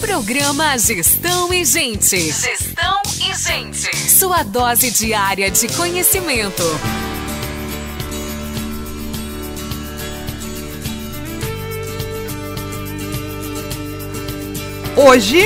Programa 0.00 0.78
Gestão 0.78 1.52
e 1.52 1.64
Gente. 1.64 2.16
Gestão 2.16 3.00
e 3.20 3.34
Gente. 3.34 4.10
Sua 4.10 4.44
dose 4.44 4.92
diária 4.92 5.50
de 5.50 5.66
conhecimento. 5.74 6.62
Hoje, 14.96 15.42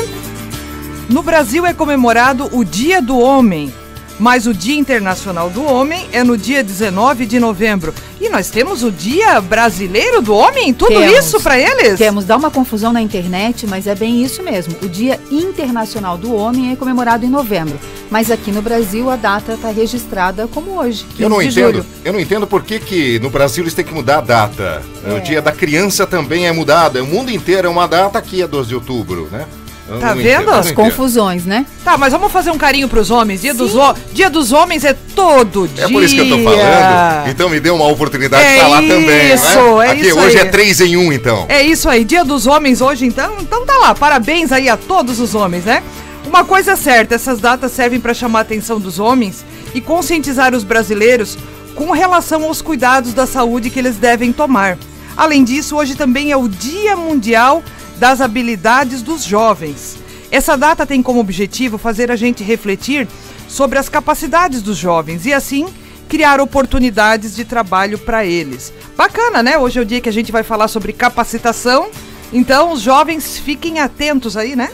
no 1.09 1.23
Brasil 1.23 1.65
é 1.65 1.73
comemorado 1.73 2.49
o 2.53 2.63
Dia 2.63 3.01
do 3.01 3.19
Homem, 3.19 3.73
mas 4.19 4.47
o 4.47 4.55
Dia 4.55 4.77
Internacional 4.77 5.51
do 5.51 5.65
Homem 5.65 6.09
é 6.13 6.23
no 6.23 6.37
dia 6.37 6.63
19 6.63 7.27
de 7.27 7.41
novembro. 7.41 7.95
E 8.21 8.29
nós 8.29 8.51
temos 8.51 8.85
o 8.85 8.91
Dia 8.91 9.41
Brasileiro 9.41 10.23
do 10.23 10.33
Homem? 10.35 10.73
Tudo 10.73 11.01
Temos. 11.01 11.19
isso 11.19 11.41
para 11.41 11.59
eles? 11.59 11.99
Temos, 11.99 12.25
dá 12.25 12.37
uma 12.37 12.51
confusão 12.51 12.93
na 12.93 13.03
internet, 13.03 13.67
mas 13.67 13.87
é 13.89 13.97
bem 13.97 14.23
isso 14.23 14.43
mesmo. 14.45 14.77
O 14.81 14.89
Dia 14.89 15.19
Internacional 15.31 16.17
do 16.17 16.33
Homem 16.33 16.73
é 16.73 16.77
comemorado 16.77 17.27
em 17.27 17.29
novembro, 17.29 17.79
mas 18.11 18.31
aqui 18.31 18.53
no 18.53 18.63
Brasil 18.63 19.11
a 19.11 19.17
data 19.17 19.55
está 19.55 19.71
registrada 19.71 20.47
como 20.47 20.79
hoje, 20.79 21.05
15 21.17 21.23
Eu 21.23 21.29
não 21.29 21.39
de 21.41 21.47
entendo. 21.49 21.65
julho. 21.73 21.87
Eu 22.05 22.13
não 22.13 22.21
entendo 22.21 22.47
por 22.47 22.63
que, 22.63 22.79
que 22.79 23.19
no 23.19 23.29
Brasil 23.29 23.65
eles 23.65 23.75
têm 23.75 23.85
que 23.85 23.93
mudar 23.93 24.19
a 24.19 24.21
data. 24.21 24.83
É. 25.05 25.15
O 25.15 25.21
dia 25.21 25.43
da 25.43 25.51
criança 25.51 26.07
também 26.07 26.47
é 26.47 26.53
mudado. 26.53 27.03
O 27.03 27.07
mundo 27.07 27.31
inteiro 27.33 27.67
é 27.67 27.71
uma 27.71 27.89
data, 27.89 28.19
aqui 28.19 28.41
é 28.41 28.47
12 28.47 28.69
de 28.69 28.75
outubro, 28.77 29.29
né? 29.33 29.47
Eu 29.89 29.99
Tá 29.99 30.15
vendo? 30.15 30.21
entendo, 30.21 30.51
As 30.53 30.71
confusões, 30.71 31.45
né? 31.45 31.67
Tá, 31.85 31.99
mas 31.99 32.13
vamos 32.13 32.31
fazer 32.31 32.51
um 32.51 32.57
carinho 32.59 32.89
pros 32.89 33.11
homens. 33.11 33.41
Dia, 33.43 33.53
dos, 33.53 33.75
ho- 33.75 33.95
dia 34.13 34.31
dos 34.31 34.53
Homens 34.53 34.85
é 34.85 34.95
todo 35.15 35.69
dia. 35.69 35.85
É 35.85 35.89
por 35.89 36.03
isso 36.03 36.15
que 36.15 36.21
eu 36.21 36.29
tô 36.29 36.39
falando. 36.39 37.29
Então 37.29 37.49
me 37.49 37.59
dê 37.61 37.69
uma 37.71 37.87
oportunidade 37.89 38.43
É 38.45 38.55
de 38.55 38.61
falar 38.61 38.77
também. 38.83 39.35
isso, 39.35 39.77
né? 39.79 39.87
é 39.87 39.91
Aqui 39.91 40.07
isso 40.07 40.19
hoje 40.19 40.39
aí. 40.39 40.47
é 40.47 40.51
3 40.51 40.81
em 40.83 40.97
1, 40.97 41.13
então. 41.13 41.47
É 41.49 41.63
isso 41.63 41.89
aí, 41.89 42.05
Dia 42.05 42.25
dos 42.25 42.47
Homens 42.47 42.81
hoje, 42.81 43.05
então. 43.07 43.35
Então 43.41 43.67
tá 43.67 43.77
lá, 43.79 43.95
parabéns 43.95 44.53
aí 44.53 44.69
a 44.69 44.77
todos 44.77 45.19
os 45.19 45.35
homens, 45.35 45.65
né? 45.65 45.83
Uma 46.27 46.45
coisa 46.45 46.73
é 46.73 46.77
certa, 46.77 47.15
essas 47.17 47.41
datas 47.41 47.73
servem 47.73 47.99
para 48.01 48.15
chamar 48.15 48.39
a 48.39 48.43
atenção 48.43 48.79
dos 48.79 48.99
homens 49.01 49.45
e 49.75 49.81
conscientizar 49.81 50.55
os 50.55 50.63
brasileiros 50.65 51.37
com 51.75 51.91
relação 51.91 52.45
aos 52.45 52.63
cuidados 52.63 53.13
da 53.13 53.27
saúde 53.27 53.69
que 53.69 53.79
eles 53.81 53.97
devem 53.97 54.33
tomar. 54.33 54.79
Além 55.17 55.43
disso, 55.45 55.77
hoje 55.77 55.95
também 55.95 56.31
é 56.31 56.37
o 56.37 56.49
Dia 56.49 56.97
Mundial 56.97 57.63
das 58.03 58.21
Habilidades 58.21 59.01
dos 59.01 59.23
Jovens. 59.23 59.97
Essa 60.29 60.57
data 60.57 60.85
tem 60.85 61.01
como 61.01 61.21
objetivo 61.21 61.79
fazer 61.79 62.11
a 62.11 62.17
gente 62.17 62.43
refletir 62.43 63.07
sobre 63.47 63.79
as 63.79 63.89
capacidades 63.89 64.61
dos 64.61 64.77
jovens 64.77 65.25
e 65.25 65.33
assim 65.33 65.69
criar 66.09 66.41
oportunidades 66.41 67.37
de 67.37 67.45
trabalho 67.45 67.97
para 67.97 68.27
eles. 68.27 68.73
Bacana, 68.97 69.41
né? 69.41 69.57
Hoje 69.57 69.79
é 69.79 69.83
o 69.83 69.85
dia 69.85 70.01
que 70.01 70.09
a 70.09 70.13
gente 70.13 70.33
vai 70.33 70.43
falar 70.43 70.67
sobre 70.67 70.93
capacitação. 70.93 71.91
Então, 72.33 72.73
os 72.73 72.81
jovens 72.81 73.39
fiquem 73.39 73.79
atentos 73.79 74.37
aí, 74.37 74.57
né? 74.57 74.73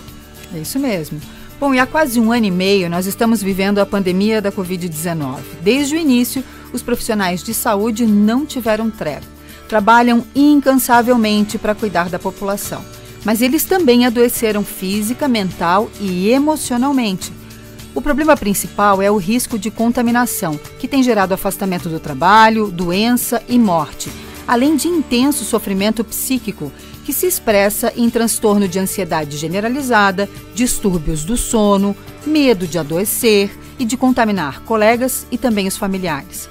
É 0.54 0.60
isso 0.60 0.78
mesmo. 0.78 1.20
Bom, 1.60 1.74
e 1.74 1.78
há 1.78 1.84
quase 1.84 2.18
um 2.18 2.32
ano 2.32 2.46
e 2.46 2.50
meio 2.50 2.88
nós 2.88 3.04
estamos 3.04 3.42
vivendo 3.42 3.78
a 3.78 3.84
pandemia 3.84 4.40
da 4.40 4.50
Covid-19. 4.50 5.40
Desde 5.60 5.96
o 5.96 5.98
início, 5.98 6.42
os 6.72 6.80
profissionais 6.80 7.42
de 7.42 7.52
saúde 7.52 8.06
não 8.06 8.46
tiveram 8.46 8.88
trégua. 8.88 9.28
Trabalham 9.68 10.24
incansavelmente 10.34 11.58
para 11.58 11.74
cuidar 11.74 12.08
da 12.08 12.18
população. 12.18 12.82
Mas 13.28 13.42
eles 13.42 13.64
também 13.64 14.06
adoeceram 14.06 14.64
física, 14.64 15.28
mental 15.28 15.90
e 16.00 16.30
emocionalmente. 16.30 17.30
O 17.94 18.00
problema 18.00 18.34
principal 18.34 19.02
é 19.02 19.10
o 19.10 19.18
risco 19.18 19.58
de 19.58 19.70
contaminação, 19.70 20.58
que 20.78 20.88
tem 20.88 21.02
gerado 21.02 21.34
afastamento 21.34 21.90
do 21.90 22.00
trabalho, 22.00 22.70
doença 22.70 23.42
e 23.46 23.58
morte, 23.58 24.10
além 24.46 24.76
de 24.76 24.88
intenso 24.88 25.44
sofrimento 25.44 26.02
psíquico, 26.02 26.72
que 27.04 27.12
se 27.12 27.26
expressa 27.26 27.92
em 27.94 28.08
transtorno 28.08 28.66
de 28.66 28.78
ansiedade 28.78 29.36
generalizada, 29.36 30.26
distúrbios 30.54 31.22
do 31.22 31.36
sono, 31.36 31.94
medo 32.26 32.66
de 32.66 32.78
adoecer 32.78 33.50
e 33.78 33.84
de 33.84 33.98
contaminar 33.98 34.62
colegas 34.62 35.26
e 35.30 35.36
também 35.36 35.68
os 35.68 35.76
familiares. 35.76 36.48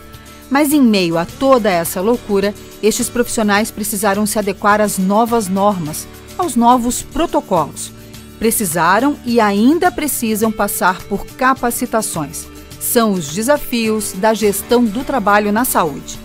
Mas 0.47 0.71
em 0.71 0.81
meio 0.83 1.17
a 1.17 1.25
toda 1.25 1.71
essa 1.71 2.01
loucura, 2.01 2.53
estes 2.83 3.09
profissionais 3.09 3.71
precisaram 3.71 4.27
se 4.27 4.37
adequar 4.37 4.79
às 4.79 4.99
novas 4.99 5.47
normas, 5.47 6.07
aos 6.37 6.55
novos 6.55 7.01
protocolos. 7.01 7.91
Precisaram 8.39 9.17
e 9.25 9.39
ainda 9.39 9.91
precisam 9.91 10.51
passar 10.51 11.01
por 11.03 11.25
capacitações. 11.25 12.45
São 12.79 13.13
os 13.13 13.33
desafios 13.33 14.13
da 14.13 14.33
gestão 14.33 14.85
do 14.85 15.03
trabalho 15.03 15.51
na 15.51 15.65
saúde. 15.65 16.19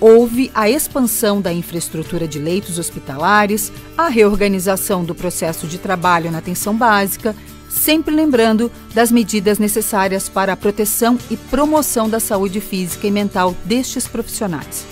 Houve 0.00 0.50
a 0.54 0.68
expansão 0.68 1.40
da 1.40 1.52
infraestrutura 1.52 2.26
de 2.26 2.38
leitos 2.38 2.78
hospitalares, 2.78 3.72
a 3.96 4.08
reorganização 4.08 5.04
do 5.04 5.14
processo 5.14 5.66
de 5.66 5.78
trabalho 5.78 6.30
na 6.30 6.38
atenção 6.38 6.76
básica, 6.76 7.36
sempre 7.68 8.14
lembrando 8.14 8.70
das 8.92 9.10
medidas 9.10 9.58
necessárias 9.58 10.28
para 10.28 10.52
a 10.52 10.56
proteção 10.56 11.18
e 11.30 11.36
promoção 11.36 12.08
da 12.08 12.20
saúde 12.20 12.60
física 12.60 13.06
e 13.06 13.10
mental 13.10 13.54
destes 13.64 14.06
profissionais. 14.06 14.91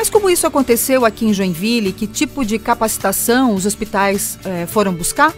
Mas 0.00 0.08
como 0.08 0.30
isso 0.30 0.46
aconteceu 0.46 1.04
aqui 1.04 1.26
em 1.26 1.34
Joinville, 1.34 1.92
que 1.92 2.06
tipo 2.06 2.42
de 2.42 2.58
capacitação 2.58 3.54
os 3.54 3.66
hospitais 3.66 4.38
eh, 4.46 4.64
foram 4.64 4.94
buscar? 4.94 5.30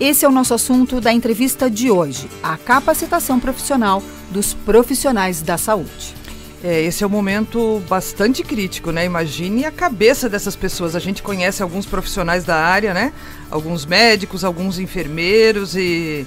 Esse 0.00 0.24
é 0.24 0.28
o 0.28 0.32
nosso 0.32 0.52
assunto 0.52 1.00
da 1.00 1.12
entrevista 1.12 1.70
de 1.70 1.88
hoje, 1.88 2.28
a 2.42 2.56
capacitação 2.56 3.38
profissional 3.38 4.02
dos 4.28 4.54
profissionais 4.54 5.40
da 5.40 5.56
saúde. 5.56 6.16
É, 6.64 6.82
esse 6.82 7.04
é 7.04 7.06
um 7.06 7.10
momento 7.10 7.80
bastante 7.88 8.42
crítico, 8.42 8.90
né? 8.90 9.04
Imagine 9.04 9.66
a 9.66 9.70
cabeça 9.70 10.28
dessas 10.28 10.56
pessoas. 10.56 10.96
A 10.96 10.98
gente 10.98 11.22
conhece 11.22 11.62
alguns 11.62 11.86
profissionais 11.86 12.42
da 12.42 12.56
área, 12.56 12.92
né? 12.92 13.12
Alguns 13.52 13.86
médicos, 13.86 14.42
alguns 14.42 14.80
enfermeiros 14.80 15.76
e 15.76 16.26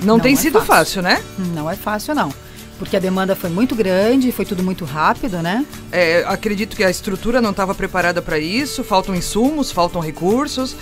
não, 0.00 0.18
Não 0.18 0.20
tem 0.20 0.34
é 0.34 0.36
sido 0.36 0.60
fácil. 0.60 1.02
fácil, 1.02 1.02
né? 1.02 1.20
Não 1.52 1.68
é 1.68 1.74
fácil, 1.74 2.14
não. 2.14 2.32
Porque 2.78 2.96
a 2.96 3.00
demanda 3.00 3.36
foi 3.36 3.50
muito 3.50 3.74
grande, 3.74 4.32
foi 4.32 4.44
tudo 4.44 4.62
muito 4.62 4.84
rápido, 4.84 5.40
né? 5.40 5.64
É, 5.90 6.24
acredito 6.26 6.76
que 6.76 6.82
a 6.82 6.90
estrutura 6.90 7.40
não 7.40 7.50
estava 7.50 7.74
preparada 7.74 8.20
para 8.20 8.38
isso. 8.38 8.82
Faltam 8.82 9.14
insumos, 9.14 9.70
faltam 9.70 10.00
recursos, 10.00 10.74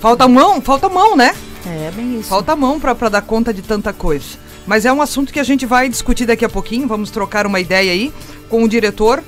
falta 0.00 0.28
mão, 0.28 0.60
falta 0.60 0.88
mão, 0.88 1.16
né? 1.16 1.34
É 1.66 1.90
bem 1.90 2.20
isso. 2.20 2.28
Falta 2.28 2.54
mão 2.54 2.78
para 2.78 3.08
dar 3.08 3.22
conta 3.22 3.52
de 3.52 3.62
tanta 3.62 3.92
coisa. 3.92 4.38
Mas 4.66 4.84
é 4.84 4.92
um 4.92 5.00
assunto 5.00 5.32
que 5.32 5.40
a 5.40 5.44
gente 5.44 5.64
vai 5.64 5.88
discutir 5.88 6.26
daqui 6.26 6.44
a 6.44 6.48
pouquinho. 6.48 6.86
Vamos 6.86 7.10
trocar 7.10 7.46
uma 7.46 7.58
ideia 7.58 7.90
aí 7.90 8.12
com 8.48 8.62
o 8.62 8.68
diretor, 8.68 9.24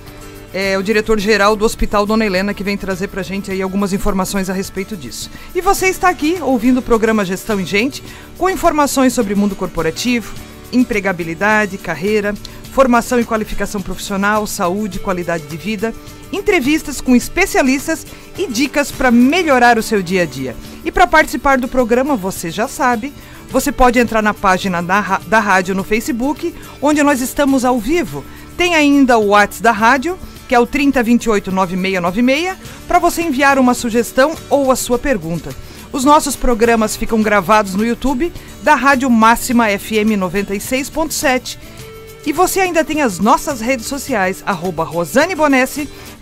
é, 0.53 0.77
o 0.77 0.83
diretor-geral 0.83 1.57
do 1.57 1.65
Hospital 1.65 2.05
Dona 2.05 2.27
Helena, 2.27 2.53
que 2.53 2.63
vem 2.63 2.77
trazer 2.77 3.09
para 3.09 3.21
a 3.21 3.25
gente 3.25 3.51
aí 3.51 3.63
algumas 3.63 3.93
informações 3.93 4.51
a 4.51 4.53
respeito 4.53 4.97
disso. 4.97 5.31
E 5.55 5.61
você 5.61 5.87
está 5.89 6.09
aqui 6.09 6.39
ouvindo 6.43 6.79
o 6.79 6.83
programa 6.83 7.25
Gestão 7.25 7.59
em 7.59 7.67
Gente, 7.67 8.03
com 8.37 8.51
informações 8.51 9.13
sobre 9.13 9.35
mundo 9.35 9.57
corporativo, 9.57 10.35
empregabilidade, 10.73 11.79
carreira, 11.79 12.35
formação 12.73 13.19
e 13.21 13.25
qualificação 13.25 13.83
profissional, 13.83 14.47
saúde, 14.47 14.99
qualidade 14.99 15.47
de 15.47 15.57
vida, 15.57 15.95
entrevistas 16.33 17.01
com 17.01 17.17
especialistas 17.17 18.07
e 18.39 18.47
dicas 18.47 18.91
para 18.91 19.11
melhorar 19.11 19.79
o 19.79 19.83
seu 19.83 20.03
dia 20.03 20.23
a 20.23 20.27
dia. 20.27 20.57
E 20.85 20.91
para 20.91 21.07
participar 21.07 21.59
do 21.59 21.69
programa, 21.69 22.17
você 22.17 22.51
já 22.51 22.69
sabe, 22.69 23.13
você 23.51 23.73
pode 23.73 23.99
entrar 23.99 24.23
na 24.23 24.33
página 24.33 24.81
da, 24.83 25.21
da 25.27 25.41
rádio 25.41 25.75
no 25.75 25.83
Facebook, 25.83 26.55
onde 26.81 27.03
nós 27.03 27.21
estamos 27.21 27.65
ao 27.65 27.79
vivo. 27.79 28.25
Tem 28.57 28.75
ainda 28.75 29.19
o 29.19 29.29
WhatsApp 29.29 29.63
da 29.63 29.73
rádio, 29.73 30.19
que 30.49 30.55
é 30.55 30.59
o 30.59 30.67
3028 30.67 31.51
9696, 31.51 32.57
para 32.87 32.99
você 32.99 33.23
enviar 33.23 33.59
uma 33.59 33.75
sugestão 33.75 34.35
ou 34.49 34.71
a 34.71 34.77
sua 34.77 34.99
pergunta. 34.99 35.51
Os 35.93 36.05
nossos 36.05 36.37
programas 36.37 36.97
ficam 36.97 37.21
gravados 37.21 37.75
no 37.75 37.85
YouTube 37.85 38.33
da 38.63 38.75
Rádio 38.75 39.11
Máxima 39.11 39.67
FM 39.67 40.17
96.7. 40.19 41.59
E 42.25 42.33
você 42.33 42.61
ainda 42.61 42.85
tem 42.85 43.01
as 43.01 43.19
nossas 43.19 43.61
redes 43.61 43.87
sociais, 43.87 44.43
arroba 44.45 44.85
Rosane 44.85 45.35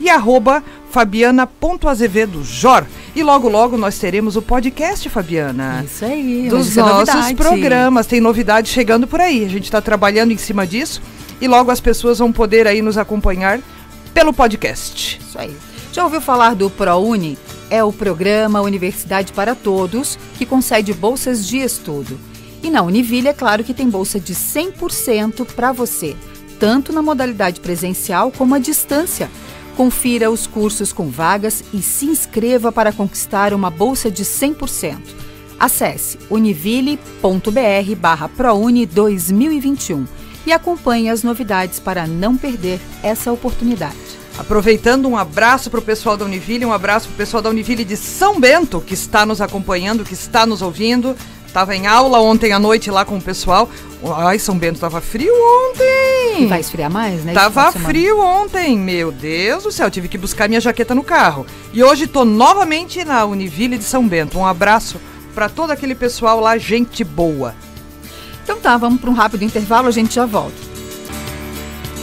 e 0.01 0.09
arroba 0.09 0.62
Fabiana.azevedo 0.91 2.43
Jor. 2.45 2.87
E 3.17 3.23
logo, 3.23 3.49
logo 3.49 3.77
nós 3.77 3.99
teremos 3.99 4.37
o 4.37 4.43
podcast, 4.43 5.09
Fabiana. 5.11 5.84
Isso 5.84 6.05
aí. 6.05 6.49
Dos 6.49 6.77
é 6.77 6.81
nossos 6.81 7.15
novidade. 7.15 7.34
programas. 7.34 8.07
Tem 8.07 8.21
novidade 8.21 8.69
chegando 8.69 9.07
por 9.07 9.21
aí. 9.21 9.45
A 9.45 9.48
gente 9.48 9.65
está 9.65 9.81
trabalhando 9.81 10.33
em 10.33 10.37
cima 10.37 10.66
disso 10.66 11.03
e 11.41 11.48
logo 11.48 11.71
as 11.71 11.81
pessoas 11.81 12.19
vão 12.21 12.33
poder 12.33 12.66
aí 12.66 12.81
nos 12.81 12.97
acompanhar 12.97 13.60
pelo 14.15 14.33
podcast. 14.33 15.21
Isso 15.21 15.39
aí. 15.39 15.54
Já 15.92 16.04
ouviu 16.04 16.21
falar 16.21 16.54
do 16.54 16.71
ProUni? 16.71 17.37
É 17.70 17.84
o 17.84 17.92
programa 17.92 18.62
Universidade 18.62 19.32
para 19.32 19.54
Todos, 19.54 20.18
que 20.38 20.47
concede 20.47 20.94
bolsas 20.94 21.47
de 21.47 21.59
estudo. 21.59 22.18
E 22.62 22.70
na 22.70 22.82
Univille, 22.82 23.28
é 23.28 23.32
claro 23.32 23.62
que 23.62 23.74
tem 23.74 23.88
bolsa 23.88 24.18
de 24.18 24.34
100% 24.34 25.44
para 25.54 25.70
você, 25.70 26.16
tanto 26.59 26.92
na 26.92 27.03
modalidade 27.03 27.60
presencial 27.60 28.32
como 28.32 28.54
à 28.54 28.59
distância. 28.59 29.30
Confira 29.76 30.30
os 30.30 30.47
cursos 30.47 30.92
com 30.92 31.09
vagas 31.09 31.62
e 31.72 31.82
se 31.82 32.06
inscreva 32.06 32.72
para 32.72 32.92
conquistar 32.92 33.53
uma 33.53 33.70
bolsa 33.70 34.10
de 34.10 34.24
100%. 34.24 34.98
Acesse 35.60 36.18
univille.br 36.30 37.97
barra 38.00 38.28
ProUni 38.28 38.86
2021 38.86 40.06
e 40.47 40.53
acompanhe 40.53 41.10
as 41.10 41.22
novidades 41.22 41.78
para 41.78 42.06
não 42.06 42.36
perder 42.36 42.80
essa 43.03 43.30
oportunidade. 43.30 44.08
Aproveitando 44.39 45.09
um 45.09 45.17
abraço 45.17 45.69
para 45.69 45.81
o 45.81 45.83
pessoal 45.83 46.17
da 46.17 46.25
Univille, 46.25 46.65
um 46.65 46.73
abraço 46.73 47.09
para 47.09 47.15
o 47.15 47.17
pessoal 47.17 47.43
da 47.43 47.51
Univille 47.51 47.85
de 47.85 47.97
São 47.97 48.39
Bento, 48.39 48.81
que 48.81 48.95
está 48.95 49.27
nos 49.27 49.41
acompanhando, 49.41 50.05
que 50.05 50.15
está 50.15 50.47
nos 50.47 50.63
ouvindo. 50.63 51.17
Estava 51.45 51.75
em 51.75 51.87
aula 51.87 52.21
ontem 52.21 52.53
à 52.53 52.59
noite 52.59 52.91
lá 52.91 53.05
com 53.05 53.17
o 53.17 53.23
pessoal. 53.23 53.69
Ai, 54.17 54.39
São 54.39 54.57
Bento 54.57 54.75
estava 54.75 55.01
frio 55.01 55.33
ontem. 55.35 56.45
E 56.45 56.47
vai 56.47 56.61
esfriar 56.61 56.91
mais, 56.91 57.25
né? 57.25 57.33
Tava 57.33 57.73
frio 57.73 58.21
ontem, 58.21 58.79
meu 58.79 59.11
Deus 59.11 59.65
do 59.65 59.73
céu. 59.73 59.91
Tive 59.91 60.07
que 60.09 60.17
buscar 60.17 60.47
minha 60.47 60.61
jaqueta 60.61 60.95
no 60.95 61.03
carro. 61.03 61.45
E 61.73 61.83
hoje 61.83 62.05
estou 62.05 62.25
novamente 62.25 63.05
na 63.05 63.25
Univille 63.25 63.77
de 63.77 63.85
São 63.85 64.07
Bento. 64.07 64.39
Um 64.39 64.47
abraço 64.47 65.01
para 65.35 65.49
todo 65.49 65.73
aquele 65.73 65.97
pessoal 65.97 66.39
lá, 66.39 66.57
gente 66.59 67.03
boa. 67.03 67.55
Então 68.45 68.59
tá, 68.59 68.77
vamos 68.77 69.01
para 69.01 69.11
um 69.11 69.15
rápido 69.15 69.43
intervalo, 69.43 69.89
a 69.89 69.93
gente 69.93 70.15
já 70.15 70.27
volta. 70.27 70.67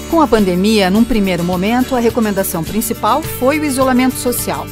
Com 0.09 0.21
a 0.21 0.27
pandemia, 0.27 0.89
num 0.89 1.03
primeiro 1.03 1.43
momento, 1.43 1.95
a 1.95 1.99
recomendação 1.99 2.63
principal 2.63 3.23
foi 3.23 3.59
o 3.59 3.65
isolamento 3.65 4.15
social. 4.15 4.65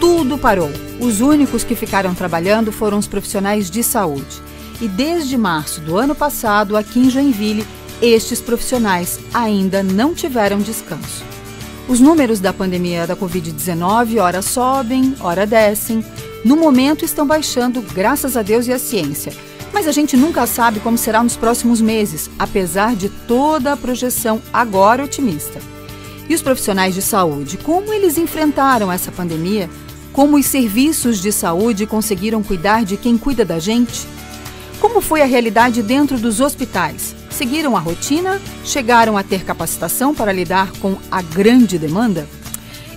Tudo 0.00 0.38
parou. 0.38 0.70
Os 1.00 1.20
únicos 1.20 1.64
que 1.64 1.74
ficaram 1.74 2.14
trabalhando 2.14 2.70
foram 2.70 2.98
os 2.98 3.06
profissionais 3.06 3.68
de 3.68 3.82
saúde. 3.82 4.40
E 4.80 4.86
desde 4.86 5.36
março 5.36 5.80
do 5.80 5.98
ano 5.98 6.14
passado, 6.14 6.76
aqui 6.76 7.00
em 7.00 7.10
Joinville, 7.10 7.66
estes 8.00 8.40
profissionais 8.40 9.18
ainda 9.34 9.82
não 9.82 10.14
tiveram 10.14 10.58
descanso. 10.58 11.24
Os 11.88 11.98
números 11.98 12.38
da 12.38 12.52
pandemia 12.52 13.06
da 13.06 13.16
Covid-19 13.16 14.22
ora 14.22 14.40
sobem, 14.40 15.14
ora 15.20 15.46
descem. 15.46 16.04
No 16.44 16.56
momento 16.56 17.04
estão 17.04 17.26
baixando, 17.26 17.82
graças 17.92 18.36
a 18.36 18.42
Deus 18.42 18.66
e 18.68 18.72
à 18.72 18.78
ciência 18.78 19.32
mas 19.72 19.86
a 19.86 19.92
gente 19.92 20.16
nunca 20.16 20.46
sabe 20.46 20.80
como 20.80 20.98
será 20.98 21.22
nos 21.22 21.36
próximos 21.36 21.80
meses, 21.80 22.30
apesar 22.38 22.94
de 22.96 23.08
toda 23.08 23.72
a 23.72 23.76
projeção 23.76 24.40
agora 24.52 25.04
otimista. 25.04 25.60
E 26.28 26.34
os 26.34 26.42
profissionais 26.42 26.94
de 26.94 27.02
saúde, 27.02 27.58
como 27.58 27.92
eles 27.92 28.16
enfrentaram 28.16 28.90
essa 28.90 29.10
pandemia? 29.10 29.68
Como 30.12 30.36
os 30.36 30.46
serviços 30.46 31.20
de 31.20 31.32
saúde 31.32 31.86
conseguiram 31.86 32.42
cuidar 32.42 32.84
de 32.84 32.96
quem 32.96 33.16
cuida 33.16 33.44
da 33.44 33.58
gente? 33.58 34.06
Como 34.80 35.00
foi 35.00 35.22
a 35.22 35.26
realidade 35.26 35.82
dentro 35.82 36.18
dos 36.18 36.40
hospitais? 36.40 37.14
Seguiram 37.30 37.76
a 37.76 37.80
rotina? 37.80 38.40
Chegaram 38.64 39.16
a 39.16 39.22
ter 39.22 39.44
capacitação 39.44 40.14
para 40.14 40.32
lidar 40.32 40.72
com 40.80 40.96
a 41.10 41.20
grande 41.20 41.78
demanda? 41.78 42.28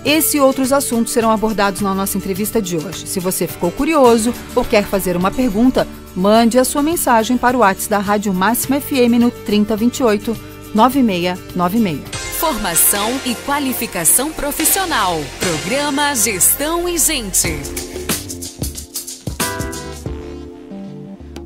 Esse 0.04 0.36
e 0.36 0.40
outros 0.40 0.72
assuntos 0.72 1.12
serão 1.12 1.30
abordados 1.30 1.80
na 1.80 1.94
nossa 1.94 2.18
entrevista 2.18 2.60
de 2.60 2.76
hoje. 2.76 3.06
Se 3.06 3.18
você 3.20 3.46
ficou 3.46 3.70
curioso 3.70 4.34
ou 4.54 4.64
quer 4.64 4.84
fazer 4.84 5.16
uma 5.16 5.30
pergunta, 5.30 5.88
mande 6.14 6.58
a 6.58 6.64
sua 6.64 6.82
mensagem 6.82 7.36
para 7.36 7.56
o 7.56 7.60
WhatsApp 7.60 7.90
da 7.90 7.98
Rádio 7.98 8.32
Máxima 8.32 8.80
FM 8.80 9.18
no 9.20 9.30
3028 9.30 10.36
9696. 10.74 12.00
Formação 12.38 13.20
e 13.24 13.34
qualificação 13.34 14.30
profissional. 14.32 15.18
Programa 15.40 16.14
Gestão 16.14 16.88
e 16.88 16.98
Gente. 16.98 17.58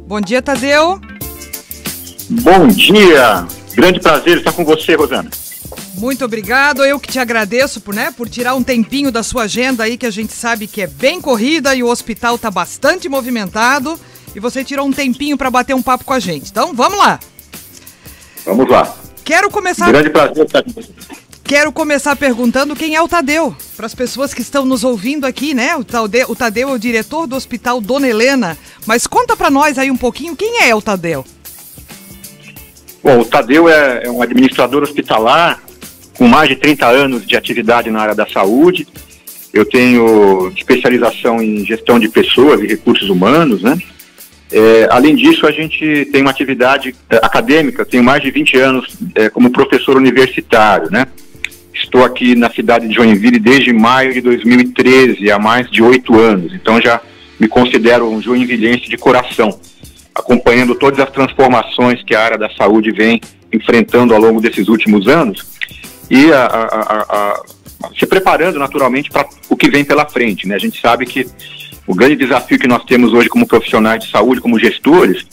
Bom 0.07 0.21
dia, 0.21 0.41
Tadeu. 0.41 1.01
Bom 2.31 2.67
dia. 2.69 3.47
Grande 3.75 4.01
prazer 4.01 4.39
estar 4.39 4.53
com 4.53 4.65
você, 4.65 4.95
Rosana. 4.95 5.31
Muito 5.95 6.25
obrigado. 6.25 6.85
Eu 6.85 6.99
que 6.99 7.13
te 7.13 7.19
agradeço 7.19 7.81
por, 7.81 7.95
né, 7.95 8.13
por 8.17 8.29
tirar 8.29 8.55
um 8.55 8.63
tempinho 8.63 9.13
da 9.13 9.23
sua 9.23 9.43
agenda 9.43 9.85
aí, 9.85 9.99
que 9.99 10.07
a 10.07 10.11
gente 10.11 10.33
sabe 10.33 10.67
que 10.67 10.81
é 10.81 10.87
bem 10.87 11.21
corrida 11.21 11.75
e 11.75 11.83
o 11.83 11.89
hospital 11.89 12.37
está 12.37 12.51
bastante 12.51 13.09
movimentado. 13.09 13.99
E 14.35 14.41
você 14.41 14.65
tirou 14.65 14.87
um 14.87 14.93
tempinho 14.93 15.37
para 15.37 15.51
bater 15.51 15.75
um 15.75 15.83
papo 15.83 16.05
com 16.05 16.13
a 16.13 16.21
gente. 16.21 16.51
Então, 16.51 16.75
vamos 16.75 16.99
lá. 16.99 17.19
Vamos 18.45 18.69
lá. 18.69 18.95
Quero 19.25 19.51
começar. 19.51 19.89
Grande 19.89 20.11
prazer 20.11 20.47
estar 20.47 20.63
com 20.63 20.71
você. 20.71 20.91
Quero 21.49 21.73
começar 21.73 22.15
perguntando 22.15 22.77
quem 22.77 22.95
é 22.95 23.01
o 23.01 23.09
Tadeu. 23.09 23.57
Para 23.75 23.87
as 23.87 23.95
pessoas 23.95 24.35
que 24.35 24.43
estão 24.43 24.67
nos 24.67 24.85
ouvindo 24.85 25.27
aqui, 25.27 25.55
né? 25.55 25.75
O 25.77 25.83
Tadeu, 25.83 26.27
o 26.29 26.37
Tadeu 26.37 26.69
é 26.69 26.73
o 26.73 26.79
diretor 26.79 27.27
do 27.27 27.37
Hospital 27.37 27.81
Dona 27.81 28.07
Helena. 28.07 28.57
Mas 28.85 29.07
conta 29.07 29.35
para 29.35 29.51
nós 29.51 29.79
aí 29.79 29.91
um 29.91 29.97
pouquinho 29.97 30.37
quem 30.37 30.63
é 30.63 30.75
o 30.75 30.83
Tadeu. 30.83 31.25
Bom, 33.03 33.21
o 33.21 33.25
Tadeu 33.25 33.69
é, 33.69 34.03
é 34.05 34.11
um 34.11 34.21
administrador 34.21 34.83
hospitalar 34.83 35.63
com 36.19 36.29
mais 36.29 36.51
de 36.51 36.57
30 36.57 36.87
anos 36.87 37.27
de 37.27 37.35
atividade 37.35 37.91
na 37.91 38.01
área 38.01 38.15
da 38.15 38.27
saúde. 38.27 38.87
Eu 39.53 39.65
tenho 39.65 40.53
especialização 40.55 41.41
em 41.41 41.65
gestão 41.65 41.99
de 41.99 42.11
pessoas 42.11 42.61
e 42.61 42.67
recursos 42.67 43.09
humanos, 43.09 43.63
né? 43.63 43.79
É, 44.51 44.89
além 44.91 45.15
disso, 45.15 45.47
a 45.47 45.51
gente 45.51 46.07
tem 46.07 46.23
uma 46.23 46.31
atividade 46.31 46.95
é, 47.11 47.17
acadêmica, 47.17 47.85
tenho 47.85 48.03
mais 48.03 48.23
de 48.23 48.31
20 48.31 48.57
anos 48.57 48.97
é, 49.15 49.29
como 49.29 49.51
professor 49.51 49.97
universitário, 49.97 50.91
né? 50.91 51.07
Estou 51.75 52.05
aqui 52.05 52.35
na 52.35 52.51
cidade 52.51 52.89
de 52.89 52.95
Joinville 52.95 53.39
desde 53.39 53.73
maio 53.73 54.13
de 54.13 54.21
2013, 54.21 55.31
há 55.31 55.39
mais 55.39 55.71
de 55.71 55.83
oito 55.83 56.19
anos, 56.19 56.53
então 56.55 56.81
já 56.81 57.01
me 57.39 57.47
considero 57.47 58.09
um 58.11 58.21
joinvilense 58.21 58.89
de 58.89 58.97
coração, 58.97 59.61
acompanhando 60.15 60.75
todas 60.75 60.99
as 60.99 61.11
transformações 61.11 62.03
que 62.03 62.15
a 62.15 62.21
área 62.21 62.39
da 62.39 62.51
saúde 62.51 62.91
vem 62.91 63.21
enfrentando 63.53 64.15
ao 64.15 64.21
longo 64.21 64.41
desses 64.41 64.69
últimos 64.69 65.07
anos 65.07 65.47
e 66.11 66.33
a, 66.33 66.45
a, 66.45 67.03
a, 67.09 67.43
se 67.99 68.07
preparando 68.07 68.59
naturalmente 68.59 69.11
para 69.11 69.29
o 69.49 69.57
que 69.57 69.71
vem 69.71 69.85
pela 69.85 70.07
frente. 70.07 70.49
Né? 70.49 70.55
A 70.55 70.59
gente 70.59 70.81
sabe 70.81 71.07
que 71.07 71.27
o 71.89 71.95
grande 71.95 72.17
desafio 72.17 72.59
que 72.59 72.69
nós 72.69 72.85
temos 72.85 73.15
hoje 73.15 73.31
como 73.31 73.47
profissionais 73.47 74.05
de 74.05 74.11
saúde, 74.11 74.43
como 74.43 74.59
gestores, 74.59 75.27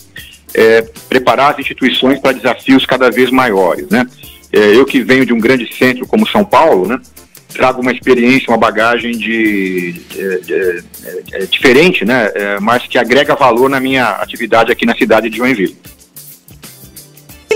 é 0.54 0.82
preparar 1.10 1.52
as 1.52 1.60
instituições 1.60 2.18
para 2.20 2.32
desafios 2.32 2.86
cada 2.86 3.12
vez 3.12 3.30
maiores. 3.30 3.90
Né? 3.90 4.08
É, 4.54 4.74
eu 4.74 4.86
que 4.86 5.02
venho 5.02 5.26
de 5.26 5.34
um 5.34 5.38
grande 5.38 5.70
centro 5.76 6.08
como 6.08 6.26
São 6.26 6.46
Paulo, 6.46 6.88
né, 6.88 6.98
trago 7.54 7.82
uma 7.82 7.92
experiência, 7.92 8.50
uma 8.50 8.58
bagagem 8.58 9.12
de, 9.12 9.92
de, 9.92 10.42
de, 10.42 10.84
de 11.26 11.48
diferente, 11.48 12.06
né, 12.06 12.32
é, 12.34 12.60
mas 12.62 12.88
que 12.88 12.98
agrega 12.98 13.36
valor 13.36 13.70
na 13.70 13.82
minha 13.82 14.12
atividade 14.12 14.72
aqui 14.72 14.86
na 14.86 14.96
cidade 14.96 15.30
de 15.30 15.38
Joinville 15.38 15.76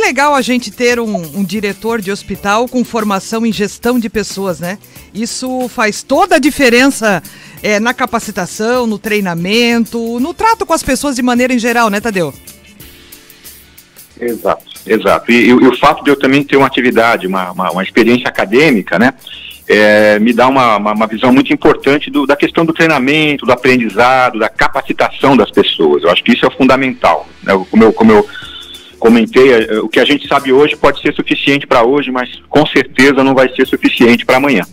legal 0.10 0.34
a 0.34 0.42
gente 0.42 0.72
ter 0.72 1.00
um, 1.00 1.16
um, 1.38 1.44
diretor 1.44 2.02
de 2.02 2.12
hospital 2.12 2.68
com 2.68 2.84
formação 2.84 3.46
em 3.46 3.54
gestão 3.54 4.00
de 4.00 4.10
pessoas, 4.10 4.60
né? 4.60 4.80
Isso 5.14 5.70
faz 5.70 6.02
toda 6.02 6.38
a 6.38 6.40
diferença 6.40 7.22
é, 7.62 7.80
na 7.80 7.94
capacitação, 7.94 8.88
no 8.88 8.98
treinamento, 8.98 10.20
no 10.20 10.34
trato 10.34 10.66
com 10.66 10.74
as 10.74 10.84
pessoas 10.84 11.16
de 11.16 11.22
maneira 11.22 11.54
em 11.54 11.60
geral, 11.60 11.90
né, 11.90 12.00
Tadeu? 12.00 12.34
Exato, 14.20 14.66
exato. 14.86 15.32
E, 15.32 15.36
e, 15.36 15.48
e 15.48 15.54
o 15.54 15.78
fato 15.78 16.04
de 16.04 16.12
eu 16.12 16.20
também 16.20 16.44
ter 16.44 16.58
uma 16.58 16.68
atividade, 16.68 17.26
uma, 17.26 17.52
uma, 17.52 17.72
uma 17.72 17.84
experiência 17.84 18.28
acadêmica, 18.28 19.00
né? 19.00 19.14
É, 19.72 20.18
me 20.18 20.34
dá 20.34 20.48
uma, 20.48 20.78
uma, 20.78 20.94
uma, 20.94 21.08
visão 21.08 21.32
muito 21.32 21.54
importante 21.54 22.10
do, 22.10 22.26
da 22.26 22.36
questão 22.36 22.66
do 22.66 22.74
treinamento, 22.74 23.46
do 23.46 23.52
aprendizado, 23.52 24.40
da 24.40 24.50
capacitação 24.50 25.38
das 25.38 25.52
pessoas. 25.52 26.02
Eu 26.02 26.10
acho 26.10 26.24
que 26.24 26.34
isso 26.34 26.44
é 26.44 26.50
fundamental. 26.50 27.30
Né? 27.44 27.54
Como, 27.70 27.84
eu, 27.84 27.94
como 27.94 28.12
eu 28.12 28.28
comentei, 28.98 29.54
é, 29.54 29.80
o 29.80 29.88
que 29.88 30.00
a 30.00 30.06
gente 30.06 30.28
sabe 30.28 30.52
hoje 30.52 30.76
pode 30.76 31.00
ser 31.00 31.14
suficiente 31.14 31.68
para 31.68 31.84
hoje, 31.84 32.10
mas 32.10 32.30
com 32.50 32.66
certeza 32.66 33.24
não 33.24 33.36
vai 33.36 33.48
ser 33.54 33.68
suficiente 33.68 34.26
para 34.26 34.38
amanhã. 34.38 34.64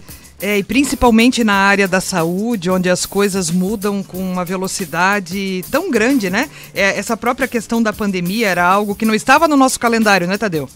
É, 0.41 0.59
e 0.59 0.63
principalmente 0.63 1.43
na 1.43 1.55
área 1.55 1.89
da 1.89 2.01
saúde, 2.01 2.71
onde 2.71 2.91
as 2.91 3.07
coisas 3.07 3.51
mudam 3.51 4.03
com 4.03 4.19
uma 4.19 4.45
velocidade 4.45 5.65
tão 5.71 5.91
grande, 5.91 6.29
né? 6.29 6.51
É, 6.75 6.99
essa 6.99 7.17
própria 7.17 7.49
questão 7.49 7.83
da 7.83 7.93
pandemia 7.93 8.49
era 8.49 8.65
algo 8.65 8.95
que 8.95 9.07
não 9.07 9.15
estava 9.15 9.49
no 9.49 9.57
nosso 9.57 9.81
calendário, 9.81 10.27
né, 10.27 10.37
Tadeu? 10.37 10.69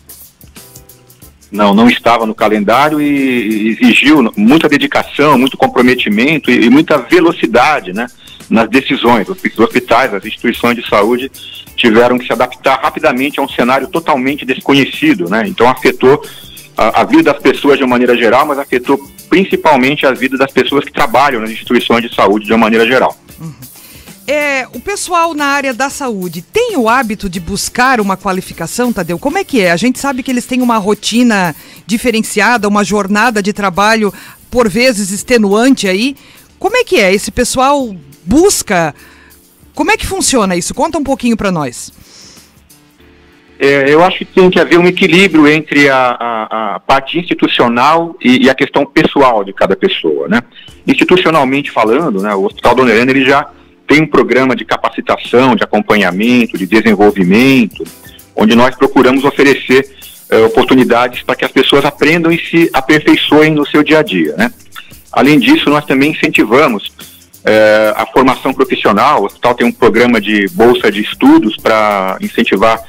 Não, 1.52 1.74
não 1.74 1.88
estava 1.88 2.24
no 2.24 2.34
calendário 2.34 3.00
e 3.00 3.70
exigiu 3.70 4.32
muita 4.36 4.68
dedicação, 4.68 5.36
muito 5.36 5.58
comprometimento 5.58 6.50
e, 6.50 6.70
muita 6.70 6.96
velocidade, 6.96 7.92
né? 7.92 8.06
Nas 8.48 8.68
decisões. 8.68 9.28
Os 9.28 9.58
hospitais, 9.58 10.14
as 10.14 10.24
instituições 10.24 10.76
de 10.76 10.88
saúde 10.88 11.30
tiveram 11.76 12.18
que 12.18 12.26
se 12.26 12.32
adaptar 12.32 12.80
rapidamente 12.80 13.40
a 13.40 13.42
um 13.42 13.48
cenário 13.48 13.88
totalmente 13.88 14.46
desconhecido, 14.46 15.28
né? 15.28 15.42
Então 15.46 15.68
afetou 15.68 16.22
a, 16.76 17.00
a, 17.00 17.04
vida 17.04 17.32
das 17.32 17.42
pessoas 17.42 17.78
de 17.78 17.84
uma 17.84 17.90
maneira 17.90 18.16
geral, 18.16 18.46
mas 18.46 18.58
afetou 18.58 18.98
principalmente 19.30 20.04
a 20.04 20.12
vida 20.12 20.36
das 20.36 20.52
pessoas 20.52 20.84
que 20.84 20.92
trabalham 20.92 21.40
nas 21.40 21.50
instituições 21.50 22.02
de 22.02 22.14
saúde 22.14 22.44
de 22.44 22.52
uma 22.52 22.58
maneira 22.58 22.86
geral. 22.86 23.18
Uhum. 23.40 23.54
É, 24.26 24.66
o 24.74 24.80
pessoal 24.80 25.32
na 25.32 25.46
área 25.46 25.72
da 25.72 25.88
saúde 25.88 26.42
tem 26.42 26.76
o 26.76 26.88
hábito 26.88 27.30
de 27.30 27.40
buscar 27.40 28.00
uma 28.00 28.16
qualificação, 28.16 28.92
Tadeu? 28.92 29.18
Como 29.18 29.38
é 29.38 29.44
que 29.44 29.60
é? 29.60 29.70
A 29.70 29.76
gente 29.76 29.98
sabe 29.98 30.22
que 30.22 30.30
eles 30.30 30.44
têm 30.44 30.60
uma 30.60 30.76
rotina 30.76 31.56
diferenciada, 31.86 32.68
uma 32.68 32.84
jornada 32.84 33.42
de 33.42 33.52
trabalho 33.52 34.12
por 34.50 34.68
vezes 34.68 35.10
extenuante 35.10 35.88
aí. 35.88 36.14
Como 36.58 36.76
é 36.76 36.84
que 36.84 36.96
é? 36.96 37.14
Esse 37.14 37.30
pessoal 37.30 37.96
busca 38.26 38.94
como 39.80 39.90
é 39.90 39.96
que 39.96 40.06
funciona 40.06 40.56
isso? 40.56 40.74
Conta 40.74 40.98
um 40.98 41.02
pouquinho 41.02 41.36
para 41.36 41.50
nós. 41.50 41.90
É, 43.62 43.92
eu 43.92 44.02
acho 44.02 44.20
que 44.20 44.24
tem 44.24 44.48
que 44.48 44.58
haver 44.58 44.78
um 44.78 44.86
equilíbrio 44.86 45.46
entre 45.46 45.86
a, 45.90 46.16
a, 46.18 46.76
a 46.76 46.80
parte 46.80 47.18
institucional 47.18 48.16
e, 48.18 48.46
e, 48.46 48.48
a 48.48 48.54
questão 48.54 48.86
pessoal 48.86 49.44
de 49.44 49.52
cada 49.52 49.76
pessoa, 49.76 50.26
né? 50.28 50.40
Institucionalmente 50.86 51.70
falando, 51.70 52.22
né, 52.22 52.34
o 52.34 52.46
Hospital 52.46 52.74
Dona 52.74 52.90
Helena 52.90 53.10
ele 53.10 53.22
já 53.22 53.46
tem 53.86 54.00
um 54.00 54.06
programa 54.06 54.56
de 54.56 54.64
capacitação, 54.64 55.54
de 55.54 55.62
acompanhamento, 55.62 56.56
de 56.56 56.66
desenvolvimento, 56.66 57.84
onde 58.34 58.54
nós 58.54 58.74
procuramos 58.76 59.24
oferecer 59.24 59.86
é, 60.30 60.38
oportunidades 60.38 61.22
para 61.22 61.36
que 61.36 61.44
as 61.44 61.52
pessoas 61.52 61.84
aprendam 61.84 62.32
e 62.32 62.38
se 62.38 62.70
aperfeiçoem 62.72 63.52
no 63.52 63.66
seu 63.66 63.82
dia 63.82 63.98
a 63.98 64.02
dia, 64.02 64.36
né? 64.38 64.50
Além 65.12 65.38
disso, 65.38 65.68
nós 65.68 65.84
também 65.84 66.12
incentivamos 66.12 66.90
é, 67.44 67.92
a 67.94 68.06
formação 68.06 68.54
profissional. 68.54 69.20
O 69.20 69.26
hospital 69.26 69.54
tem 69.54 69.66
um 69.66 69.72
programa 69.72 70.18
de 70.18 70.48
bolsa 70.52 70.90
de 70.90 71.02
estudos 71.02 71.58
para 71.58 72.16
incentivar 72.22 72.80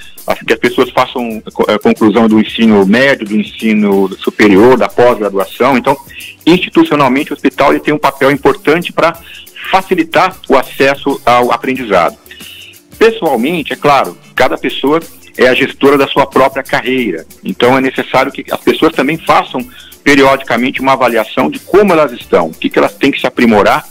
que 0.45 0.53
as 0.53 0.59
pessoas 0.59 0.89
façam 0.91 1.41
a 1.67 1.79
conclusão 1.79 2.27
do 2.27 2.39
ensino 2.39 2.85
médio, 2.85 3.27
do 3.27 3.35
ensino 3.35 4.09
superior, 4.17 4.77
da 4.77 4.87
pós-graduação. 4.87 5.77
Então, 5.77 5.97
institucionalmente, 6.45 7.31
o 7.31 7.35
hospital 7.35 7.71
ele 7.71 7.79
tem 7.79 7.93
um 7.93 7.99
papel 7.99 8.31
importante 8.31 8.91
para 8.91 9.17
facilitar 9.71 10.35
o 10.49 10.55
acesso 10.57 11.21
ao 11.25 11.51
aprendizado. 11.51 12.17
Pessoalmente, 12.97 13.73
é 13.73 13.75
claro, 13.75 14.17
cada 14.35 14.57
pessoa 14.57 14.99
é 15.37 15.47
a 15.47 15.53
gestora 15.53 15.97
da 15.97 16.07
sua 16.07 16.25
própria 16.25 16.63
carreira. 16.63 17.25
Então, 17.43 17.77
é 17.77 17.81
necessário 17.81 18.31
que 18.31 18.45
as 18.51 18.59
pessoas 18.61 18.93
também 18.93 19.17
façam 19.17 19.65
periodicamente 20.03 20.81
uma 20.81 20.93
avaliação 20.93 21.49
de 21.49 21.59
como 21.59 21.93
elas 21.93 22.11
estão, 22.11 22.47
o 22.47 22.53
que, 22.53 22.69
que 22.69 22.79
elas 22.79 22.93
têm 22.95 23.11
que 23.11 23.19
se 23.19 23.27
aprimorar 23.27 23.85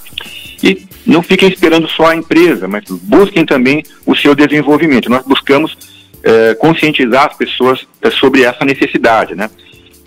e 0.62 0.86
não 1.06 1.22
fiquem 1.22 1.48
esperando 1.48 1.88
só 1.88 2.06
a 2.06 2.16
empresa, 2.16 2.68
mas 2.68 2.84
busquem 2.88 3.44
também 3.44 3.82
o 4.04 4.14
seu 4.14 4.34
desenvolvimento. 4.34 5.08
Nós 5.08 5.24
buscamos 5.24 5.76
é, 6.22 6.54
conscientizar 6.54 7.26
as 7.26 7.36
pessoas 7.36 7.86
é, 8.02 8.10
sobre 8.10 8.42
essa 8.42 8.64
necessidade, 8.64 9.34
né? 9.34 9.50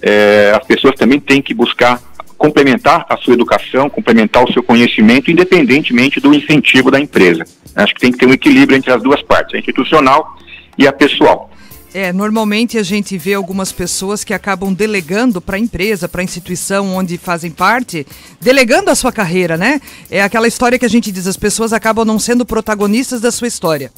É, 0.02 0.54
as 0.56 0.66
pessoas 0.66 0.96
também 0.96 1.20
têm 1.20 1.42
que 1.42 1.54
buscar 1.54 2.02
complementar 2.38 3.06
a 3.08 3.16
sua 3.16 3.34
educação, 3.34 3.90
complementar 3.90 4.44
o 4.44 4.52
seu 4.52 4.62
conhecimento, 4.62 5.32
independentemente 5.32 6.20
do 6.20 6.34
incentivo 6.34 6.92
da 6.92 7.00
empresa. 7.00 7.46
Acho 7.74 7.94
que 7.96 8.02
tem 8.02 8.12
que 8.12 8.18
ter 8.18 8.26
um 8.26 8.34
equilíbrio 8.34 8.78
entre 8.78 8.92
as 8.92 9.02
duas 9.02 9.22
partes, 9.22 9.56
a 9.56 9.58
institucional 9.58 10.38
e 10.78 10.86
a 10.86 10.92
pessoal. 10.92 11.50
É, 11.94 12.12
normalmente 12.12 12.78
a 12.78 12.84
gente 12.84 13.18
vê 13.18 13.36
algumas 13.36 13.72
pessoas 13.72 14.24
que 14.24 14.34
acabam 14.34 14.74
delegando 14.74 15.40
para 15.40 15.58
a 15.58 15.60
empresa, 15.60 16.10
para 16.10 16.22
a 16.22 16.24
instituição 16.24 16.96
onde 16.96 17.18
fazem 17.20 17.52
parte, 17.52 18.06
delegando 18.42 18.90
a 18.90 18.96
sua 18.96 19.12
carreira, 19.12 19.56
né? 19.56 19.80
É 20.10 20.22
aquela 20.22 20.48
história 20.48 20.78
que 20.78 20.86
a 20.86 20.90
gente 20.90 21.12
diz, 21.12 21.28
as 21.28 21.38
pessoas 21.38 21.72
acabam 21.72 22.04
não 22.04 22.18
sendo 22.18 22.46
protagonistas 22.46 23.22
da 23.22 23.32
sua 23.32 23.48
história 23.48 23.92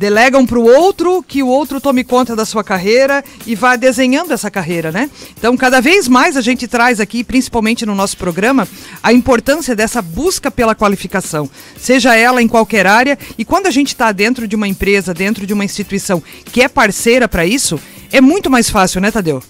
delegam 0.00 0.46
para 0.46 0.58
o 0.58 0.64
outro 0.64 1.22
que 1.22 1.42
o 1.42 1.46
outro 1.46 1.78
tome 1.78 2.02
conta 2.02 2.34
da 2.34 2.46
sua 2.46 2.64
carreira 2.64 3.22
e 3.46 3.54
vá 3.54 3.76
desenhando 3.76 4.32
essa 4.32 4.50
carreira, 4.50 4.90
né? 4.90 5.10
Então, 5.38 5.54
cada 5.58 5.78
vez 5.78 6.08
mais 6.08 6.38
a 6.38 6.40
gente 6.40 6.66
traz 6.66 7.00
aqui, 7.00 7.22
principalmente 7.22 7.84
no 7.84 7.94
nosso 7.94 8.16
programa, 8.16 8.66
a 9.02 9.12
importância 9.12 9.76
dessa 9.76 10.00
busca 10.00 10.50
pela 10.50 10.74
qualificação, 10.74 11.50
seja 11.76 12.16
ela 12.16 12.40
em 12.40 12.48
qualquer 12.48 12.86
área. 12.86 13.18
E 13.36 13.44
quando 13.44 13.66
a 13.66 13.70
gente 13.70 13.88
está 13.88 14.10
dentro 14.10 14.48
de 14.48 14.56
uma 14.56 14.66
empresa, 14.66 15.12
dentro 15.12 15.46
de 15.46 15.52
uma 15.52 15.66
instituição 15.66 16.22
que 16.46 16.62
é 16.62 16.68
parceira 16.68 17.28
para 17.28 17.44
isso, 17.44 17.78
é 18.10 18.22
muito 18.22 18.48
mais 18.48 18.70
fácil, 18.70 19.02
né, 19.02 19.10
Tadeu? 19.10 19.42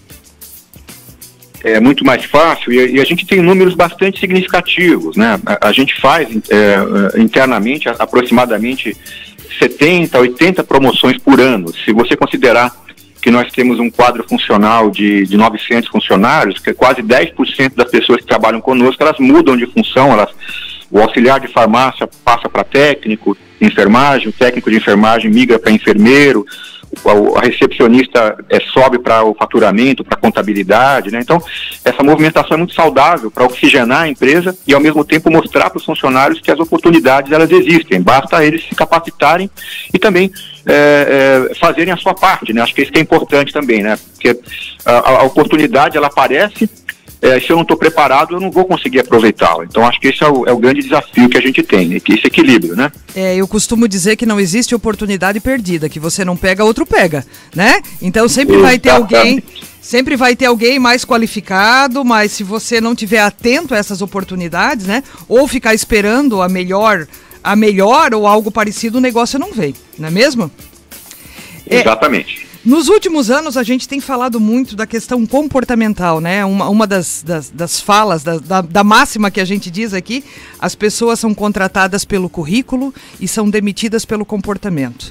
é 1.62 1.78
muito 1.78 2.04
mais 2.04 2.24
fácil 2.24 2.72
e, 2.72 2.96
e, 2.96 3.00
a 3.00 3.04
gente 3.04 3.26
tem 3.26 3.42
números 3.42 3.74
bastante 3.74 4.18
significativos, 4.18 5.14
né? 5.14 5.38
A, 5.44 5.68
a 5.68 5.72
gente 5.72 6.00
faz 6.00 6.26
é, 6.48 7.20
internamente 7.20 7.86
aproximadamente 7.86 8.96
70, 9.60 10.18
80 10.18 10.64
promoções 10.64 11.18
por 11.18 11.40
ano. 11.40 11.72
Se 11.84 11.92
você 11.92 12.16
considerar 12.16 12.74
que 13.20 13.30
nós 13.30 13.52
temos 13.52 13.78
um 13.78 13.90
quadro 13.90 14.24
funcional 14.26 14.90
de, 14.90 15.26
de 15.26 15.36
900 15.36 15.88
funcionários, 15.90 16.58
que 16.58 16.70
é 16.70 16.74
quase 16.74 17.02
10% 17.02 17.74
das 17.74 17.90
pessoas 17.90 18.20
que 18.20 18.26
trabalham 18.26 18.60
conosco, 18.60 19.02
elas 19.02 19.18
mudam 19.18 19.56
de 19.56 19.66
função, 19.66 20.12
elas, 20.12 20.30
o 20.90 20.98
auxiliar 20.98 21.38
de 21.38 21.48
farmácia 21.48 22.08
passa 22.24 22.48
para 22.48 22.64
técnico 22.64 23.36
de 23.60 23.66
enfermagem, 23.66 24.28
o 24.28 24.32
técnico 24.32 24.70
de 24.70 24.78
enfermagem 24.78 25.30
migra 25.30 25.58
para 25.58 25.70
enfermeiro, 25.70 26.46
a 27.36 27.40
recepcionista 27.40 28.36
é, 28.48 28.58
sobe 28.60 28.98
para 28.98 29.24
o 29.24 29.34
faturamento, 29.34 30.04
para 30.04 30.18
a 30.18 30.20
contabilidade, 30.20 31.10
né? 31.10 31.20
Então, 31.22 31.40
essa 31.84 32.02
movimentação 32.02 32.54
é 32.54 32.58
muito 32.58 32.74
saudável 32.74 33.30
para 33.30 33.44
oxigenar 33.44 34.02
a 34.02 34.08
empresa 34.08 34.56
e, 34.66 34.74
ao 34.74 34.80
mesmo 34.80 35.04
tempo, 35.04 35.30
mostrar 35.30 35.70
para 35.70 35.78
os 35.78 35.84
funcionários 35.84 36.40
que 36.40 36.50
as 36.50 36.58
oportunidades 36.58 37.30
elas 37.30 37.50
existem. 37.50 38.02
Basta 38.02 38.44
eles 38.44 38.64
se 38.68 38.74
capacitarem 38.74 39.48
e 39.94 39.98
também 39.98 40.32
é, 40.66 41.48
é, 41.50 41.54
fazerem 41.54 41.92
a 41.92 41.96
sua 41.96 42.14
parte, 42.14 42.52
né? 42.52 42.60
Acho 42.60 42.74
que 42.74 42.82
isso 42.82 42.92
que 42.92 42.98
é 42.98 43.02
importante 43.02 43.52
também, 43.52 43.82
né? 43.82 43.96
Porque 44.12 44.40
a, 44.84 45.20
a 45.20 45.22
oportunidade 45.22 45.96
ela 45.96 46.08
aparece 46.08 46.68
é, 47.22 47.38
se 47.38 47.50
eu 47.50 47.56
não 47.56 47.62
estou 47.62 47.76
preparado, 47.76 48.34
eu 48.34 48.40
não 48.40 48.50
vou 48.50 48.64
conseguir 48.64 49.00
aproveitá-la. 49.00 49.64
Então, 49.64 49.86
acho 49.86 50.00
que 50.00 50.08
esse 50.08 50.24
é 50.24 50.28
o, 50.28 50.46
é 50.46 50.52
o, 50.52 50.58
grande 50.58 50.80
desafio 50.82 51.28
que 51.28 51.36
a 51.36 51.40
gente 51.40 51.62
tem, 51.62 51.88
né? 51.88 51.96
esse 51.96 52.26
equilíbrio, 52.26 52.74
né? 52.74 52.90
É, 53.14 53.36
eu 53.36 53.46
costumo 53.46 53.86
dizer 53.86 54.16
que 54.16 54.24
não 54.24 54.40
existe 54.40 54.74
oportunidade 54.74 55.38
perdida, 55.38 55.88
que 55.88 56.00
você 56.00 56.24
não 56.24 56.36
pega, 56.36 56.64
outro 56.64 56.86
pega, 56.86 57.24
né? 57.54 57.82
Então, 58.00 58.28
sempre 58.28 58.56
vai 58.56 58.78
ter 58.78 58.90
alguém... 58.90 59.42
Sempre 59.82 60.14
vai 60.14 60.36
ter 60.36 60.44
alguém 60.44 60.78
mais 60.78 61.06
qualificado, 61.06 62.04
mas 62.04 62.32
se 62.32 62.44
você 62.44 62.82
não 62.82 62.94
tiver 62.94 63.18
atento 63.18 63.74
a 63.74 63.78
essas 63.78 64.02
oportunidades, 64.02 64.84
né? 64.84 65.02
Ou 65.26 65.48
ficar 65.48 65.72
esperando 65.72 66.42
a 66.42 66.50
melhor, 66.50 67.08
a 67.42 67.56
melhor 67.56 68.14
ou 68.14 68.26
algo 68.26 68.50
parecido, 68.50 68.98
o 68.98 69.00
negócio 69.00 69.38
não 69.38 69.54
vem, 69.54 69.74
não 69.98 70.08
é 70.08 70.10
mesmo? 70.10 70.50
Exatamente. 71.66 72.49
Nos 72.62 72.88
últimos 72.88 73.30
anos, 73.30 73.56
a 73.56 73.62
gente 73.62 73.88
tem 73.88 74.00
falado 74.00 74.38
muito 74.38 74.76
da 74.76 74.86
questão 74.86 75.26
comportamental, 75.26 76.20
né? 76.20 76.44
Uma, 76.44 76.68
uma 76.68 76.86
das, 76.86 77.22
das, 77.24 77.48
das 77.48 77.80
falas, 77.80 78.22
da, 78.22 78.36
da, 78.36 78.60
da, 78.60 78.84
máxima 78.84 79.30
que 79.30 79.40
a 79.40 79.46
gente 79.46 79.70
diz 79.70 79.94
aqui: 79.94 80.22
as 80.58 80.74
pessoas 80.74 81.18
são 81.18 81.32
contratadas 81.32 82.04
pelo 82.04 82.28
currículo 82.28 82.94
e 83.18 83.26
são 83.26 83.48
demitidas 83.48 84.04
pelo 84.04 84.26
comportamento. 84.26 85.10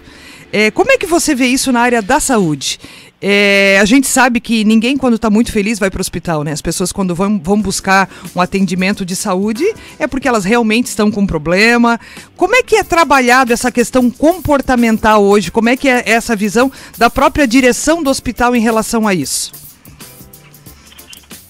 É, 0.54 0.70
como 0.70 0.92
é 0.92 0.98
que 0.98 1.08
você 1.08 1.34
vê 1.34 1.48
isso 1.48 1.72
na 1.72 1.82
área 1.82 2.04
da 2.04 2.20
saúde? 2.20 2.80
É, 3.22 3.78
a 3.82 3.86
gente 3.86 4.08
sabe 4.08 4.40
que 4.40 4.64
ninguém, 4.64 4.98
quando 4.98 5.16
está 5.16 5.30
muito 5.30 5.52
feliz, 5.52 5.78
vai 5.78 5.90
para 5.90 6.00
o 6.00 6.02
hospital, 6.02 6.44
né? 6.44 6.54
As 6.54 6.62
pessoas, 6.62 6.92
quando 6.92 7.14
vão, 7.14 7.38
vão 7.38 7.62
buscar 7.62 8.10
um 8.34 8.40
atendimento 8.40 9.06
de 9.06 9.16
saúde, 9.16 9.66
é 9.98 10.08
porque 10.08 10.28
elas 10.28 10.46
realmente 10.46 10.86
estão 10.88 11.12
com 11.12 11.28
problema. 11.28 12.00
Como 12.38 12.56
é 12.56 12.64
que 12.64 12.78
é 12.78 12.84
trabalhado 12.84 13.52
essa 13.52 13.72
questão 13.72 14.10
comportamental 14.10 15.22
hoje? 15.22 15.52
Como 15.52 15.68
é 15.68 15.76
que 15.76 15.90
é 15.90 16.04
essa 16.06 16.34
visão 16.34 16.72
da 16.98 17.10
própria 17.10 17.46
direção 17.46 18.02
do 18.02 18.10
hospital 18.10 18.56
em 18.56 18.62
relação 18.62 19.06
a 19.06 19.14
isso? 19.14 19.52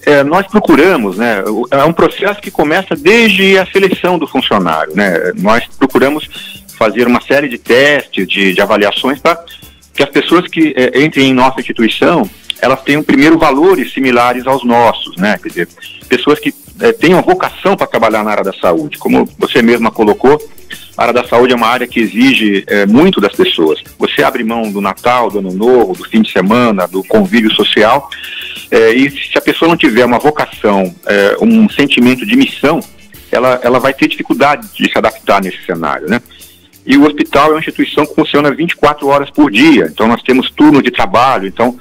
É, 0.04 0.24
nós 0.24 0.46
procuramos, 0.48 1.18
né? 1.18 1.44
É 1.70 1.84
um 1.84 1.92
processo 1.92 2.40
que 2.40 2.50
começa 2.50 2.96
desde 2.96 3.58
a 3.58 3.66
seleção 3.66 4.18
do 4.18 4.26
funcionário, 4.26 4.96
né? 4.96 5.32
Nós 5.36 5.64
procuramos 5.78 6.28
fazer 6.76 7.06
uma 7.06 7.20
série 7.20 7.48
de 7.48 7.58
testes, 7.58 8.26
de, 8.26 8.54
de 8.54 8.60
avaliações 8.60 9.20
para 9.20 9.44
que 10.00 10.04
as 10.04 10.10
pessoas 10.10 10.48
que 10.48 10.72
é, 10.74 11.04
entrem 11.04 11.28
em 11.28 11.34
nossa 11.34 11.60
instituição, 11.60 12.28
elas 12.62 12.82
tenham 12.82 13.02
primeiro 13.02 13.38
valores 13.38 13.92
similares 13.92 14.46
aos 14.46 14.64
nossos, 14.64 15.14
né? 15.16 15.38
Quer 15.42 15.48
dizer, 15.48 15.68
pessoas 16.08 16.38
que 16.38 16.54
é, 16.80 16.90
tenham 16.92 17.20
vocação 17.20 17.76
para 17.76 17.86
trabalhar 17.86 18.24
na 18.24 18.30
área 18.30 18.44
da 18.44 18.52
saúde. 18.54 18.96
Como 18.96 19.28
você 19.38 19.60
mesma 19.60 19.90
colocou, 19.90 20.40
a 20.96 21.02
área 21.02 21.12
da 21.12 21.28
saúde 21.28 21.52
é 21.52 21.56
uma 21.56 21.66
área 21.66 21.86
que 21.86 22.00
exige 22.00 22.64
é, 22.66 22.86
muito 22.86 23.20
das 23.20 23.36
pessoas. 23.36 23.82
Você 23.98 24.22
abre 24.22 24.42
mão 24.42 24.72
do 24.72 24.80
Natal, 24.80 25.30
do 25.30 25.40
Ano 25.40 25.52
Novo, 25.52 25.92
do 25.92 26.04
fim 26.04 26.22
de 26.22 26.32
semana, 26.32 26.88
do 26.88 27.04
convívio 27.04 27.52
social, 27.52 28.08
é, 28.70 28.92
e 28.94 29.10
se 29.10 29.36
a 29.36 29.42
pessoa 29.42 29.68
não 29.68 29.76
tiver 29.76 30.06
uma 30.06 30.18
vocação, 30.18 30.94
um 31.42 31.68
sentimento 31.68 32.24
de 32.24 32.36
missão, 32.36 32.80
ela, 33.30 33.60
ela 33.62 33.78
vai 33.78 33.92
ter 33.92 34.08
dificuldade 34.08 34.66
de 34.74 34.90
se 34.90 34.96
adaptar 34.96 35.42
nesse 35.42 35.62
cenário, 35.66 36.08
né? 36.08 36.22
E 36.86 36.96
o 36.96 37.04
hospital 37.04 37.48
é 37.48 37.50
uma 37.52 37.60
instituição 37.60 38.06
que 38.06 38.14
funciona 38.14 38.50
24 38.50 39.06
horas 39.06 39.30
por 39.30 39.50
dia. 39.50 39.88
Então 39.90 40.08
nós 40.08 40.22
temos 40.22 40.50
turno 40.50 40.82
de 40.82 40.90
trabalho, 40.90 41.46
então 41.46 41.78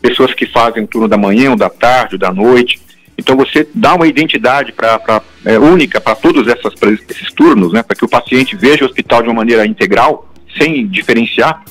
pessoas 0.00 0.32
que 0.34 0.46
fazem 0.46 0.84
o 0.84 0.86
turno 0.86 1.08
da 1.08 1.16
manhã, 1.16 1.50
ou 1.50 1.56
da 1.56 1.68
tarde, 1.68 2.14
ou 2.14 2.18
da 2.18 2.32
noite. 2.32 2.80
Então 3.18 3.36
você 3.36 3.66
dá 3.74 3.94
uma 3.94 4.06
identidade 4.06 4.72
pra, 4.72 5.22
é, 5.44 5.58
única 5.58 6.00
para 6.00 6.14
todos 6.14 6.46
essas, 6.46 6.74
esses 7.08 7.32
turnos, 7.32 7.72
né, 7.72 7.82
para 7.82 7.96
que 7.96 8.04
o 8.04 8.08
paciente 8.08 8.54
veja 8.54 8.84
o 8.84 8.86
hospital 8.86 9.22
de 9.22 9.28
uma 9.28 9.34
maneira 9.34 9.66
integral, 9.66 10.30
sem 10.56 10.86
diferenciar. 10.86 11.62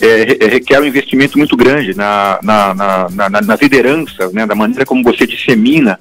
É, 0.00 0.46
requer 0.46 0.80
um 0.80 0.86
investimento 0.86 1.36
muito 1.36 1.54
grande 1.54 1.94
na, 1.94 2.38
na, 2.42 2.74
na, 2.74 3.10
na 3.10 3.40
nas 3.42 3.60
lideranças, 3.60 4.32
né, 4.32 4.46
da 4.46 4.54
maneira 4.54 4.86
como 4.86 5.04
você 5.04 5.26
dissemina 5.26 6.00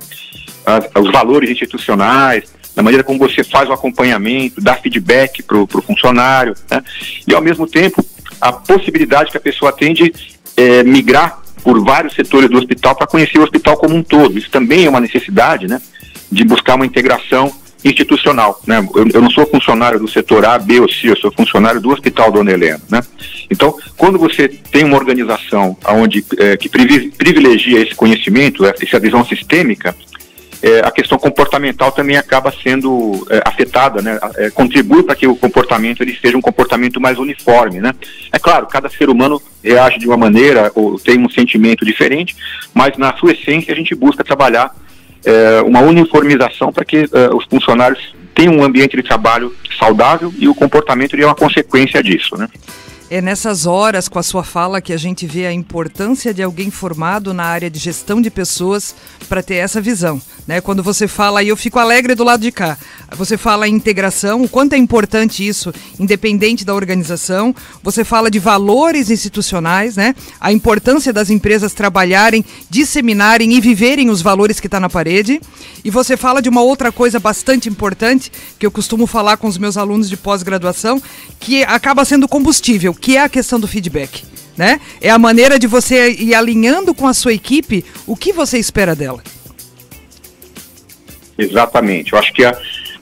as, 0.66 0.90
os 0.98 1.12
valores 1.12 1.50
institucionais, 1.50 2.46
da 2.80 2.84
maneira 2.84 3.04
como 3.04 3.20
você 3.20 3.44
faz 3.44 3.68
o 3.68 3.74
acompanhamento, 3.74 4.62
dá 4.62 4.74
feedback 4.74 5.44
para 5.44 5.58
o 5.58 5.82
funcionário, 5.86 6.56
né? 6.72 6.82
e 7.28 7.36
ao 7.36 7.42
mesmo 7.42 7.68
tempo 7.68 8.06
a 8.40 8.54
possibilidade 8.54 9.32
que 9.32 9.38
a 9.38 9.42
pessoa 9.42 9.74
tem 9.74 9.94
de 9.94 10.14
é, 10.56 10.82
migrar 10.82 11.40
por 11.62 11.84
vários 11.84 12.16
setores 12.16 12.50
do 12.50 12.58
hospital 12.58 12.96
para 12.96 13.06
conhecer 13.06 13.38
o 13.38 13.44
hospital 13.44 13.76
como 13.76 13.96
um 13.96 14.02
todo. 14.02 14.38
Isso 14.38 14.50
também 14.50 14.86
é 14.86 14.90
uma 14.90 15.02
necessidade, 15.02 15.68
né, 15.68 15.82
de 16.32 16.46
buscar 16.46 16.76
uma 16.76 16.86
integração 16.86 17.54
institucional, 17.84 18.62
né? 18.66 18.86
Eu, 18.96 19.08
eu, 19.14 19.22
não 19.22 19.30
sou 19.30 19.46
funcionário 19.46 20.00
do 20.00 20.08
setor 20.08 20.46
A, 20.46 20.60
B 20.60 20.82
ou 20.82 20.90
C, 20.90 21.10
eu 21.10 21.18
sou 21.18 21.32
funcionário 21.32 21.80
do 21.80 21.90
Hospital 21.90 22.30
Dona 22.30 22.52
Helena, 22.52 22.82
né? 22.90 23.02
Então, 23.50 23.74
quando 23.96 24.18
você 24.18 24.50
tem 24.50 24.84
uma 24.84 24.98
organização 24.98 25.78
onde 25.88 26.24
é, 26.38 26.58
que 26.58 26.68
privilegia 26.68 27.82
esse 27.82 27.96
conhecimento, 27.96 28.66
essa 28.66 29.00
visão 29.00 29.26
sistêmica, 29.26 29.96
é, 30.62 30.80
a 30.80 30.92
questão 30.92 31.18
comportamental 31.18 31.92
também 31.92 32.18
acaba 32.18 32.52
sendo 32.52 33.26
é, 33.30 33.42
afetada, 33.46 34.02
né? 34.02 34.20
É, 34.36 34.50
contribui 34.50 35.04
para 35.04 35.16
que 35.16 35.28
o 35.28 35.36
comportamento 35.36 36.02
ele 36.02 36.18
seja 36.20 36.38
um 36.38 36.42
comportamento 36.42 37.00
mais 37.00 37.18
uniforme, 37.18 37.80
né? 37.80 37.94
É 38.32 38.38
claro, 38.38 38.68
cada 38.68 38.90
ser 38.90 39.10
humano 39.10 39.42
reage 39.64 40.00
de 40.00 40.08
uma 40.08 40.18
maneira 40.18 40.72
ou 40.76 41.00
tem 41.00 41.18
um 41.20 41.30
sentimento 41.30 41.86
diferente, 41.86 42.36
mas 42.74 42.98
na 42.98 43.16
sua 43.18 43.32
essência 43.32 43.74
a 43.74 43.78
gente 43.78 43.96
busca 43.96 44.24
trabalhar 44.24 44.76
é, 45.26 45.62
uma 45.62 45.82
uniformização 45.82 46.72
para 46.72 46.84
que 46.84 46.98
é, 46.98 47.34
os 47.34 47.46
funcionários 47.46 48.14
tenham 48.36 48.56
um 48.56 48.64
ambiente 48.64 48.96
de 48.96 49.04
trabalho 49.04 49.56
saudável 49.78 50.34
e 50.38 50.48
o 50.48 50.56
comportamento 50.56 51.16
é 51.16 51.26
uma 51.26 51.36
consequência 51.36 52.04
disso, 52.04 52.38
né? 52.38 52.48
É 53.12 53.22
nessas 53.22 53.66
horas, 53.66 54.08
com 54.08 54.20
a 54.20 54.24
sua 54.24 54.44
fala, 54.44 54.80
que 54.80 54.94
a 54.94 54.98
gente 54.98 55.26
vê 55.26 55.48
a 55.48 55.52
importância 55.52 56.32
de 56.32 56.44
alguém 56.44 56.70
formado 56.70 57.34
na 57.34 57.44
área 57.44 57.68
de 57.68 57.80
gestão 57.80 58.22
de 58.22 58.30
pessoas 58.30 58.96
para 59.28 59.42
ter 59.42 59.56
essa 59.56 59.82
visão. 59.82 60.22
Né? 60.50 60.60
Quando 60.62 60.82
você 60.82 61.08
fala, 61.08 61.44
e 61.44 61.50
eu 61.50 61.56
fico 61.56 61.78
alegre 61.78 62.16
do 62.16 62.24
lado 62.24 62.42
de 62.42 62.52
cá, 62.52 62.76
você 63.16 63.38
fala 63.38 63.68
em 63.68 63.76
integração, 63.76 64.42
o 64.42 64.50
quanto 64.50 64.74
é 64.74 64.78
importante 64.78 65.48
isso, 65.48 65.72
independente 66.00 66.66
da 66.66 66.74
organização. 66.74 67.56
Você 67.84 68.04
fala 68.04 68.32
de 68.32 68.40
valores 68.40 69.12
institucionais, 69.12 69.96
né? 69.96 70.16
a 70.42 70.52
importância 70.52 71.14
das 71.14 71.30
empresas 71.30 71.72
trabalharem, 71.72 72.44
disseminarem 72.68 73.54
e 73.54 73.62
viverem 73.62 74.10
os 74.10 74.24
valores 74.24 74.60
que 74.60 74.66
está 74.66 74.80
na 74.80 74.90
parede. 74.90 75.40
E 75.86 75.92
você 75.92 76.18
fala 76.18 76.42
de 76.42 76.50
uma 76.50 76.62
outra 76.62 76.92
coisa 76.92 77.20
bastante 77.20 77.70
importante, 77.70 78.32
que 78.58 78.66
eu 78.66 78.72
costumo 78.72 79.06
falar 79.06 79.38
com 79.38 79.46
os 79.46 79.60
meus 79.60 79.78
alunos 79.78 80.10
de 80.10 80.18
pós-graduação, 80.18 81.00
que 81.40 81.64
acaba 81.64 82.04
sendo 82.04 82.28
combustível, 82.28 82.92
que 82.92 83.18
é 83.18 83.22
a 83.22 83.30
questão 83.30 83.60
do 83.60 83.68
feedback. 83.68 84.24
Né? 84.58 84.82
É 85.00 85.12
a 85.12 85.20
maneira 85.20 85.60
de 85.60 85.68
você 85.68 86.10
ir 86.10 86.34
alinhando 86.34 86.96
com 86.96 87.06
a 87.06 87.14
sua 87.14 87.34
equipe 87.34 87.86
o 88.08 88.16
que 88.16 88.34
você 88.34 88.58
espera 88.58 88.96
dela. 88.96 89.22
Exatamente. 91.40 92.12
Eu 92.14 92.20
acho 92.20 92.34
que 92.34 92.44
a, 92.44 92.56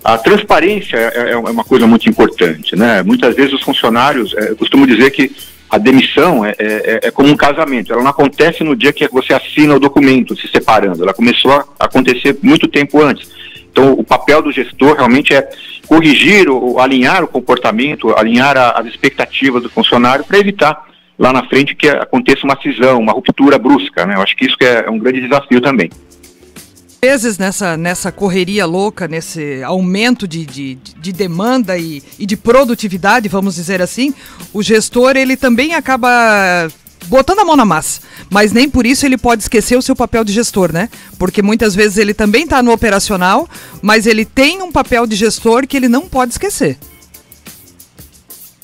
a 0.04 0.18
transparência 0.18 0.96
é, 0.98 1.32
é, 1.32 1.38
uma 1.38 1.64
coisa 1.64 1.88
muito 1.88 2.08
importante, 2.08 2.76
né? 2.76 3.02
Muitas 3.02 3.36
vezes 3.36 3.54
os 3.54 3.64
funcionários, 3.64 4.34
é, 4.36 4.52
eu 4.52 4.56
costumo 4.56 4.86
dizer 4.86 5.10
que 5.12 5.32
a 5.70 5.78
demissão 5.78 6.46
é, 6.46 6.54
é, 6.60 7.00
é, 7.04 7.12
como 7.12 7.30
um 7.30 7.36
casamento, 7.36 7.92
ela 7.92 8.04
não 8.04 8.12
acontece 8.12 8.64
no 8.64 8.76
dia 8.76 8.94
que 8.94 9.08
você 9.10 9.34
assina 9.34 9.76
o 9.76 9.80
documento 9.80 10.36
se 10.36 10.48
separando, 10.48 11.04
ela 11.04 11.14
começou 11.14 11.52
a 11.52 11.66
acontecer 11.80 12.38
muito 12.42 12.68
tempo 12.68 13.02
antes. 13.02 13.30
Então, 13.70 13.94
o 13.94 14.04
papel 14.04 14.42
do 14.42 14.52
gestor 14.52 14.96
realmente 14.96 15.34
é 15.34 15.50
corrigir 15.88 16.50
ou 16.50 16.80
alinhar 16.80 17.24
o 17.24 17.28
comportamento, 17.28 18.16
alinhar 18.18 18.56
a, 18.56 18.80
as 18.80 18.86
expectativas 18.86 19.62
do 19.62 19.70
funcionário 19.70 20.24
para 20.24 20.40
evitar 20.40 20.88
lá 21.20 21.34
na 21.34 21.44
frente 21.48 21.76
que 21.76 21.90
aconteça 21.90 22.46
uma 22.46 22.60
cisão, 22.62 23.00
uma 23.00 23.14
ruptura 23.14 23.58
brusca. 23.58 24.06
Né? 24.06 24.16
Eu 24.16 24.22
acho 24.22 24.36
que 24.38 24.46
isso 24.46 24.56
é, 24.62 24.86
é 24.86 24.90
um 24.90 24.98
grande 24.98 25.22
desafio 25.22 25.60
também 25.60 25.90
vezes 27.02 27.38
nessa, 27.38 27.78
nessa 27.78 28.12
correria 28.12 28.66
louca, 28.66 29.08
nesse 29.08 29.62
aumento 29.64 30.28
de, 30.28 30.46
de, 30.46 30.76
de 30.76 31.12
demanda 31.12 31.78
e, 31.78 32.04
e 32.18 32.26
de 32.26 32.36
produtividade, 32.36 33.30
vamos 33.30 33.56
dizer 33.56 33.82
assim, 33.82 34.14
o 34.54 34.62
gestor 34.64 35.16
ele 35.16 35.38
também 35.38 35.74
acaba 35.74 36.68
botando 37.06 37.40
a 37.40 37.46
mão 37.46 37.56
na 37.56 37.66
massa. 37.66 38.02
Mas 38.30 38.52
nem 38.52 38.70
por 38.70 38.86
isso 38.86 39.06
ele 39.06 39.18
pode 39.18 39.42
esquecer 39.44 39.78
o 39.78 39.82
seu 39.82 39.96
papel 39.96 40.24
de 40.24 40.34
gestor, 40.34 40.72
né? 40.74 40.90
Porque 41.18 41.42
muitas 41.42 41.76
vezes 41.76 41.98
ele 41.98 42.14
também 42.14 42.44
está 42.44 42.62
no 42.62 42.72
operacional, 42.72 43.48
mas 43.82 44.06
ele 44.06 44.26
tem 44.26 44.62
um 44.62 44.72
papel 44.72 45.06
de 45.08 45.16
gestor 45.16 45.68
que 45.68 45.78
ele 45.78 45.88
não 45.88 46.08
pode 46.08 46.32
esquecer. 46.32 46.78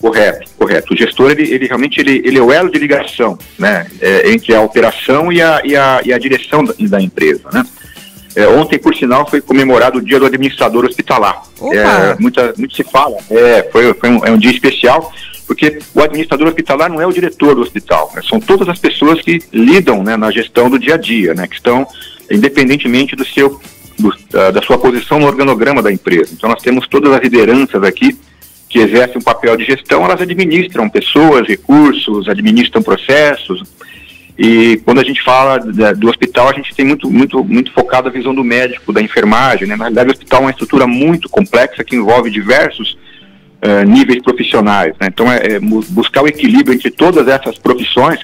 Correto, 0.02 0.52
correto. 0.58 0.94
O 0.94 0.98
gestor, 0.98 1.32
ele, 1.32 1.50
ele 1.50 1.66
realmente 1.66 1.98
ele, 1.98 2.22
ele 2.26 2.38
é 2.38 2.42
o 2.42 2.52
elo 2.52 2.70
de 2.70 2.78
ligação 2.78 3.38
né? 3.58 3.88
É, 4.02 4.30
entre 4.32 4.54
a 4.54 4.60
operação 4.60 5.32
e 5.32 5.42
a, 5.42 5.62
e 5.64 5.78
a, 5.78 6.02
e 6.04 6.12
a 6.12 6.18
direção 6.18 6.62
da, 6.66 6.74
da 6.78 7.02
empresa, 7.02 7.44
né? 7.54 7.64
É, 8.36 8.48
ontem, 8.48 8.80
por 8.80 8.96
sinal, 8.96 9.30
foi 9.30 9.42
comemorado 9.42 10.00
o 10.00 10.02
dia 10.02 10.20
do 10.20 10.26
administrador 10.26 10.86
hospitalar. 10.86 11.44
É, 11.72 12.16
muita, 12.20 12.54
muito 12.58 12.76
se 12.76 12.84
fala, 12.84 13.18
é, 13.30 13.70
foi, 13.72 13.94
foi 13.94 14.10
um, 14.10 14.26
é 14.26 14.32
um 14.32 14.38
dia 14.38 14.52
especial, 14.52 15.14
porque 15.46 15.80
o 15.94 16.02
administrador 16.02 16.48
hospitalar 16.48 16.90
não 16.90 17.00
é 17.00 17.06
o 17.06 17.14
diretor 17.14 17.54
do 17.54 17.62
hospital, 17.62 18.12
né, 18.16 18.22
são 18.28 18.40
todas 18.40 18.68
as 18.68 18.80
pessoas 18.80 19.22
que 19.22 19.40
lidam 19.52 20.04
né, 20.04 20.18
na 20.18 20.32
gestão 20.32 20.70
do 20.70 20.80
dia 20.80 20.96
a 20.96 20.98
dia, 20.98 21.34
né, 21.34 21.48
que 21.48 21.56
estão 21.56 21.86
independentemente 22.32 23.16
do 23.16 23.26
seu, 23.26 23.60
do, 24.00 24.12
da 24.32 24.62
sua 24.62 24.78
posição 24.78 25.20
no 25.20 25.28
organograma 25.28 25.82
da 25.82 25.92
empresa. 25.92 26.34
Então, 26.34 26.50
nós 26.50 26.62
temos 26.62 26.88
todas 26.88 27.12
as 27.12 27.22
lideranças 27.22 27.84
aqui 27.84 28.18
que 28.68 28.80
exercem 28.80 29.18
um 29.18 29.24
papel 29.24 29.56
de 29.56 29.66
gestão, 29.66 30.04
elas 30.04 30.20
administram 30.20 30.90
pessoas, 30.90 31.48
recursos, 31.48 32.28
administram 32.28 32.82
processos, 32.82 33.62
e 34.38 34.78
quando 34.84 35.00
a 35.00 35.04
gente 35.04 35.22
fala 35.22 35.60
do 35.60 36.10
hospital, 36.10 36.50
a 36.50 36.54
gente 36.54 36.74
tem 36.74 36.86
muito, 36.86 37.10
muito, 37.10 37.44
muito 37.44 37.72
focado 37.72 38.10
a 38.10 38.12
visão 38.12 38.34
do 38.34 38.44
médico, 38.44 38.92
da 38.92 39.02
enfermagem. 39.02 39.68
Né? 39.68 39.76
Na 39.76 39.86
realidade, 39.86 40.10
o 40.10 40.12
hospital 40.12 40.40
é 40.40 40.44
uma 40.46 40.52
estrutura 40.52 40.88
muito 40.88 41.30
complexa 41.30 41.84
que 41.84 41.96
envolve 41.96 42.32
diversos 42.32 42.98
uh, 43.62 43.88
níveis 43.88 44.24
profissionais. 44.24 44.96
Né? 45.00 45.08
Então, 45.08 45.32
é, 45.32 45.54
é, 45.54 45.60
buscar 45.60 46.24
o 46.24 46.28
equilíbrio 46.28 46.74
entre 46.74 46.90
todas 46.90 47.28
essas 47.28 47.60
profissões 47.60 48.22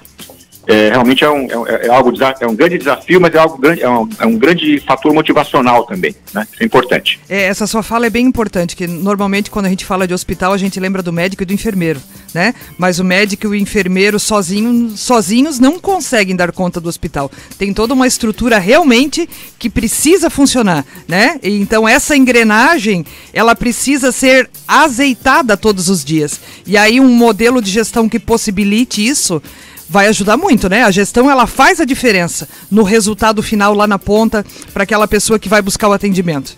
é, 0.69 0.89
realmente 0.91 1.23
é, 1.23 1.29
um, 1.31 1.67
é, 1.67 1.87
é 1.87 1.89
algo, 1.89 2.13
é 2.39 2.45
um 2.45 2.55
grande 2.55 2.77
desafio, 2.77 3.19
mas 3.19 3.33
é, 3.33 3.39
algo 3.39 3.59
é, 3.65 3.89
um, 3.89 4.09
é 4.19 4.25
um 4.27 4.37
grande 4.37 4.79
fator 4.79 5.11
motivacional 5.11 5.83
também, 5.83 6.15
né? 6.31 6.47
Isso 6.53 6.61
é 6.61 6.65
importante. 6.65 7.19
É, 7.27 7.45
essa 7.45 7.65
sua 7.65 7.81
fala 7.81 8.05
é 8.05 8.09
bem 8.09 8.27
importante, 8.27 8.75
que 8.75 8.85
normalmente 8.85 9.49
quando 9.49 9.65
a 9.65 9.69
gente 9.69 9.83
fala 9.83 10.07
de 10.07 10.13
hospital, 10.13 10.53
a 10.53 10.57
gente 10.57 10.79
lembra 10.79 11.01
do 11.01 11.11
médico 11.11 11.41
e 11.41 11.45
do 11.47 11.53
enfermeiro, 11.53 11.99
né? 12.35 12.53
Mas 12.77 12.99
o 12.99 13.03
médico 13.03 13.47
e 13.47 13.49
o 13.49 13.55
enfermeiro 13.55 14.19
sozinho, 14.19 14.95
sozinhos 14.95 15.57
não 15.57 15.79
conseguem 15.79 16.35
dar 16.35 16.51
conta 16.51 16.79
do 16.79 16.87
hospital. 16.87 17.31
Tem 17.57 17.73
toda 17.73 17.95
uma 17.95 18.05
estrutura 18.05 18.59
realmente 18.59 19.27
que 19.57 19.71
precisa 19.71 20.29
funcionar, 20.29 20.85
né? 21.07 21.39
E, 21.41 21.59
então 21.59 21.87
essa 21.87 22.15
engrenagem, 22.15 23.03
ela 23.33 23.55
precisa 23.55 24.11
ser 24.11 24.47
azeitada 24.67 25.57
todos 25.57 25.89
os 25.89 26.05
dias. 26.05 26.39
E 26.67 26.77
aí 26.77 26.99
um 26.99 27.09
modelo 27.09 27.59
de 27.59 27.71
gestão 27.71 28.07
que 28.07 28.19
possibilite 28.19 29.03
isso 29.03 29.41
vai 29.89 30.07
ajudar 30.07 30.37
muito, 30.37 30.69
né? 30.69 30.83
A 30.83 30.91
gestão 30.91 31.29
ela 31.29 31.47
faz 31.47 31.81
a 31.81 31.85
diferença 31.85 32.47
no 32.69 32.83
resultado 32.83 33.41
final 33.41 33.73
lá 33.73 33.87
na 33.87 33.97
ponta 33.97 34.45
para 34.71 34.83
aquela 34.83 35.07
pessoa 35.07 35.39
que 35.39 35.49
vai 35.49 35.61
buscar 35.61 35.89
o 35.89 35.93
atendimento. 35.93 36.55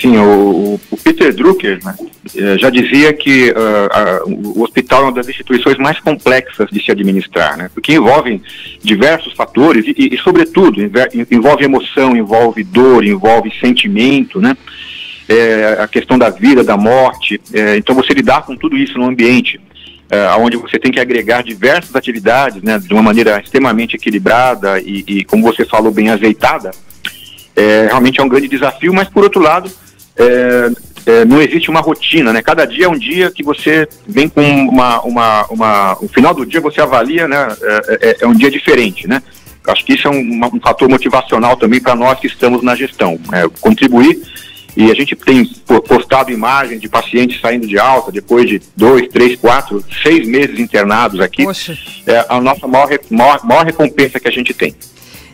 Sim, 0.00 0.16
o, 0.18 0.80
o 0.90 0.96
Peter 0.96 1.34
Drucker 1.34 1.80
né, 1.84 1.94
eh, 2.36 2.56
já 2.58 2.70
dizia 2.70 3.12
que 3.12 3.50
uh, 3.50 4.56
o 4.56 4.62
hospital 4.62 5.00
é 5.00 5.04
uma 5.06 5.12
das 5.12 5.28
instituições 5.28 5.76
mais 5.76 5.98
complexas 5.98 6.70
de 6.70 6.80
se 6.80 6.92
administrar, 6.92 7.56
né, 7.56 7.68
porque 7.74 7.94
envolve 7.94 8.40
diversos 8.80 9.32
fatores 9.32 9.84
e, 9.88 10.14
e, 10.14 10.16
sobretudo, 10.18 10.80
envolve 11.32 11.64
emoção, 11.64 12.16
envolve 12.16 12.62
dor, 12.62 13.04
envolve 13.04 13.52
sentimento, 13.60 14.40
né, 14.40 14.56
é, 15.28 15.78
a 15.80 15.88
questão 15.88 16.16
da 16.16 16.30
vida, 16.30 16.62
da 16.62 16.76
morte. 16.76 17.40
É, 17.52 17.76
então, 17.76 17.94
você 17.94 18.14
lidar 18.14 18.42
com 18.42 18.56
tudo 18.56 18.76
isso 18.76 18.96
no 18.98 19.06
ambiente 19.06 19.60
é, 20.10 20.28
onde 20.36 20.56
você 20.56 20.78
tem 20.78 20.90
que 20.90 21.00
agregar 21.00 21.42
diversas 21.42 21.94
atividades 21.94 22.62
né, 22.62 22.78
de 22.78 22.92
uma 22.92 23.02
maneira 23.02 23.40
extremamente 23.40 23.96
equilibrada 23.96 24.80
e, 24.80 25.04
e 25.06 25.24
como 25.24 25.42
você 25.42 25.64
falou, 25.64 25.92
bem 25.92 26.08
azeitada, 26.10 26.70
é, 27.54 27.86
realmente 27.86 28.20
é 28.20 28.22
um 28.22 28.28
grande 28.28 28.48
desafio, 28.48 28.94
mas 28.94 29.08
por 29.08 29.24
outro 29.24 29.40
lado, 29.40 29.70
é, 30.16 30.70
é, 31.06 31.24
não 31.24 31.40
existe 31.40 31.70
uma 31.70 31.80
rotina, 31.80 32.32
né? 32.32 32.42
Cada 32.42 32.66
dia 32.66 32.84
é 32.84 32.88
um 32.88 32.98
dia 32.98 33.30
que 33.30 33.42
você 33.42 33.88
vem 34.06 34.28
com 34.28 34.42
uma, 34.42 35.00
uma, 35.02 35.46
uma 35.46 35.96
o 36.00 36.08
final 36.08 36.34
do 36.34 36.44
dia 36.44 36.60
você 36.60 36.80
avalia, 36.80 37.26
né? 37.26 37.48
É, 37.62 37.98
é, 38.02 38.16
é 38.20 38.26
um 38.26 38.34
dia 38.34 38.50
diferente, 38.50 39.08
né? 39.08 39.22
Acho 39.66 39.84
que 39.84 39.94
isso 39.94 40.06
é 40.06 40.10
um, 40.10 40.40
um 40.54 40.60
fator 40.60 40.88
motivacional 40.88 41.56
também 41.56 41.80
para 41.80 41.94
nós 41.94 42.18
que 42.18 42.26
estamos 42.26 42.62
na 42.62 42.74
gestão, 42.74 43.18
é, 43.32 43.48
contribuir 43.60 44.20
e 44.78 44.92
a 44.92 44.94
gente 44.94 45.16
tem 45.16 45.44
postado 45.88 46.30
imagens 46.30 46.80
de 46.80 46.88
pacientes 46.88 47.40
saindo 47.40 47.66
de 47.66 47.76
alta 47.80 48.12
depois 48.12 48.48
de 48.48 48.62
dois, 48.76 49.08
três, 49.08 49.34
quatro, 49.34 49.84
seis 50.04 50.24
meses 50.24 50.60
internados 50.60 51.18
aqui. 51.18 51.42
Poxa. 51.42 51.76
É 52.06 52.24
a 52.28 52.40
nossa 52.40 52.64
maior, 52.68 52.88
maior, 53.10 53.44
maior 53.44 53.66
recompensa 53.66 54.20
que 54.20 54.28
a 54.28 54.30
gente 54.30 54.54
tem. 54.54 54.72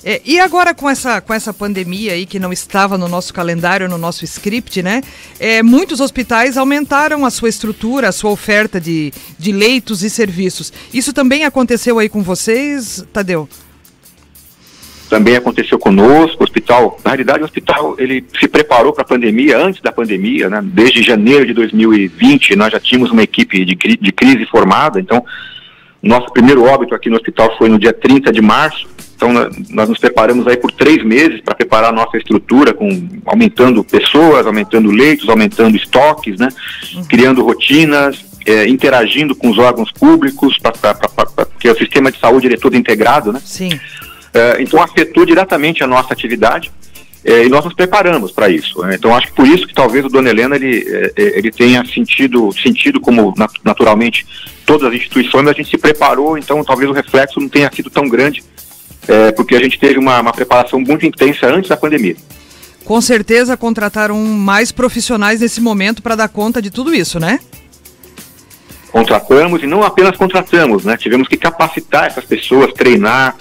É, 0.03 0.23
e 0.25 0.41
agora 0.41 0.73
com 0.73 0.89
essa, 0.89 1.21
com 1.21 1.35
essa 1.35 1.53
pandemia 1.53 2.13
aí 2.13 2.25
que 2.25 2.39
não 2.39 2.55
estava 2.55 2.97
no 2.97 3.07
nosso 3.07 3.35
calendário, 3.35 3.87
no 3.87 3.99
nosso 3.99 4.25
script, 4.25 4.83
né? 4.83 5.03
É, 5.39 5.63
muitos 5.63 6.01
hospitais 6.01 6.57
aumentaram 6.57 7.27
a 7.27 7.31
sua 7.31 7.51
estrutura, 7.51 8.09
a 8.09 8.13
sua 8.13 8.31
oferta 8.31 8.81
de, 8.81 9.13
de 9.39 9.53
leitos 9.53 10.03
e 10.03 10.09
serviços. 10.09 10.73
Isso 10.93 11.13
também 11.13 11.45
aconteceu 11.45 11.99
aí 11.99 12.09
com 12.09 12.23
vocês, 12.23 13.05
Tadeu? 13.13 13.47
Também 15.15 15.37
aconteceu 15.37 15.79
conosco, 15.79 16.41
o 16.41 16.43
hospital, 16.43 16.99
na 17.05 17.13
realidade 17.13 17.41
o 17.41 17.45
hospital 17.45 17.95
ele 17.99 18.25
se 18.37 18.49
preparou 18.49 18.93
para 18.93 19.03
a 19.03 19.07
pandemia, 19.07 19.57
antes 19.57 19.81
da 19.81 19.93
pandemia, 19.93 20.51
né? 20.51 20.61
desde 20.61 21.05
janeiro 21.05 21.47
de 21.47 21.55
2020 21.55 22.57
nós 22.57 22.73
já 22.73 22.81
tínhamos 22.81 23.13
uma 23.13 23.23
equipe 23.23 23.65
de, 23.65 23.77
de 23.77 24.13
crise 24.13 24.45
formada, 24.47 24.99
então 24.99 25.25
nosso 26.03 26.33
primeiro 26.33 26.65
óbito 26.65 26.97
aqui 26.97 27.09
no 27.09 27.15
hospital 27.15 27.57
foi 27.57 27.69
no 27.69 27.79
dia 27.79 27.93
30 27.93 28.33
de 28.33 28.43
março, 28.43 28.89
então 29.15 29.33
nós 29.71 29.89
nos 29.89 30.01
preparamos 30.01 30.49
aí 30.49 30.57
por 30.57 30.73
três 30.73 31.05
meses 31.05 31.41
para 31.43 31.55
preparar 31.55 31.91
a 31.91 31.95
nossa 31.95 32.17
estrutura, 32.17 32.75
com, 32.75 33.09
aumentando 33.25 33.85
pessoas, 33.85 34.45
aumentando 34.49 34.91
leitos, 34.91 35.29
aumentando 35.29 35.77
estoques, 35.77 36.41
né? 36.41 36.49
Uhum. 36.93 37.05
criando 37.05 37.45
rotinas, 37.45 38.25
é, 38.45 38.67
interagindo 38.69 39.35
com 39.35 39.49
os 39.49 39.59
órgãos 39.59 39.93
públicos, 39.93 40.59
porque 41.37 41.71
o 41.71 41.79
sistema 41.79 42.11
de 42.11 42.19
saúde 42.19 42.53
é 42.53 42.57
todo 42.57 42.77
integrado, 42.77 43.33
né? 43.33 43.41
Sim. 43.43 43.71
Uh, 44.35 44.61
então 44.61 44.83
afetou 44.83 45.25
diretamente 45.25 45.85
a 45.85 45.87
nossa 45.87 46.13
atividade. 46.13 46.73
é, 47.25 47.47
e 47.47 47.49
nós 47.49 47.65
nos 47.65 47.73
preparamos 47.73 48.33
para 48.33 48.51
isso. 48.51 48.83
Né? 48.83 48.97
Então 48.97 49.15
acho 49.17 49.29
que 49.29 49.33
por 49.35 49.47
isso 49.47 49.67
que 49.67 49.73
talvez 49.73 50.05
o 50.05 50.09
Dona 50.09 50.29
Helena 50.29 50.57
ele, 50.57 50.85
é, 51.17 51.39
ele 51.39 51.51
tenha 51.51 51.85
sentido, 51.87 52.53
sentido 52.53 53.01
como 53.01 53.33
naturalmente 53.65 54.27
todas 54.67 54.89
as 54.89 54.95
instituições, 54.95 55.47
a 55.49 55.53
gente 55.53 55.71
se 55.71 55.79
preparou, 55.79 56.37
então 56.37 56.63
talvez 56.63 56.91
o 56.91 56.93
reflexo 56.93 57.41
não 57.41 57.49
tenha 57.49 57.71
sido 57.73 57.89
tão 57.89 58.09
grande, 58.09 58.43
porque 59.37 59.55
a 59.55 59.61
gente 59.61 59.79
teve 59.79 59.99
uma, 59.99 60.21
uma 60.21 60.33
preparação 60.33 60.81
muito 60.81 61.05
intensa 61.05 61.47
antes 61.47 61.69
da 61.69 61.77
pandemia. 61.77 62.17
Com 62.85 63.01
certeza 63.01 63.57
contrataram 63.57 64.23
mais 64.23 64.71
profissionais 64.71 65.41
nesse 65.41 65.61
momento 65.61 66.03
para 66.03 66.15
dar 66.15 66.29
conta 66.29 66.61
de 66.61 66.71
tudo 66.71 66.95
isso, 66.95 67.19
né? 67.19 67.41
Contratamos 68.93 69.63
e 69.63 69.67
não 69.67 69.83
apenas 69.83 70.17
contratamos, 70.17 70.85
né? 70.85 70.97
Tivemos 70.97 71.27
que 71.27 71.37
capacitar 71.37 72.07
essas 72.07 72.25
pessoas, 72.25 72.73
treinar, 72.75 73.37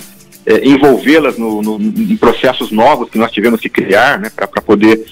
é, 0.45 0.67
envolvê-las 0.67 1.37
no, 1.37 1.61
no, 1.61 1.75
em 1.77 2.17
processos 2.17 2.71
novos 2.71 3.09
que 3.09 3.17
nós 3.17 3.31
tivemos 3.31 3.59
que 3.59 3.69
criar, 3.69 4.19
né? 4.19 4.29
Para 4.29 4.61
poder 4.61 5.05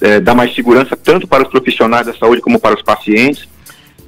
é, 0.00 0.20
dar 0.20 0.34
mais 0.34 0.54
segurança 0.54 0.96
tanto 0.96 1.26
para 1.26 1.42
os 1.42 1.48
profissionais 1.48 2.06
da 2.06 2.14
saúde 2.14 2.40
como 2.40 2.60
para 2.60 2.74
os 2.74 2.82
pacientes. 2.82 3.48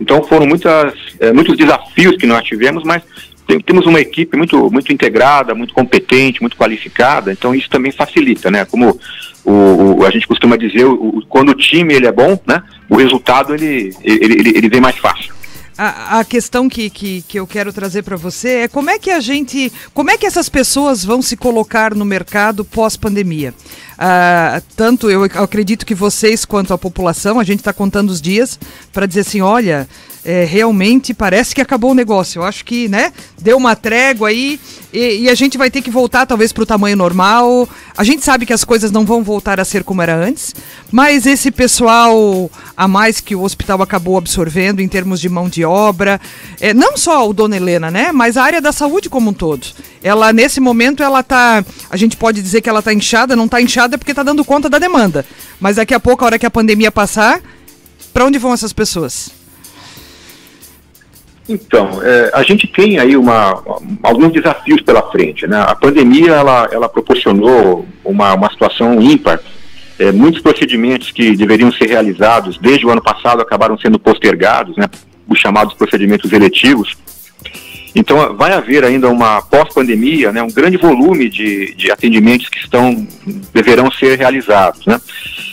Então 0.00 0.22
foram 0.24 0.46
muitas, 0.46 0.94
é, 1.20 1.32
muitos 1.32 1.56
desafios 1.56 2.16
que 2.16 2.26
nós 2.26 2.44
tivemos, 2.44 2.82
mas 2.84 3.02
tem, 3.46 3.60
temos 3.60 3.86
uma 3.86 4.00
equipe 4.00 4.36
muito, 4.36 4.70
muito 4.70 4.92
integrada, 4.92 5.54
muito 5.54 5.74
competente, 5.74 6.40
muito 6.40 6.56
qualificada, 6.56 7.30
então 7.30 7.54
isso 7.54 7.68
também 7.68 7.92
facilita, 7.92 8.50
né? 8.50 8.64
Como 8.64 8.98
o, 9.44 9.98
o 9.98 10.04
a 10.04 10.10
gente 10.10 10.26
costuma 10.26 10.56
dizer, 10.56 10.84
o, 10.84 11.22
quando 11.28 11.50
o 11.50 11.54
time 11.54 11.94
ele 11.94 12.06
é 12.06 12.12
bom, 12.12 12.38
né? 12.46 12.62
O 12.88 12.96
resultado 12.96 13.54
ele, 13.54 13.94
ele, 14.02 14.34
ele, 14.34 14.58
ele 14.58 14.68
vem 14.68 14.80
mais 14.80 14.96
fácil. 14.96 15.34
A, 15.76 16.20
a, 16.20 16.24
questão 16.24 16.68
que, 16.68 16.88
que, 16.88 17.22
que 17.22 17.38
eu 17.38 17.46
quero 17.46 17.72
trazer 17.72 18.02
para 18.02 18.16
você 18.16 18.60
é 18.60 18.68
como 18.68 18.90
é 18.90 18.98
que 18.98 19.10
a 19.10 19.18
gente, 19.18 19.72
como 19.92 20.10
é 20.10 20.16
que 20.16 20.24
essas 20.24 20.48
pessoas 20.48 21.04
vão 21.04 21.20
se 21.20 21.36
colocar 21.36 21.94
no 21.94 22.04
mercado 22.04 22.64
pós-pandemia? 22.64 23.52
Uh, 23.94 24.62
tanto 24.76 25.10
eu 25.10 25.24
acredito 25.24 25.84
que 25.84 25.94
vocês 25.94 26.44
quanto 26.44 26.72
a 26.72 26.78
população, 26.78 27.40
a 27.40 27.44
gente 27.44 27.58
está 27.58 27.72
contando 27.72 28.10
os 28.10 28.22
dias 28.22 28.58
para 28.92 29.06
dizer 29.06 29.20
assim, 29.20 29.40
olha, 29.40 29.88
é, 30.24 30.44
realmente 30.44 31.12
parece 31.12 31.54
que 31.54 31.60
acabou 31.60 31.90
o 31.90 31.94
negócio. 31.94 32.40
Eu 32.40 32.44
acho 32.44 32.64
que, 32.64 32.88
né, 32.88 33.12
deu 33.40 33.56
uma 33.56 33.76
trégua 33.76 34.28
aí 34.28 34.58
e, 34.92 35.24
e 35.24 35.30
a 35.30 35.34
gente 35.34 35.58
vai 35.58 35.70
ter 35.70 35.82
que 35.82 35.90
voltar 35.90 36.24
talvez 36.24 36.52
para 36.52 36.62
o 36.62 36.66
tamanho 36.66 36.96
normal. 36.96 37.68
A 37.96 38.02
gente 38.02 38.24
sabe 38.24 38.46
que 38.46 38.52
as 38.52 38.64
coisas 38.64 38.90
não 38.90 39.04
vão 39.04 39.22
voltar 39.22 39.60
a 39.60 39.64
ser 39.64 39.84
como 39.84 40.00
era 40.00 40.16
antes, 40.16 40.54
mas 40.90 41.26
esse 41.26 41.50
pessoal 41.50 42.50
a 42.76 42.88
mais 42.88 43.20
que 43.20 43.36
o 43.36 43.42
hospital 43.42 43.82
acabou 43.82 44.16
absorvendo 44.16 44.80
em 44.80 44.88
termos 44.88 45.20
de 45.20 45.28
mão 45.28 45.48
de 45.48 45.64
obra, 45.64 46.20
é, 46.58 46.72
não 46.72 46.96
só 46.96 47.28
o 47.28 47.34
Dona 47.34 47.56
Helena, 47.56 47.90
né, 47.90 48.10
mas 48.10 48.36
a 48.36 48.44
área 48.44 48.60
da 48.60 48.72
saúde 48.72 49.10
como 49.10 49.30
um 49.30 49.34
todo. 49.34 49.66
Ela, 50.02 50.32
nesse 50.32 50.60
momento, 50.60 51.02
ela 51.02 51.22
tá, 51.22 51.64
a 51.90 51.96
gente 51.96 52.16
pode 52.16 52.40
dizer 52.40 52.60
que 52.62 52.68
ela 52.68 52.82
tá 52.82 52.92
inchada, 52.92 53.36
não 53.36 53.48
tá 53.48 53.60
inchada 53.60 53.98
porque 53.98 54.14
tá 54.14 54.22
dando 54.22 54.44
conta 54.44 54.70
da 54.70 54.78
demanda. 54.78 55.24
Mas 55.60 55.76
daqui 55.76 55.94
a 55.94 56.00
pouco, 56.00 56.24
a 56.24 56.26
hora 56.26 56.38
que 56.38 56.46
a 56.46 56.50
pandemia 56.50 56.90
passar, 56.90 57.40
para 58.12 58.24
onde 58.24 58.38
vão 58.38 58.52
essas 58.52 58.72
pessoas? 58.72 59.33
Então, 61.48 62.02
é, 62.02 62.30
a 62.32 62.42
gente 62.42 62.66
tem 62.66 62.98
aí 62.98 63.16
uma, 63.16 63.62
alguns 64.02 64.32
desafios 64.32 64.80
pela 64.80 65.02
frente. 65.10 65.46
Né? 65.46 65.60
A 65.60 65.74
pandemia 65.74 66.32
ela, 66.32 66.68
ela 66.72 66.88
proporcionou 66.88 67.86
uma, 68.04 68.34
uma 68.34 68.50
situação 68.50 69.00
ímpar. 69.00 69.40
É, 69.98 70.10
muitos 70.10 70.40
procedimentos 70.40 71.12
que 71.12 71.36
deveriam 71.36 71.70
ser 71.70 71.88
realizados 71.88 72.58
desde 72.58 72.84
o 72.84 72.90
ano 72.90 73.02
passado 73.02 73.40
acabaram 73.40 73.78
sendo 73.78 73.98
postergados, 73.98 74.76
né? 74.76 74.86
os 75.28 75.38
chamados 75.38 75.74
procedimentos 75.74 76.32
eletivos. 76.32 76.96
Então, 77.94 78.36
vai 78.36 78.52
haver 78.52 78.82
ainda 78.82 79.08
uma 79.08 79.40
pós-pandemia, 79.40 80.32
né, 80.32 80.42
um 80.42 80.50
grande 80.50 80.76
volume 80.76 81.28
de, 81.28 81.74
de 81.76 81.92
atendimentos 81.92 82.48
que 82.48 82.58
estão, 82.58 83.06
deverão 83.52 83.88
ser 83.92 84.18
realizados. 84.18 84.84
Né? 84.84 85.00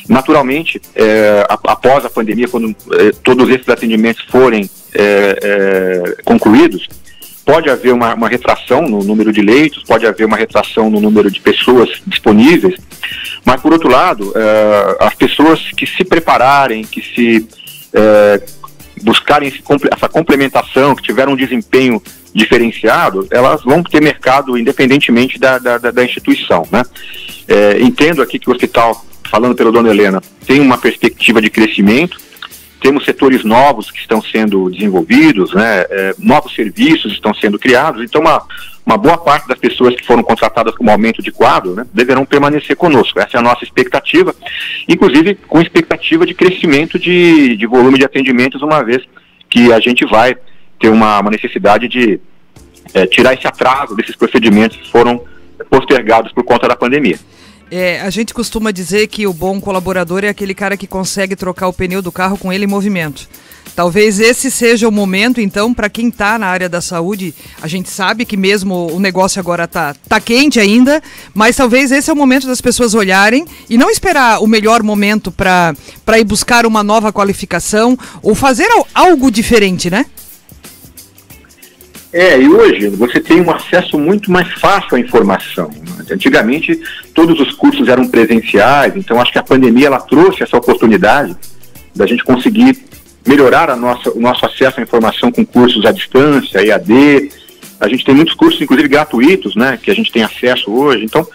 Naturalmente, 0.09 0.81
é, 0.95 1.45
após 1.47 2.03
a 2.03 2.09
pandemia, 2.09 2.47
quando 2.47 2.75
é, 2.93 3.11
todos 3.23 3.47
esses 3.47 3.69
atendimentos 3.69 4.23
forem 4.25 4.67
é, 4.93 5.39
é, 5.41 6.23
concluídos, 6.23 6.87
pode 7.45 7.69
haver 7.69 7.93
uma, 7.93 8.13
uma, 8.13 8.29
retração 8.29 8.83
no 8.83 9.03
número 9.03 9.31
de 9.31 9.41
leitos, 9.41 9.83
pode 9.83 10.05
haver 10.05 10.25
uma 10.25 10.37
retração 10.37 10.89
no 10.89 11.01
número 11.01 11.29
de 11.29 11.39
pessoas 11.39 11.89
disponíveis, 12.05 12.75
mas, 13.45 13.59
por 13.61 13.73
outro 13.73 13.89
lado, 13.89 14.31
é, 14.35 14.97
as 14.99 15.13
pessoas 15.15 15.59
que 15.71 15.85
se 15.85 16.03
prepararem, 16.03 16.83
que 16.83 17.01
se 17.01 17.47
é, 17.93 18.41
buscarem 19.01 19.51
essa 19.91 20.07
complementação, 20.07 20.95
que 20.95 21.03
tiveram 21.03 21.33
um 21.33 21.35
desempenho 21.35 22.01
diferenciado, 22.33 23.27
elas 23.31 23.63
vão 23.63 23.83
ter 23.83 24.01
mercado 24.01 24.57
independentemente 24.57 25.37
da, 25.39 25.57
da, 25.57 25.77
da 25.77 26.03
instituição. 26.03 26.65
Né? 26.71 26.83
É, 27.47 27.81
entendo 27.81 28.21
aqui 28.21 28.39
que 28.39 28.49
o 28.49 28.53
hospital, 28.53 29.05
falando 29.29 29.55
pela 29.55 29.71
dona 29.71 29.89
Helena, 29.89 30.21
tem 30.45 30.59
uma 30.59 30.77
perspectiva 30.77 31.41
de 31.41 31.49
crescimento, 31.49 32.17
temos 32.81 33.05
setores 33.05 33.43
novos 33.43 33.91
que 33.91 33.99
estão 33.99 34.21
sendo 34.21 34.69
desenvolvidos, 34.69 35.53
né? 35.53 35.85
É, 35.89 36.15
novos 36.17 36.53
serviços 36.55 37.13
estão 37.13 37.33
sendo 37.33 37.59
criados, 37.59 38.03
então 38.03 38.19
uma, 38.19 38.43
uma 38.83 38.97
boa 38.97 39.17
parte 39.17 39.47
das 39.47 39.59
pessoas 39.59 39.95
que 39.95 40.05
foram 40.05 40.23
contratadas 40.23 40.75
como 40.75 40.89
aumento 40.89 41.21
de 41.21 41.31
quadro 41.31 41.75
né, 41.75 41.85
deverão 41.93 42.25
permanecer 42.25 42.75
conosco. 42.75 43.19
Essa 43.19 43.37
é 43.37 43.39
a 43.39 43.43
nossa 43.43 43.63
expectativa, 43.63 44.35
inclusive 44.89 45.35
com 45.47 45.61
expectativa 45.61 46.25
de 46.25 46.33
crescimento 46.33 46.97
de, 46.97 47.55
de 47.55 47.67
volume 47.67 47.99
de 47.99 48.05
atendimentos, 48.05 48.63
uma 48.63 48.83
vez 48.83 49.03
que 49.47 49.71
a 49.71 49.79
gente 49.79 50.03
vai 50.05 50.35
ter 50.79 50.89
uma, 50.89 51.19
uma 51.19 51.29
necessidade 51.29 51.87
de 51.87 52.19
é, 52.95 53.05
tirar 53.05 53.35
esse 53.35 53.47
atraso 53.47 53.95
desses 53.95 54.15
procedimentos 54.15 54.77
que 54.77 54.91
foram 54.91 55.23
postergados 55.69 56.31
por 56.31 56.43
conta 56.43 56.67
da 56.67 56.75
pandemia. 56.75 57.19
É, 57.73 58.01
a 58.01 58.09
gente 58.09 58.33
costuma 58.33 58.69
dizer 58.69 59.07
que 59.07 59.25
o 59.25 59.31
bom 59.31 59.61
colaborador 59.61 60.25
é 60.25 60.27
aquele 60.27 60.53
cara 60.53 60.75
que 60.75 60.85
consegue 60.85 61.37
trocar 61.37 61.69
o 61.69 61.73
pneu 61.73 62.01
do 62.01 62.11
carro 62.11 62.37
com 62.37 62.51
ele 62.51 62.65
em 62.65 62.67
movimento. 62.67 63.29
Talvez 63.73 64.19
esse 64.19 64.51
seja 64.51 64.89
o 64.89 64.91
momento, 64.91 65.39
então, 65.39 65.73
para 65.73 65.89
quem 65.89 66.09
está 66.09 66.37
na 66.37 66.47
área 66.47 66.67
da 66.67 66.81
saúde. 66.81 67.33
A 67.61 67.69
gente 67.69 67.89
sabe 67.89 68.25
que 68.25 68.35
mesmo 68.35 68.93
o 68.93 68.99
negócio 68.99 69.39
agora 69.39 69.63
está 69.63 69.93
tá 69.93 70.19
quente 70.19 70.59
ainda, 70.59 71.01
mas 71.33 71.55
talvez 71.55 71.93
esse 71.93 72.09
é 72.09 72.13
o 72.13 72.15
momento 72.15 72.45
das 72.45 72.59
pessoas 72.59 72.93
olharem 72.93 73.45
e 73.69 73.77
não 73.77 73.89
esperar 73.89 74.43
o 74.43 74.47
melhor 74.47 74.83
momento 74.83 75.31
para 75.31 75.73
ir 76.19 76.25
buscar 76.25 76.65
uma 76.65 76.83
nova 76.83 77.13
qualificação 77.13 77.97
ou 78.21 78.35
fazer 78.35 78.67
algo 78.93 79.31
diferente, 79.31 79.89
né? 79.89 80.05
É, 82.13 82.37
e 82.37 82.49
hoje 82.49 82.89
você 82.89 83.19
tem 83.21 83.39
um 83.39 83.51
acesso 83.51 83.97
muito 83.97 84.29
mais 84.29 84.51
fácil 84.53 84.97
à 84.97 84.99
informação. 84.99 85.69
Né? 85.69 86.05
Antigamente 86.11 86.77
todos 87.13 87.39
os 87.39 87.53
cursos 87.53 87.87
eram 87.87 88.07
presenciais, 88.07 88.95
então 88.95 89.21
acho 89.21 89.31
que 89.31 89.39
a 89.39 89.43
pandemia 89.43 89.87
ela 89.87 89.99
trouxe 89.99 90.43
essa 90.43 90.57
oportunidade 90.57 91.35
da 91.95 92.05
gente 92.05 92.23
conseguir 92.23 92.77
melhorar 93.25 93.69
a 93.69 93.75
nossa, 93.75 94.11
o 94.11 94.19
nosso 94.19 94.45
acesso 94.45 94.79
à 94.79 94.83
informação 94.83 95.31
com 95.31 95.45
cursos 95.45 95.85
à 95.85 95.91
distância, 95.91 96.65
EAD. 96.65 97.29
A 97.79 97.87
gente 97.87 98.03
tem 98.03 98.13
muitos 98.13 98.33
cursos, 98.33 98.61
inclusive 98.61 98.89
gratuitos, 98.89 99.55
né, 99.55 99.79
que 99.81 99.89
a 99.89 99.93
gente 99.93 100.11
tem 100.11 100.23
acesso 100.23 100.71
hoje. 100.71 101.05
Então, 101.05 101.25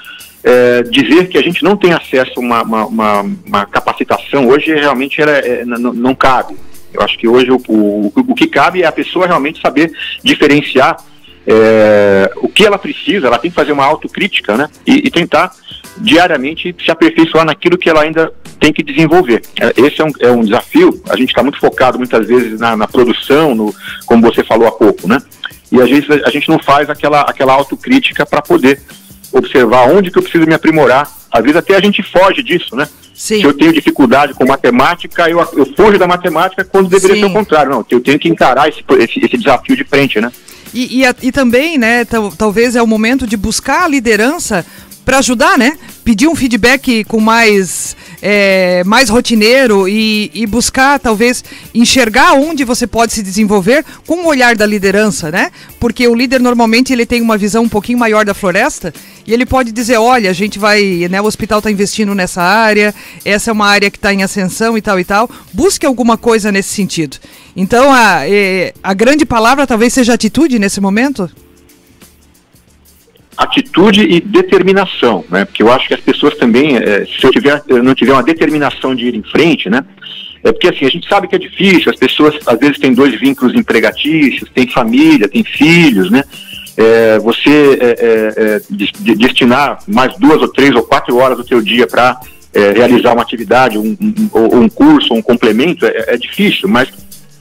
é, 0.45 0.83
dizer 0.83 1.29
que 1.29 1.39
a 1.39 1.43
gente 1.43 1.63
não 1.63 1.77
tem 1.77 1.93
acesso 1.93 2.33
a 2.37 2.41
uma, 2.41 2.63
uma, 2.63 2.87
uma, 2.87 3.21
uma 3.47 3.67
capacitação 3.67 4.47
hoje 4.49 4.75
realmente 4.75 5.21
era, 5.21 5.39
é, 5.39 5.65
não, 5.65 5.93
não 5.93 6.15
cabe. 6.15 6.55
Eu 6.97 7.03
acho 7.03 7.19
que 7.19 7.29
hoje 7.29 7.51
o, 7.51 7.61
o, 7.69 8.13
o 8.15 8.35
que 8.35 8.47
cabe 8.47 8.83
é 8.83 8.87
a 8.87 8.93
pessoa 8.93 9.27
realmente 9.27 9.61
saber 9.61 9.93
diferenciar 10.25 10.97
é, 11.47 12.31
o 12.37 12.49
que 12.49 12.67
ela 12.67 12.77
precisa, 12.77 13.29
ela 13.29 13.39
tem 13.39 13.51
que 13.51 13.55
fazer 13.55 13.71
uma 13.71 13.85
autocrítica, 13.85 14.57
né? 14.57 14.69
E, 14.85 15.07
e, 15.07 15.11
tentar 15.11 15.53
diariamente 15.99 16.75
se 16.85 16.91
aperfeiçoar 16.91 17.45
naquilo 17.45 17.79
que 17.79 17.89
ela 17.89 18.03
ainda 18.03 18.33
tem 18.59 18.73
que 18.73 18.83
desenvolver. 18.83 19.43
É, 19.61 19.73
esse 19.81 20.01
é 20.01 20.05
um, 20.05 20.11
é 20.21 20.31
um 20.31 20.43
desafio, 20.43 21.01
a 21.09 21.17
gente 21.17 21.29
está 21.29 21.43
muito 21.43 21.61
focado 21.61 21.99
muitas 21.99 22.27
vezes 22.27 22.59
na, 22.59 22.77
na, 22.77 22.89
produção, 22.89 23.55
no, 23.55 23.73
como 24.07 24.23
você 24.23 24.43
falou 24.43 24.67
há 24.67 24.73
pouco, 24.73 25.07
né? 25.07 25.19
E 25.71 25.81
às 25.81 25.89
vezes 25.89 26.11
a, 26.11 26.29
a 26.29 26.31
gente 26.31 26.49
não 26.49 26.59
faz 26.59 26.91
aquela, 26.91 27.21
aquela 27.21 27.53
autocrítica 27.53 28.27
para 28.27 28.43
poder 28.43 28.81
observar 29.33 29.89
onde 29.89 30.11
que 30.11 30.19
eu 30.19 30.23
preciso 30.23 30.47
me 30.47 30.55
aprimorar. 30.55 31.11
Às 31.31 31.43
vezes 31.43 31.57
até 31.57 31.77
a 31.77 31.81
gente 31.81 32.03
foge 32.03 32.43
disso, 32.43 32.75
né? 32.75 32.89
Sim. 33.15 33.41
Se 33.41 33.43
eu 33.45 33.55
tenho 33.55 33.73
dificuldade 33.73 34.35
com 34.35 34.47
matemática, 34.47 35.29
eu, 35.29 35.39
eu 35.39 35.67
fujo 35.75 35.99
da 35.99 36.07
matemática 36.07 36.65
quando 36.65 36.89
deveria 36.89 37.17
Sim. 37.17 37.23
ser 37.23 37.29
o 37.29 37.33
contrário. 37.33 37.71
Não, 37.71 37.85
eu 37.91 38.01
tenho 38.01 38.19
que 38.19 38.29
encarar 38.29 38.69
esse, 38.69 38.85
esse, 38.99 39.25
esse 39.25 39.37
desafio 39.39 39.75
de 39.75 39.85
frente, 39.85 40.21
né? 40.21 40.31
E, 40.75 41.03
e, 41.03 41.05
e 41.23 41.33
também, 41.33 41.79
né, 41.79 42.05
talvez 42.37 42.77
é 42.77 42.83
o 42.83 42.87
momento 42.87 43.27
de 43.27 43.37
buscar 43.37 43.85
a 43.85 43.89
liderança 43.89 44.67
para 45.07 45.19
ajudar, 45.19 45.57
né? 45.57 45.79
Pedir 46.05 46.27
um 46.27 46.35
feedback 46.35 47.05
com 47.05 47.21
mais 47.21 47.97
é, 48.29 48.83
mais 48.83 49.09
rotineiro 49.09 49.89
e, 49.89 50.33
e, 50.35 50.45
buscar 50.47 50.99
talvez 50.99 51.45
enxergar 51.73 52.33
onde 52.33 52.65
você 52.65 52.85
pode 52.85 53.13
se 53.13 53.23
desenvolver 53.23 53.85
com 54.05 54.25
o 54.25 54.27
olhar 54.27 54.57
da 54.57 54.67
liderança, 54.67 55.31
né? 55.31 55.53
Porque 55.79 56.09
o 56.09 56.15
líder 56.15 56.41
normalmente 56.41 56.93
ele 56.93 57.07
tem 57.07 57.23
uma 57.23 57.39
visão 57.39 57.63
um 57.63 57.69
pouquinho 57.69 57.97
maior 57.97 58.25
da 58.25 58.35
floresta 58.35 58.93
e 59.25 59.33
ele 59.33 59.47
pode 59.47 59.71
dizer, 59.71 59.99
olha, 59.99 60.29
a 60.29 60.33
gente 60.33 60.59
vai, 60.59 61.07
né? 61.09 61.21
O 61.21 61.25
hospital 61.25 61.59
está 61.59 61.71
investindo 61.71 62.17
nessa 62.17 62.43
área, 62.43 62.93
essa 63.25 63.51
é 63.51 63.53
uma 63.53 63.69
área 63.69 63.93
que 63.93 63.97
está 63.97 64.13
em 64.13 64.25
ascensão 64.25 64.77
e 64.77 64.83
tal 64.83 64.99
e 64.99 65.05
tal. 65.05 65.31
Busque 65.53 65.87
alguma 65.87 66.19
coisa 66.19 66.51
nesse 66.51 66.71
sentido. 66.71 67.19
Então 67.55 67.93
a, 67.93 68.29
é, 68.29 68.75
a 68.83 68.93
grande 68.93 69.25
palavra 69.25 69.69
talvez 69.69 69.93
seja 69.93 70.15
atitude 70.15 70.59
nesse 70.59 70.81
momento. 70.81 71.31
Atitude 73.37 74.03
e 74.03 74.21
determinação, 74.21 75.25
né? 75.31 75.45
Porque 75.45 75.63
eu 75.63 75.71
acho 75.71 75.89
que 75.89 75.95
as 75.95 76.01
pessoas 76.01 76.35
também, 76.37 76.77
é, 76.77 77.05
se 77.05 77.25
eu 77.25 77.31
tiver, 77.31 77.63
eu 77.69 77.83
não 77.83 77.95
tiver 77.95 78.13
uma 78.13 78.23
determinação 78.23 78.95
de 78.95 79.07
ir 79.07 79.15
em 79.15 79.23
frente, 79.23 79.69
né? 79.69 79.85
É 80.43 80.53
porque 80.53 80.69
assim, 80.69 80.87
a 80.87 80.91
gente 80.91 81.09
sabe 81.09 81.29
que 81.29 81.35
é 81.35 81.39
difícil, 81.39 81.91
as 81.91 81.99
pessoas 81.99 82.37
às 82.47 82.59
vezes 82.59 82.79
têm 82.79 82.95
dois 82.95 83.19
vínculos 83.19 83.55
empregatícios, 83.55 84.49
têm 84.55 84.69
família, 84.69 85.29
têm 85.29 85.45
filhos, 85.45 86.11
né? 86.11 86.23
É, 86.77 87.19
você 87.19 87.79
é, 87.81 87.87
é, 87.87 88.57
é 88.57 88.61
de, 88.69 89.15
destinar 89.17 89.79
mais 89.89 90.17
duas 90.19 90.41
ou 90.41 90.49
três 90.49 90.75
ou 90.75 90.83
quatro 90.83 91.17
horas 91.17 91.37
do 91.37 91.47
seu 91.47 91.61
dia 91.61 91.87
para 91.87 92.19
é, 92.55 92.73
realizar 92.73 93.13
uma 93.13 93.23
atividade, 93.23 93.79
um, 93.79 93.97
um, 94.01 94.61
um 94.61 94.69
curso, 94.69 95.13
um 95.15 95.23
complemento, 95.23 95.85
é 95.85 96.17
difícil, 96.17 96.69
mas 96.69 96.89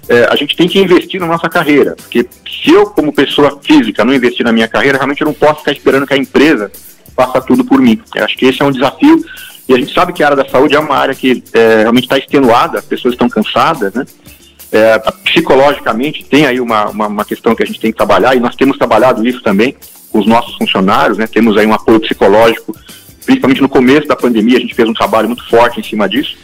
é, 0.07 0.27
a 0.29 0.35
gente 0.35 0.55
tem 0.55 0.67
que 0.67 0.79
investir 0.79 1.19
na 1.19 1.27
nossa 1.27 1.49
carreira, 1.49 1.95
porque 1.95 2.27
se 2.47 2.71
eu, 2.71 2.85
como 2.87 3.11
pessoa 3.11 3.59
física, 3.63 4.05
não 4.05 4.13
investir 4.13 4.45
na 4.45 4.51
minha 4.51 4.67
carreira, 4.67 4.97
realmente 4.97 5.21
eu 5.21 5.25
não 5.25 5.33
posso 5.33 5.59
ficar 5.59 5.71
esperando 5.71 6.05
que 6.05 6.13
a 6.13 6.17
empresa 6.17 6.71
faça 7.15 7.41
tudo 7.41 7.63
por 7.63 7.79
mim. 7.79 7.99
Eu 8.13 8.23
acho 8.23 8.37
que 8.37 8.45
esse 8.45 8.61
é 8.61 8.65
um 8.65 8.71
desafio, 8.71 9.23
e 9.67 9.73
a 9.73 9.77
gente 9.77 9.93
sabe 9.93 10.13
que 10.13 10.21
a 10.21 10.27
área 10.27 10.37
da 10.37 10.47
saúde 10.47 10.75
é 10.75 10.79
uma 10.79 10.95
área 10.95 11.15
que 11.15 11.43
é, 11.53 11.81
realmente 11.81 12.03
está 12.03 12.17
extenuada, 12.17 12.77
as 12.77 12.85
pessoas 12.85 13.13
estão 13.13 13.27
cansadas, 13.27 13.93
né? 13.93 14.05
É, 14.71 14.99
psicologicamente 15.23 16.25
tem 16.25 16.45
aí 16.45 16.59
uma, 16.59 16.89
uma, 16.89 17.07
uma, 17.07 17.23
questão 17.23 17.55
que 17.55 17.63
a 17.63 17.65
gente 17.65 17.79
tem 17.79 17.91
que 17.91 17.97
trabalhar, 17.97 18.35
e 18.35 18.39
nós 18.39 18.55
temos 18.55 18.77
trabalhado 18.77 19.25
isso 19.25 19.41
também 19.41 19.75
com 20.11 20.19
os 20.19 20.27
nossos 20.27 20.55
funcionários, 20.55 21.17
né? 21.17 21.25
Temos 21.25 21.57
aí 21.57 21.65
um 21.65 21.73
apoio 21.73 21.99
psicológico, 21.99 22.75
principalmente 23.25 23.61
no 23.61 23.69
começo 23.69 24.07
da 24.07 24.15
pandemia, 24.15 24.57
a 24.57 24.61
gente 24.61 24.75
fez 24.75 24.87
um 24.87 24.93
trabalho 24.93 25.27
muito 25.27 25.47
forte 25.49 25.79
em 25.79 25.83
cima 25.83 26.07
disso, 26.07 26.37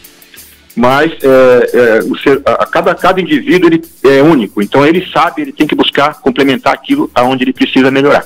mas 0.76 1.12
é, 1.12 1.72
é, 1.74 2.02
ser, 2.24 2.42
a, 2.46 2.66
cada, 2.66 2.96
cada 2.96 3.20
indivíduo 3.20 3.70
ele 3.70 3.84
é 4.04 4.22
único, 4.22 4.62
então 4.62 4.86
ele 4.86 5.06
sabe, 5.12 5.42
ele 5.42 5.52
tem 5.52 5.68
que 5.68 5.76
buscar 5.76 6.22
complementar 6.22 6.74
aquilo 6.74 7.10
aonde 7.14 7.44
ele 7.44 7.54
precisa 7.54 7.92
melhorar. 7.92 8.26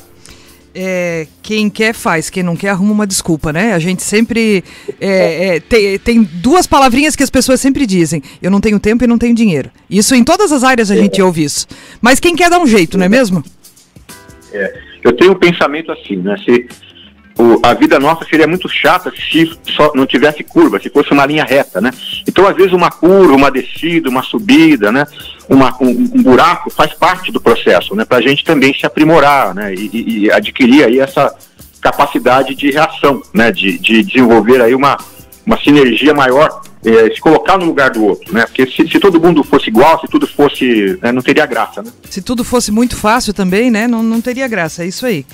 É, 0.78 1.26
quem 1.42 1.70
quer 1.70 1.94
faz, 1.94 2.30
quem 2.30 2.44
não 2.44 2.58
quer 2.58 2.68
arruma 2.68 2.92
uma 2.92 3.08
desculpa, 3.08 3.54
né? 3.54 3.74
A 3.74 3.80
gente 3.80 4.04
sempre 4.04 4.62
é, 5.00 5.56
é, 5.56 5.60
tem, 5.62 5.98
tem, 5.98 6.24
duas 6.24 6.68
palavrinhas 6.68 7.16
que 7.16 7.24
as 7.24 7.30
pessoas 7.30 7.62
sempre 7.62 7.86
dizem: 7.86 8.22
eu 8.42 8.52
não 8.52 8.60
tenho 8.60 8.78
tempo 8.78 9.02
e 9.02 9.08
não 9.08 9.18
tenho 9.18 9.34
dinheiro. 9.34 9.72
Isso 9.90 10.14
em 10.14 10.22
todas 10.22 10.52
as 10.52 10.66
áreas 10.66 10.92
a 10.92 10.96
gente 10.98 11.22
ouve 11.22 11.46
isso. 11.46 11.66
Mas 12.02 12.20
quem 12.20 12.36
quer 12.36 12.50
dar 12.50 12.60
um 12.60 12.68
jeito, 12.68 12.98
não 12.98 13.06
é 13.06 13.10
mesmo? 13.10 13.42
É, 14.52 14.82
eu 15.02 15.14
tenho 15.14 15.32
um 15.32 15.40
pensamento 15.40 15.94
assim, 15.94 16.18
né? 16.18 16.36
Se, 16.44 16.68
o, 17.38 17.60
a 17.64 17.74
vida 17.74 18.00
nossa 18.00 18.26
seria 18.26 18.48
muito 18.48 18.70
chata 18.70 19.12
se 19.12 19.52
só 19.76 19.92
não 19.94 20.06
tivesse 20.06 20.44
curva, 20.44 20.80
se 20.80 20.90
fosse 20.90 21.12
uma 21.12 21.26
linha 21.26 21.44
reta, 21.44 21.82
né? 21.82 21.92
Então, 22.28 22.48
às 22.48 22.56
vezes, 22.56 22.72
uma 22.72 22.90
curva, 22.90 23.34
uma 23.34 23.52
descida, 23.52 24.10
uma 24.10 24.24
subida, 24.24 24.92
né? 24.92 25.06
Uma, 25.50 25.76
um, 25.82 25.90
um 25.90 26.24
buraco 26.24 26.70
faz 26.70 26.94
parte 26.94 27.32
do 27.32 27.42
processo, 27.42 27.94
né? 27.96 28.06
Para 28.06 28.18
a 28.20 28.22
gente 28.22 28.44
também 28.44 28.74
se 28.74 28.86
aprimorar, 28.86 29.54
né? 29.54 29.74
E, 29.74 30.26
e, 30.26 30.32
adquirir 30.32 30.86
aí 30.86 31.00
essa 31.00 31.36
capacidade 31.82 32.56
de 32.56 32.72
reação, 32.72 33.22
né? 33.34 33.52
De, 33.52 33.78
de 33.80 34.02
desenvolver 34.02 34.62
aí 34.62 34.74
uma, 34.74 34.98
uma 35.46 35.60
sinergia 35.62 36.14
maior 36.14 36.62
é, 36.86 37.14
se 37.14 37.20
colocar 37.20 37.58
no 37.58 37.66
lugar 37.66 37.90
do 37.90 38.04
outro, 38.04 38.34
né? 38.34 38.46
Porque 38.46 38.68
se, 38.68 38.88
se 38.88 39.00
todo 39.00 39.20
mundo 39.20 39.44
fosse 39.44 39.70
igual, 39.70 40.00
se 40.00 40.08
tudo 40.08 40.28
fosse, 40.28 40.98
né, 41.02 41.12
não 41.12 41.22
teria 41.22 41.46
graça, 41.46 41.82
né? 41.82 41.92
Se 42.10 42.22
tudo 42.22 42.44
fosse 42.44 42.72
muito 42.72 42.96
fácil 42.96 43.34
também, 43.34 43.72
né? 43.72 43.88
Não, 43.88 44.04
não 44.04 44.22
teria 44.22 44.48
graça, 44.48 44.84
é 44.84 44.88
isso 44.88 45.06
aí. 45.06 45.26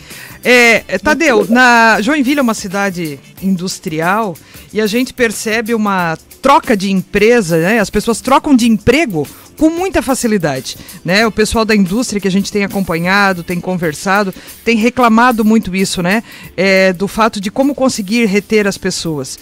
É, 0.44 0.84
é 0.88 0.98
Tadeu, 0.98 1.46
na 1.50 2.02
Joinville 2.02 2.40
é 2.40 2.42
uma 2.42 2.54
cidade 2.54 3.20
industrial 3.44 4.36
e 4.74 4.80
a 4.80 4.88
gente 4.88 5.14
percebe 5.14 5.74
uma 5.74 6.18
troca 6.42 6.76
de 6.76 6.90
empresa, 6.90 7.58
né? 7.58 7.80
As 7.80 7.90
pessoas 7.90 8.22
trocam 8.22 8.56
de 8.56 8.68
emprego 8.68 9.28
com 9.58 9.70
muita 9.70 10.02
facilidade, 10.02 10.78
né? 11.06 11.28
O 11.28 11.32
pessoal 11.32 11.64
da 11.64 11.76
indústria 11.76 12.20
que 12.20 12.28
a 12.28 12.32
gente 12.32 12.52
tem 12.52 12.64
acompanhado, 12.64 13.44
tem 13.44 13.60
conversado, 13.60 14.34
tem 14.64 14.76
reclamado 14.78 15.46
muito 15.46 15.76
isso, 15.76 16.02
né? 16.02 16.24
É, 16.58 16.94
do 16.94 17.08
fato 17.08 17.40
de 17.40 17.52
como 17.52 17.76
conseguir 17.76 18.26
reter 18.26 18.66
as 18.66 18.78
pessoas. 18.78 19.38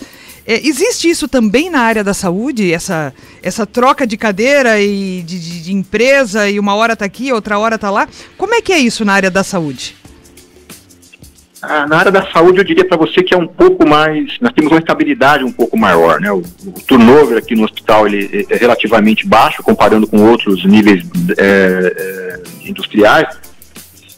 É, 0.46 0.68
existe 0.68 1.10
isso 1.10 1.28
também 1.28 1.70
na 1.70 1.82
área 1.82 2.04
da 2.04 2.14
saúde, 2.14 2.74
essa, 2.74 3.14
essa 3.42 3.66
troca 3.66 4.08
de 4.08 4.18
cadeira 4.18 4.82
e 4.82 5.22
de, 5.22 5.40
de, 5.40 5.64
de 5.64 5.74
empresa, 5.74 6.50
e 6.50 6.60
uma 6.60 6.76
hora 6.76 6.94
está 6.94 7.06
aqui, 7.06 7.32
outra 7.32 7.60
hora 7.60 7.76
está 7.76 7.90
lá? 7.90 8.08
Como 8.38 8.54
é 8.54 8.62
que 8.62 8.74
é 8.74 8.80
isso 8.80 9.06
na 9.06 9.14
área 9.14 9.30
da 9.30 9.44
saúde? 9.44 9.96
Ah, 11.62 11.86
na 11.86 11.98
área 11.98 12.12
da 12.12 12.26
saúde, 12.32 12.60
eu 12.60 12.64
diria 12.64 12.88
para 12.88 12.98
você 12.98 13.22
que 13.22 13.34
é 13.34 13.38
um 13.38 13.48
pouco 13.48 13.86
mais. 13.86 14.38
Nós 14.40 14.54
temos 14.54 14.72
uma 14.72 14.80
estabilidade 14.80 15.44
um 15.44 15.52
pouco 15.52 15.78
maior, 15.78 16.22
né? 16.22 16.32
O, 16.32 16.38
o 16.38 16.72
turnover 16.88 17.38
aqui 17.38 17.54
no 17.54 17.66
hospital 17.66 18.08
ele 18.08 18.48
é 18.50 18.56
relativamente 18.56 19.28
baixo, 19.28 19.62
comparando 19.62 20.08
com 20.08 20.24
outros 20.30 20.64
níveis 20.64 21.04
é, 21.38 21.44
é, 21.44 22.70
industriais. 22.70 23.28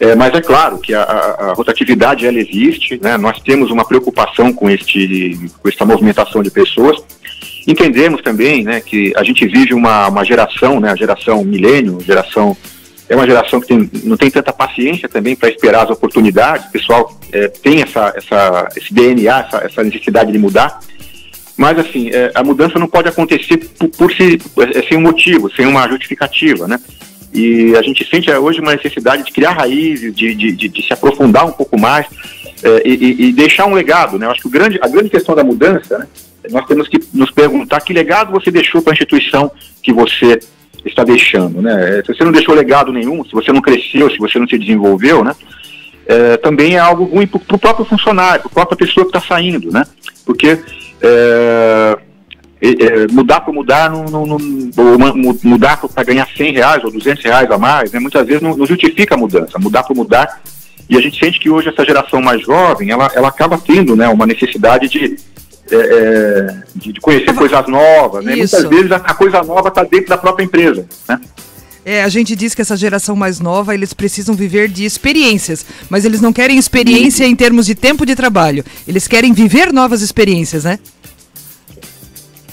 É, 0.01 0.15
mas 0.15 0.33
é 0.33 0.41
claro 0.41 0.79
que 0.79 0.95
a, 0.95 1.03
a, 1.03 1.53
rotatividade 1.53 2.25
ela 2.25 2.39
existe, 2.39 2.99
né? 2.99 3.17
nós 3.17 3.39
temos 3.39 3.69
uma 3.69 3.85
preocupação 3.85 4.51
com, 4.51 4.67
este, 4.67 5.39
com 5.61 5.69
esta 5.69 5.85
movimentação 5.85 6.41
de 6.41 6.49
pessoas. 6.49 6.97
Entendemos 7.67 8.19
também 8.23 8.63
né, 8.63 8.81
que 8.81 9.13
a 9.15 9.23
gente 9.23 9.45
vive 9.45 9.75
uma, 9.75 10.07
uma 10.07 10.25
geração, 10.25 10.79
né, 10.79 10.89
a 10.89 10.95
geração 10.95 11.43
milênio, 11.43 12.01
geração 12.01 12.57
é 13.07 13.15
uma 13.15 13.27
geração 13.27 13.61
que 13.61 13.67
tem, 13.67 13.89
não 14.03 14.17
tem 14.17 14.31
tanta 14.31 14.51
paciência 14.51 15.07
também 15.07 15.35
para 15.35 15.49
esperar 15.49 15.83
as 15.83 15.91
oportunidades, 15.91 16.65
o 16.65 16.71
pessoal 16.71 17.19
é, 17.31 17.47
tem 17.49 17.83
essa, 17.83 18.11
essa, 18.15 18.69
esse 18.75 18.91
DNA, 18.91 19.39
essa, 19.39 19.57
essa 19.57 19.83
necessidade 19.83 20.31
de 20.31 20.39
mudar. 20.39 20.79
Mas, 21.55 21.77
assim, 21.77 22.09
é, 22.09 22.31
a 22.33 22.43
mudança 22.43 22.79
não 22.79 22.87
pode 22.87 23.07
acontecer 23.07 23.57
por, 23.77 23.89
por 23.89 24.11
si, 24.13 24.39
é, 24.73 24.81
sem 24.87 24.97
um 24.97 25.01
motivo, 25.01 25.51
sem 25.51 25.67
uma 25.67 25.87
justificativa, 25.87 26.67
né? 26.67 26.79
E 27.33 27.75
a 27.75 27.81
gente 27.81 28.07
sente 28.09 28.29
hoje 28.31 28.59
uma 28.59 28.73
necessidade 28.73 29.23
de 29.23 29.31
criar 29.31 29.51
raízes, 29.51 30.13
de, 30.13 30.35
de, 30.35 30.51
de, 30.51 30.67
de 30.67 30.81
se 30.85 30.93
aprofundar 30.93 31.45
um 31.45 31.51
pouco 31.51 31.79
mais 31.79 32.05
é, 32.63 32.81
e, 32.85 33.27
e, 33.27 33.33
deixar 33.33 33.65
um 33.65 33.73
legado. 33.73 34.19
Né? 34.19 34.25
Eu 34.25 34.31
acho 34.31 34.41
que 34.41 34.49
grande, 34.49 34.79
a 34.81 34.87
grande 34.87 35.09
questão 35.09 35.33
da 35.33 35.43
mudança, 35.43 35.97
né, 35.97 36.07
nós 36.49 36.65
temos 36.65 36.87
que 36.87 36.99
nos 37.13 37.31
perguntar 37.31 37.81
que 37.81 37.93
legado 37.93 38.31
você 38.31 38.51
deixou 38.51 38.81
para 38.81 38.91
a 38.91 38.95
instituição 38.95 39.51
que 39.81 39.93
você 39.93 40.39
está 40.85 41.03
deixando. 41.03 41.61
Né? 41.61 42.01
Se 42.05 42.13
você 42.13 42.23
não 42.23 42.31
deixou 42.31 42.53
legado 42.53 42.91
nenhum, 42.91 43.23
se 43.23 43.31
você 43.31 43.51
não 43.51 43.61
cresceu, 43.61 44.09
se 44.09 44.17
você 44.17 44.37
não 44.37 44.47
se 44.47 44.57
desenvolveu, 44.57 45.23
né? 45.23 45.35
É, 46.07 46.35
também 46.37 46.75
é 46.75 46.79
algo 46.79 47.03
ruim 47.05 47.27
para 47.27 47.55
o 47.55 47.59
próprio 47.59 47.85
funcionário, 47.85 48.41
para 48.41 48.49
a 48.49 48.65
própria 48.65 48.77
pessoa 48.77 49.05
que 49.05 49.15
está 49.15 49.21
saindo, 49.21 49.71
né? 49.71 49.83
Porque 50.25 50.59
é, 51.01 51.97
é, 52.61 53.07
mudar 53.11 53.41
por 53.41 53.53
mudar, 53.53 53.89
não, 53.89 54.05
não, 54.05 54.25
não 54.25 54.37
mudar 55.43 55.77
para 55.77 56.03
ganhar 56.03 56.27
100 56.27 56.53
reais 56.53 56.83
ou 56.83 56.91
200 56.91 57.23
reais 57.23 57.49
a 57.49 57.57
mais, 57.57 57.91
né, 57.91 57.99
muitas 57.99 58.25
vezes 58.25 58.41
não, 58.41 58.55
não, 58.55 58.67
justifica 58.67 59.15
a 59.15 59.17
mudança, 59.17 59.57
mudar 59.57 59.83
por 59.83 59.95
mudar. 59.95 60.41
E 60.87 60.97
a 60.97 61.01
gente 61.01 61.17
sente 61.17 61.39
que 61.39 61.49
hoje 61.49 61.69
essa 61.69 61.85
geração 61.85 62.21
mais 62.21 62.41
jovem, 62.41 62.91
ela, 62.91 63.09
ela 63.15 63.29
acaba 63.29 63.57
tendo 63.57 63.95
né, 63.95 64.07
uma 64.09 64.25
necessidade 64.25 64.89
de, 64.89 65.15
é, 65.71 65.75
é 65.75 66.63
de, 66.75 66.93
de, 66.93 66.99
conhecer 66.99 67.33
coisas 67.33 67.67
novas. 67.67 68.23
Né? 68.25 68.35
Muitas 68.35 68.65
vezes 68.65 68.91
a, 68.91 68.97
a 68.97 69.13
coisa 69.13 69.41
nova 69.41 69.69
está 69.69 69.83
dentro 69.83 70.09
da 70.09 70.17
própria 70.17 70.43
empresa. 70.43 70.85
Né? 71.07 71.19
É, 71.83 72.03
a 72.03 72.09
gente 72.09 72.35
diz 72.35 72.53
que 72.53 72.61
essa 72.61 72.77
geração 72.77 73.15
mais 73.15 73.39
nova, 73.39 73.73
eles 73.73 73.93
precisam 73.93 74.35
viver 74.35 74.67
de 74.67 74.85
experiências, 74.85 75.65
mas 75.89 76.05
eles 76.05 76.21
não 76.21 76.31
querem 76.31 76.57
experiência 76.57 77.25
em 77.25 77.35
termos 77.35 77.65
de 77.65 77.73
tempo 77.73 78.05
de 78.05 78.15
trabalho. 78.15 78.63
Eles 78.87 79.07
querem 79.07 79.33
viver 79.33 79.73
novas 79.73 80.01
experiências, 80.01 80.65
né? 80.65 80.77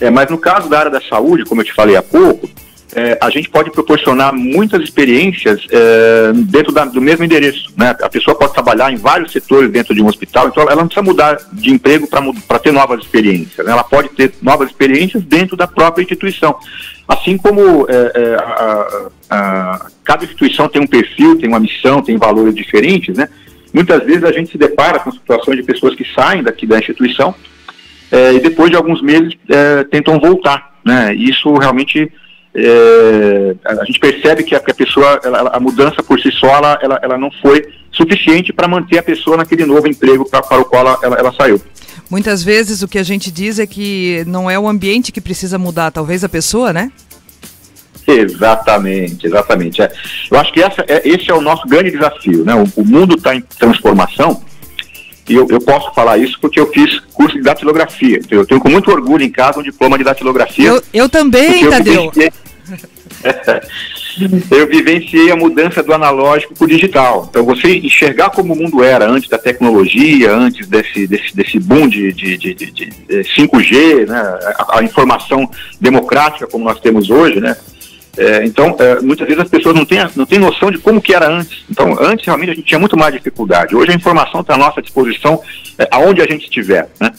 É, 0.00 0.10
mas 0.10 0.30
no 0.30 0.38
caso 0.38 0.68
da 0.68 0.78
área 0.78 0.90
da 0.90 1.00
saúde, 1.00 1.44
como 1.44 1.60
eu 1.60 1.64
te 1.64 1.72
falei 1.72 1.96
há 1.96 2.02
pouco, 2.02 2.48
é, 2.94 3.18
a 3.20 3.28
gente 3.28 3.50
pode 3.50 3.70
proporcionar 3.70 4.34
muitas 4.34 4.82
experiências 4.82 5.64
é, 5.70 6.32
dentro 6.34 6.72
da, 6.72 6.84
do 6.84 7.00
mesmo 7.00 7.24
endereço. 7.24 7.70
Né? 7.76 7.94
A 8.00 8.08
pessoa 8.08 8.36
pode 8.36 8.54
trabalhar 8.54 8.90
em 8.90 8.96
vários 8.96 9.30
setores 9.30 9.70
dentro 9.70 9.94
de 9.94 10.02
um 10.02 10.06
hospital, 10.06 10.48
então 10.48 10.62
ela 10.62 10.76
não 10.76 10.86
precisa 10.86 11.04
mudar 11.04 11.38
de 11.52 11.70
emprego 11.70 12.08
para 12.46 12.58
ter 12.58 12.72
novas 12.72 13.00
experiências. 13.00 13.66
Né? 13.66 13.72
Ela 13.72 13.84
pode 13.84 14.08
ter 14.10 14.32
novas 14.40 14.70
experiências 14.70 15.22
dentro 15.22 15.56
da 15.56 15.66
própria 15.66 16.02
instituição. 16.02 16.56
Assim 17.06 17.36
como 17.36 17.86
é, 17.88 18.12
é 18.14 18.34
a, 18.36 19.08
a, 19.30 19.86
cada 20.02 20.24
instituição 20.24 20.68
tem 20.68 20.80
um 20.80 20.86
perfil, 20.86 21.38
tem 21.38 21.48
uma 21.48 21.60
missão, 21.60 22.02
tem 22.02 22.16
valores 22.16 22.54
diferentes, 22.54 23.16
né? 23.16 23.28
muitas 23.72 24.02
vezes 24.04 24.24
a 24.24 24.32
gente 24.32 24.50
se 24.50 24.58
depara 24.58 24.98
com 24.98 25.12
situações 25.12 25.58
de 25.58 25.62
pessoas 25.62 25.94
que 25.94 26.04
saem 26.14 26.42
daqui 26.42 26.66
da 26.66 26.78
instituição 26.78 27.34
é, 28.10 28.34
e 28.34 28.40
depois 28.40 28.70
de 28.70 28.76
alguns 28.76 29.02
meses 29.02 29.34
é, 29.48 29.84
tentam 29.84 30.18
voltar. 30.18 30.78
Né? 30.84 31.14
Isso 31.14 31.52
realmente 31.54 32.10
é, 32.54 33.54
a 33.64 33.84
gente 33.84 34.00
percebe 34.00 34.42
que 34.42 34.54
a, 34.54 34.60
que 34.60 34.70
a 34.70 34.74
pessoa, 34.74 35.20
ela, 35.22 35.50
a 35.50 35.60
mudança 35.60 36.02
por 36.02 36.18
si 36.20 36.30
só, 36.32 36.56
ela, 36.56 36.78
ela, 36.82 37.00
ela 37.02 37.18
não 37.18 37.30
foi 37.42 37.64
suficiente 37.92 38.52
para 38.52 38.68
manter 38.68 38.98
a 38.98 39.02
pessoa 39.02 39.36
naquele 39.36 39.64
novo 39.64 39.86
emprego 39.86 40.28
pra, 40.28 40.42
para 40.42 40.60
o 40.60 40.64
qual 40.64 40.98
ela, 41.02 41.16
ela 41.18 41.32
saiu. 41.32 41.60
Muitas 42.10 42.42
vezes 42.42 42.82
o 42.82 42.88
que 42.88 42.98
a 42.98 43.02
gente 43.02 43.30
diz 43.30 43.58
é 43.58 43.66
que 43.66 44.24
não 44.26 44.50
é 44.50 44.58
o 44.58 44.66
ambiente 44.66 45.12
que 45.12 45.20
precisa 45.20 45.58
mudar, 45.58 45.90
talvez 45.90 46.24
a 46.24 46.28
pessoa, 46.28 46.72
né? 46.72 46.90
Exatamente, 48.06 49.26
exatamente. 49.26 49.82
É. 49.82 49.92
Eu 50.30 50.38
acho 50.38 50.50
que 50.50 50.62
essa, 50.62 50.82
é, 50.88 51.06
esse 51.06 51.30
é 51.30 51.34
o 51.34 51.42
nosso 51.42 51.68
grande 51.68 51.90
desafio. 51.90 52.42
Né? 52.42 52.54
O, 52.54 52.80
o 52.80 52.84
mundo 52.84 53.16
está 53.16 53.34
em 53.36 53.42
transformação 53.42 54.42
e 55.28 55.34
eu, 55.34 55.46
eu, 55.48 55.60
posso 55.60 55.92
falar 55.94 56.18
isso 56.18 56.38
porque 56.40 56.58
eu 56.58 56.70
fiz 56.72 57.00
curso 57.12 57.36
de 57.36 57.42
datilografia. 57.42 58.20
Eu 58.30 58.46
tenho 58.46 58.60
com 58.60 58.68
muito 58.68 58.90
orgulho 58.90 59.24
em 59.24 59.30
casa 59.30 59.60
um 59.60 59.62
diploma 59.62 59.98
de 59.98 60.04
datilografia. 60.04 60.68
Eu, 60.68 60.82
eu 60.92 61.08
também, 61.08 61.68
Tadeu. 61.68 62.12
eu 64.50 64.66
vivenciei 64.66 65.30
a 65.30 65.36
mudança 65.36 65.82
do 65.82 65.92
analógico 65.92 66.54
para 66.54 66.64
o 66.64 66.68
digital. 66.68 67.26
Então, 67.28 67.44
você 67.44 67.76
enxergar 67.76 68.30
como 68.30 68.52
o 68.52 68.56
mundo 68.56 68.82
era 68.82 69.08
antes 69.08 69.28
da 69.28 69.38
tecnologia, 69.38 70.34
antes 70.34 70.66
desse, 70.66 71.06
desse, 71.06 71.34
desse 71.34 71.58
boom 71.58 71.88
de, 71.88 72.12
de, 72.12 72.36
de, 72.36 72.54
de 72.54 72.90
5G, 73.08 74.06
né, 74.06 74.20
a, 74.58 74.78
a, 74.78 74.82
informação 74.82 75.48
democrática 75.80 76.46
como 76.46 76.64
nós 76.64 76.80
temos 76.80 77.10
hoje, 77.10 77.40
né? 77.40 77.56
É, 78.18 78.44
então, 78.44 78.76
é, 78.80 79.00
muitas 79.00 79.28
vezes 79.28 79.40
as 79.42 79.48
pessoas 79.48 79.76
não 79.76 79.84
têm, 79.84 80.00
não 80.16 80.26
têm 80.26 80.40
noção 80.40 80.72
de 80.72 80.78
como 80.78 81.00
que 81.00 81.14
era 81.14 81.28
antes. 81.28 81.64
Então, 81.70 81.96
antes 82.00 82.26
realmente 82.26 82.50
a 82.50 82.54
gente 82.54 82.66
tinha 82.66 82.80
muito 82.80 82.96
mais 82.96 83.14
dificuldade. 83.14 83.76
Hoje 83.76 83.92
a 83.92 83.94
informação 83.94 84.40
está 84.40 84.54
à 84.54 84.58
nossa 84.58 84.82
disposição, 84.82 85.40
é, 85.78 85.86
aonde 85.90 86.20
a 86.20 86.26
gente 86.26 86.44
estiver, 86.44 86.88
né? 87.00 87.12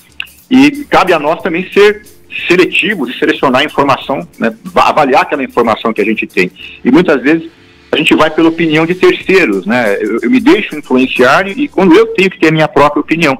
E 0.51 0.83
cabe 0.85 1.13
a 1.13 1.19
nós 1.19 1.41
também 1.41 1.71
ser 1.71 2.01
seletivos 2.47 3.09
e 3.09 3.17
selecionar 3.17 3.61
a 3.61 3.65
informação, 3.65 4.27
né, 4.37 4.53
avaliar 4.75 5.23
aquela 5.23 5.43
informação 5.43 5.93
que 5.93 6.01
a 6.01 6.05
gente 6.05 6.27
tem. 6.27 6.51
E 6.83 6.91
muitas 6.91 7.21
vezes 7.21 7.49
a 7.91 7.97
gente 7.97 8.13
vai 8.15 8.29
pela 8.29 8.49
opinião 8.49 8.85
de 8.85 8.93
terceiros, 8.95 9.65
né? 9.65 9.97
Eu, 10.01 10.19
eu 10.21 10.29
me 10.29 10.39
deixo 10.39 10.75
influenciar 10.75 11.47
e, 11.47 11.67
quando 11.67 11.95
eu 11.95 12.07
tenho 12.07 12.29
que 12.29 12.39
ter 12.39 12.49
a 12.49 12.51
minha 12.51 12.67
própria 12.67 12.99
opinião. 12.99 13.37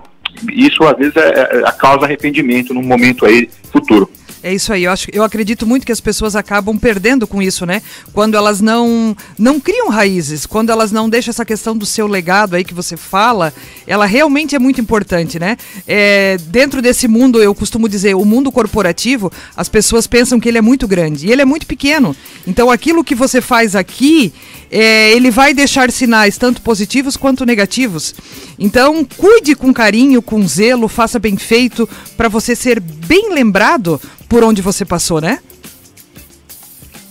Isso 0.54 0.84
às 0.84 0.98
vezes 0.98 1.16
é, 1.18 1.62
é, 1.66 1.72
causa 1.74 2.06
arrependimento 2.06 2.74
num 2.74 2.84
momento 2.84 3.26
aí 3.26 3.50
futuro. 3.72 4.10
É 4.42 4.54
isso 4.54 4.72
aí, 4.72 4.86
eu, 4.86 4.92
acho, 4.92 5.08
eu 5.12 5.22
acredito 5.22 5.68
muito 5.68 5.86
que 5.86 5.92
as 5.92 6.00
pessoas 6.00 6.34
acabam 6.34 6.78
perdendo 6.78 7.28
com 7.28 7.42
isso, 7.42 7.66
né? 7.66 7.82
Quando 8.14 8.36
elas 8.36 8.62
não, 8.62 9.16
não 9.38 9.60
criam 9.60 9.90
raízes, 9.90 10.46
quando 10.46 10.70
elas 10.70 10.94
não 10.94 11.10
deixam 11.10 11.32
essa 11.32 11.44
questão 11.44 11.76
do 11.76 11.86
seu 11.86 12.08
legado 12.08 12.56
aí 12.56 12.64
que 12.64 12.74
você 12.74 12.96
fala, 12.96 13.54
ela 13.86 14.06
realmente 14.06 14.56
é 14.56 14.60
muito 14.60 14.80
importante, 14.80 15.38
né? 15.38 15.58
É, 15.86 16.38
dentro 16.48 16.82
desse 16.82 17.06
mundo, 17.06 17.42
eu 17.42 17.54
costumo 17.54 17.90
dizer, 17.90 18.16
o 18.16 18.24
mundo 18.24 18.50
corporativo, 18.50 19.30
as 19.58 19.68
pessoas 19.68 20.08
pensam 20.08 20.40
que 20.40 20.48
ele 20.48 20.58
é 20.58 20.62
muito 20.62 20.88
grande 20.88 21.28
e 21.28 21.32
ele 21.32 21.42
é 21.42 21.46
muito 21.46 21.68
pequeno. 21.68 22.16
Então 22.48 22.72
aquilo 22.72 23.04
que 23.04 23.16
você 23.16 23.42
faz 23.42 23.76
aqui, 23.76 24.34
é, 24.72 25.12
ele 25.12 25.32
vai 25.32 25.54
deixar 25.54 25.92
sinais 25.92 26.38
tanto 26.38 26.62
positivos 26.62 27.18
quanto 27.18 27.46
negativos. 27.46 28.14
Então 28.58 29.04
cuide 29.04 29.56
com 29.56 29.74
carinho, 29.74 30.22
com 30.22 30.48
zelo, 30.48 30.88
faça 30.88 31.20
bem 31.20 31.38
feito 31.38 31.88
para 32.16 32.30
você 32.30 32.56
ser 32.56 32.80
bem 32.80 33.34
lembrado 33.34 34.00
por 34.28 34.44
onde 34.44 34.62
você 34.62 34.86
passou, 34.86 35.20
né? 35.20 35.40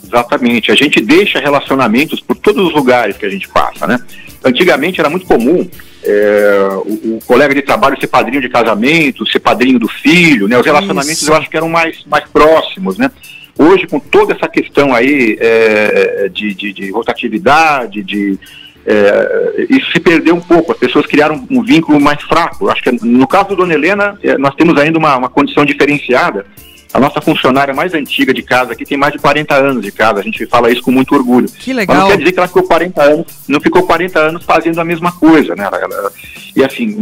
Exatamente. 0.04 0.70
A 0.70 0.74
gente 0.74 1.00
deixa 1.00 1.38
relacionamentos 1.38 2.20
por 2.20 2.36
todos 2.36 2.68
os 2.68 2.74
lugares 2.74 3.16
que 3.16 3.26
a 3.26 3.30
gente 3.30 3.48
passa, 3.48 3.86
né? 3.86 3.98
Antigamente 4.44 5.00
era 5.00 5.10
muito 5.10 5.26
comum 5.26 5.68
é, 6.04 6.68
o, 6.86 7.16
o, 7.16 7.20
colega 7.26 7.54
de 7.54 7.62
trabalho 7.62 7.98
ser 8.00 8.06
padrinho 8.06 8.40
de 8.40 8.48
casamento, 8.48 9.26
ser 9.26 9.40
padrinho 9.40 9.78
do 9.78 9.88
filho, 9.88 10.48
né? 10.48 10.58
Os 10.58 10.64
relacionamentos 10.64 11.22
Isso. 11.22 11.30
eu 11.30 11.36
acho 11.36 11.50
que 11.50 11.56
eram 11.56 11.68
mais, 11.68 12.04
mais 12.06 12.24
próximos, 12.30 12.96
né? 12.96 13.10
Hoje, 13.58 13.86
com 13.88 13.98
toda 13.98 14.34
essa 14.34 14.48
questão 14.48 14.94
aí 14.94 15.36
é, 15.40 16.28
de, 16.32 16.54
de, 16.54 16.72
de, 16.72 16.90
rotatividade, 16.92 18.04
de, 18.04 18.38
é, 18.86 19.66
isso 19.68 19.90
se 19.90 19.98
perdeu 19.98 20.36
um 20.36 20.40
pouco, 20.40 20.70
as 20.70 20.78
pessoas 20.78 21.06
criaram 21.06 21.44
um 21.50 21.62
vínculo 21.62 22.00
mais 22.00 22.22
fraco. 22.22 22.70
Acho 22.70 22.82
que 22.82 23.04
no 23.04 23.26
caso 23.26 23.48
do 23.48 23.56
Dona 23.56 23.74
Helena, 23.74 24.16
é, 24.22 24.38
nós 24.38 24.54
temos 24.54 24.78
ainda 24.78 24.96
uma, 24.96 25.16
uma 25.16 25.28
condição 25.28 25.64
diferenciada, 25.64 26.46
a 26.92 26.98
nossa 26.98 27.20
funcionária 27.20 27.74
mais 27.74 27.92
antiga 27.92 28.32
de 28.32 28.42
casa 28.42 28.72
aqui 28.72 28.84
tem 28.84 28.96
mais 28.96 29.12
de 29.12 29.18
40 29.18 29.54
anos 29.54 29.82
de 29.82 29.92
casa, 29.92 30.20
a 30.20 30.22
gente 30.22 30.46
fala 30.46 30.70
isso 30.70 30.82
com 30.82 30.90
muito 30.90 31.14
orgulho. 31.14 31.48
Que 31.48 31.72
legal. 31.72 31.94
Mas 31.94 32.04
não 32.04 32.10
quer 32.10 32.18
dizer 32.18 32.32
que 32.32 32.38
ela 32.38 32.48
ficou 32.48 32.62
40 32.62 33.02
anos, 33.02 33.26
não 33.46 33.60
ficou 33.60 33.82
40 33.82 34.18
anos 34.18 34.44
fazendo 34.44 34.80
a 34.80 34.84
mesma 34.84 35.12
coisa, 35.12 35.54
né? 35.54 35.64
Ela, 35.64 35.78
ela, 35.78 36.12
e 36.56 36.64
assim, 36.64 36.96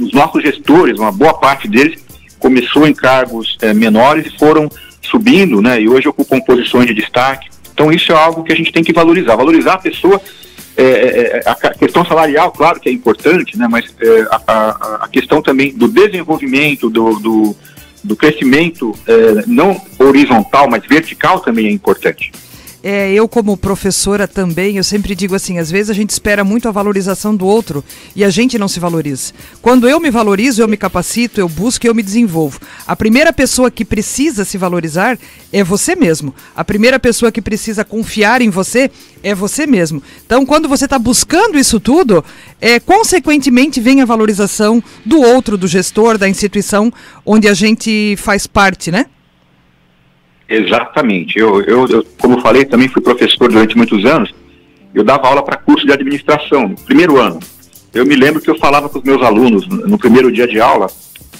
os 0.00 0.12
nossos 0.12 0.42
gestores, 0.42 0.98
uma 0.98 1.10
boa 1.10 1.34
parte 1.34 1.66
deles 1.66 2.04
começou 2.38 2.86
em 2.86 2.94
cargos 2.94 3.56
é, 3.60 3.72
menores 3.74 4.26
e 4.26 4.38
foram 4.38 4.68
subindo, 5.06 5.60
né? 5.60 5.80
E 5.80 5.88
hoje 5.88 6.08
ocupam 6.08 6.40
posições 6.40 6.86
de 6.86 6.94
destaque. 6.94 7.48
Então 7.72 7.92
isso 7.92 8.12
é 8.12 8.14
algo 8.14 8.44
que 8.44 8.52
a 8.52 8.56
gente 8.56 8.72
tem 8.72 8.84
que 8.84 8.92
valorizar. 8.92 9.36
Valorizar 9.36 9.74
a 9.74 9.78
pessoa, 9.78 10.20
é, 10.76 10.82
é, 10.82 11.42
é 11.44 11.48
a 11.48 11.74
questão 11.74 12.04
salarial, 12.04 12.52
claro 12.52 12.80
que 12.80 12.88
é 12.88 12.92
importante, 12.92 13.58
né? 13.58 13.66
Mas 13.70 13.94
é, 14.00 14.26
a, 14.30 15.04
a, 15.04 15.08
questão 15.08 15.42
também 15.42 15.72
do 15.74 15.88
desenvolvimento, 15.88 16.88
do, 16.88 17.18
do 17.18 17.56
do 18.04 18.14
crescimento 18.14 18.94
é, 19.08 19.44
não 19.46 19.80
horizontal, 19.98 20.68
mas 20.68 20.86
vertical 20.86 21.40
também 21.40 21.66
é 21.66 21.70
importante. 21.70 22.30
É, 22.86 23.10
eu 23.14 23.26
como 23.26 23.56
professora 23.56 24.28
também, 24.28 24.76
eu 24.76 24.84
sempre 24.84 25.14
digo 25.14 25.34
assim, 25.34 25.58
às 25.58 25.70
vezes 25.70 25.88
a 25.88 25.94
gente 25.94 26.10
espera 26.10 26.44
muito 26.44 26.68
a 26.68 26.70
valorização 26.70 27.34
do 27.34 27.46
outro 27.46 27.82
e 28.14 28.22
a 28.22 28.28
gente 28.28 28.58
não 28.58 28.68
se 28.68 28.78
valoriza. 28.78 29.32
Quando 29.62 29.88
eu 29.88 29.98
me 29.98 30.10
valorizo, 30.10 30.60
eu 30.60 30.68
me 30.68 30.76
capacito, 30.76 31.40
eu 31.40 31.48
busco 31.48 31.86
e 31.86 31.88
eu 31.88 31.94
me 31.94 32.02
desenvolvo. 32.02 32.60
A 32.86 32.94
primeira 32.94 33.32
pessoa 33.32 33.70
que 33.70 33.86
precisa 33.86 34.44
se 34.44 34.58
valorizar 34.58 35.18
é 35.50 35.64
você 35.64 35.96
mesmo. 35.96 36.34
A 36.54 36.62
primeira 36.62 36.98
pessoa 36.98 37.32
que 37.32 37.40
precisa 37.40 37.86
confiar 37.86 38.42
em 38.42 38.50
você 38.50 38.90
é 39.22 39.34
você 39.34 39.66
mesmo. 39.66 40.02
Então, 40.26 40.44
quando 40.44 40.68
você 40.68 40.84
está 40.84 40.98
buscando 40.98 41.58
isso 41.58 41.80
tudo, 41.80 42.22
é, 42.60 42.78
consequentemente 42.78 43.80
vem 43.80 44.02
a 44.02 44.04
valorização 44.04 44.84
do 45.06 45.22
outro, 45.22 45.56
do 45.56 45.66
gestor, 45.66 46.18
da 46.18 46.28
instituição 46.28 46.92
onde 47.24 47.48
a 47.48 47.54
gente 47.54 48.14
faz 48.18 48.46
parte, 48.46 48.90
né? 48.90 49.06
Exatamente. 50.48 51.38
Eu, 51.38 51.62
eu, 51.62 51.86
eu, 51.88 52.06
como 52.18 52.40
falei, 52.40 52.64
também 52.64 52.88
fui 52.88 53.02
professor 53.02 53.50
durante 53.50 53.76
muitos 53.76 54.04
anos. 54.04 54.34
Eu 54.94 55.02
dava 55.02 55.26
aula 55.26 55.42
para 55.42 55.56
curso 55.56 55.86
de 55.86 55.92
administração, 55.92 56.68
no 56.68 56.76
primeiro 56.76 57.18
ano. 57.18 57.40
Eu 57.92 58.04
me 58.04 58.14
lembro 58.14 58.40
que 58.40 58.50
eu 58.50 58.58
falava 58.58 58.88
com 58.88 58.98
os 58.98 59.04
meus 59.04 59.22
alunos 59.22 59.66
no 59.68 59.98
primeiro 59.98 60.30
dia 60.30 60.46
de 60.46 60.60
aula 60.60 60.88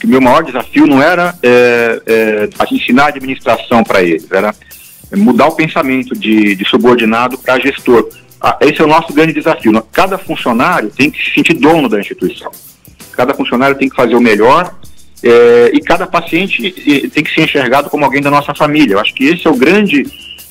que 0.04 0.06
o 0.06 0.08
meu 0.10 0.20
maior 0.20 0.44
desafio 0.44 0.86
não 0.86 1.02
era 1.02 1.34
é, 1.42 2.02
é, 2.06 2.48
ensinar 2.70 3.06
administração 3.06 3.82
para 3.82 4.02
eles, 4.02 4.30
era 4.30 4.54
mudar 5.16 5.46
o 5.46 5.52
pensamento 5.52 6.14
de, 6.14 6.54
de 6.54 6.64
subordinado 6.68 7.38
para 7.38 7.58
gestor. 7.58 8.08
Ah, 8.40 8.58
esse 8.60 8.80
é 8.80 8.84
o 8.84 8.88
nosso 8.88 9.12
grande 9.12 9.32
desafio. 9.32 9.72
Cada 9.92 10.18
funcionário 10.18 10.90
tem 10.90 11.10
que 11.10 11.24
se 11.24 11.34
sentir 11.34 11.54
dono 11.54 11.88
da 11.88 11.98
instituição. 11.98 12.50
Cada 13.12 13.32
funcionário 13.32 13.76
tem 13.76 13.88
que 13.88 13.96
fazer 13.96 14.14
o 14.14 14.20
melhor 14.20 14.74
é, 15.24 15.70
e 15.72 15.80
cada 15.80 16.06
paciente 16.06 16.70
tem 17.10 17.24
que 17.24 17.34
ser 17.34 17.44
enxergado 17.44 17.88
como 17.88 18.04
alguém 18.04 18.20
da 18.20 18.30
nossa 18.30 18.54
família. 18.54 18.92
Eu 18.92 19.00
acho 19.00 19.14
que 19.14 19.24
esse 19.24 19.46
é 19.46 19.50
o 19.50 19.56
grande, 19.56 20.04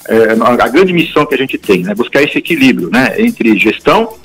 é, 0.09 0.31
a 0.59 0.67
grande 0.67 0.91
missão 0.91 1.27
que 1.27 1.35
a 1.35 1.37
gente 1.37 1.59
tem, 1.59 1.83
né? 1.83 1.93
buscar 1.93 2.23
esse 2.23 2.39
equilíbrio 2.39 2.89
né? 2.89 3.13
entre 3.19 3.55
gestão, 3.59 4.15